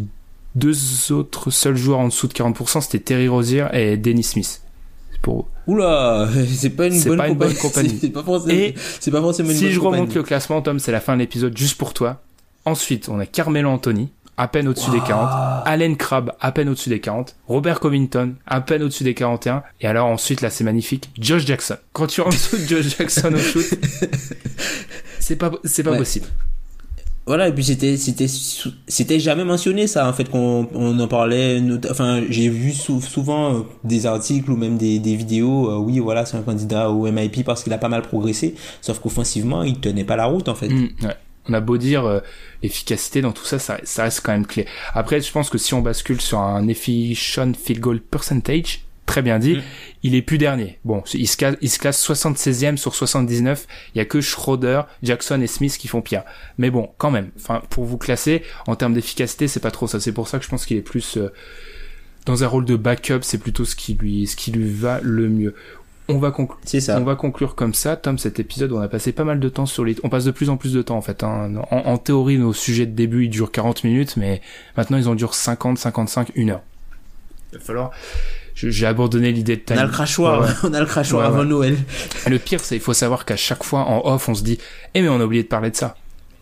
[0.55, 4.61] deux autres seuls joueurs en dessous de 40%, c'était Terry Rozier et Dennis Smith.
[5.23, 5.49] Pour...
[5.67, 7.97] Oula, c'est pas une, bonne, pas une bonne compagnie.
[8.01, 11.01] c'est pas forcément, c'est pas forcément une si je remonte le classement, Tom, c'est la
[11.01, 12.21] fin de l'épisode juste pour toi.
[12.67, 15.65] Ensuite, on a Carmelo Anthony, à peine au-dessus des 40.
[15.67, 17.37] Allen Crabbe, à peine au-dessus des 40.
[17.47, 19.63] Robert Covington, à peine au-dessus des 41.
[19.81, 21.11] Et alors ensuite, là, c'est magnifique.
[21.19, 21.77] Josh Jackson.
[21.93, 23.65] Quand tu es en dessous de Josh Jackson au shoot,
[25.21, 26.27] c'est pas, c'est pas possible.
[27.27, 28.27] Voilà, et puis c'était, c'était,
[28.87, 31.59] c'était jamais mentionné ça, en fait, qu'on on en parlait.
[31.91, 35.71] Enfin, j'ai vu souvent euh, des articles ou même des, des vidéos.
[35.71, 38.55] Euh, oui, voilà, c'est un candidat au MIP parce qu'il a pas mal progressé.
[38.83, 40.69] Sauf qu'offensivement, il tenait pas la route, en fait.
[40.69, 41.17] Mm, ouais.
[41.49, 42.21] On a beau dire euh,
[42.63, 44.67] efficacité dans tout ça, ça, ça, reste quand même clé.
[44.95, 49.39] Après, je pense que si on bascule sur un efficient field goal percentage, très bien
[49.39, 49.63] dit, mm.
[50.03, 50.79] il est plus dernier.
[50.85, 53.67] Bon, il se, classe, il se classe 76e sur 79.
[53.95, 56.23] Il y a que Schroeder, Jackson et Smith qui font pire.
[56.59, 57.31] Mais bon, quand même.
[57.37, 60.01] Enfin, pour vous classer en termes d'efficacité, c'est pas trop ça.
[60.01, 61.33] C'est pour ça que je pense qu'il est plus euh,
[62.27, 63.21] dans un rôle de backup.
[63.23, 65.55] C'est plutôt ce qui lui, ce qui lui va le mieux.
[66.09, 66.59] On va conclure.
[66.65, 66.99] Ça.
[66.99, 68.19] On va conclure comme ça, Tom.
[68.19, 69.97] Cet épisode, on a passé pas mal de temps sur les.
[70.05, 71.23] On passe de plus en plus de temps en fait.
[71.23, 71.55] Hein.
[71.71, 74.43] En, théorie, nos sujets de début ils durent 40 minutes, mais
[74.77, 76.63] maintenant ils en durent 50, 55, une heure.
[77.53, 77.91] Il va falloir.
[78.55, 79.77] J'ai abandonné l'idée de time.
[79.79, 80.61] On a le crachoir.
[80.65, 81.77] On a le crachoir avant Noël.
[82.29, 84.59] Le pire, c'est il faut savoir qu'à chaque fois en off, on se dit,
[84.95, 85.97] eh mais on a oublié de parler de ça.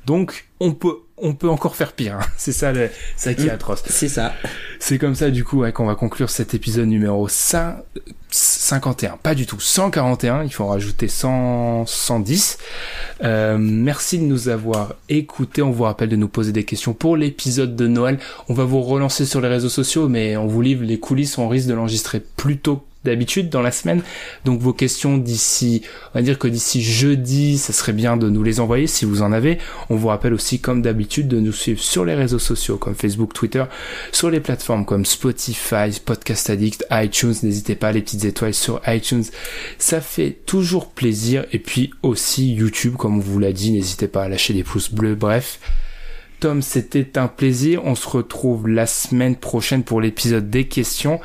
[0.06, 2.16] Donc on peut on peut encore faire pire.
[2.16, 2.27] Hein.
[2.36, 3.82] C'est ça, le, ça qui est atroce.
[3.86, 4.35] C'est ça.
[4.81, 9.19] C'est comme ça, du coup, ouais, qu'on va conclure cet épisode numéro 51.
[9.23, 10.43] Pas du tout, 141.
[10.43, 12.59] Il faut rajouter 100, 110.
[13.23, 15.62] Euh, merci de nous avoir écoutés.
[15.62, 18.19] On vous rappelle de nous poser des questions pour l'épisode de Noël.
[18.49, 21.39] On va vous relancer sur les réseaux sociaux, mais on vous livre les coulisses.
[21.39, 24.03] On risque de l'enregistrer plus tôt d'habitude dans la semaine.
[24.45, 25.83] Donc vos questions d'ici,
[26.15, 29.23] on va dire que d'ici jeudi, ça serait bien de nous les envoyer si vous
[29.23, 29.59] en avez.
[29.91, 33.33] On vous rappelle aussi comme d'habitude de nous suivre sur les réseaux sociaux comme Facebook,
[33.33, 33.65] Twitter,
[34.12, 37.35] sur les plateformes comme Spotify, Podcast Addict, iTunes.
[37.43, 39.24] N'hésitez pas les petites étoiles sur iTunes.
[39.79, 41.45] Ça fait toujours plaisir.
[41.53, 44.93] Et puis aussi YouTube, comme on vous l'a dit, n'hésitez pas à lâcher des pouces
[44.93, 45.15] bleus.
[45.15, 45.59] Bref.
[46.41, 47.85] Tom, c'était un plaisir.
[47.85, 51.20] On se retrouve la semaine prochaine pour l'épisode des questions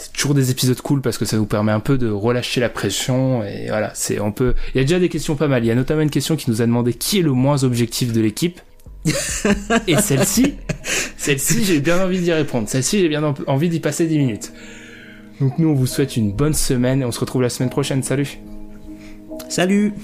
[0.00, 2.70] c'est toujours des épisodes cool parce que ça nous permet un peu de relâcher la
[2.70, 5.66] pression et voilà, c'est on peut il y a déjà des questions pas mal, il
[5.66, 8.20] y a notamment une question qui nous a demandé qui est le moins objectif de
[8.20, 8.60] l'équipe.
[9.86, 10.54] et celle-ci,
[11.16, 12.68] celle-ci, j'ai bien envie d'y répondre.
[12.68, 14.52] Celle-ci, j'ai bien envie d'y passer 10 minutes.
[15.40, 18.02] Donc nous, on vous souhaite une bonne semaine et on se retrouve la semaine prochaine.
[18.02, 18.40] Salut.
[19.48, 19.94] Salut.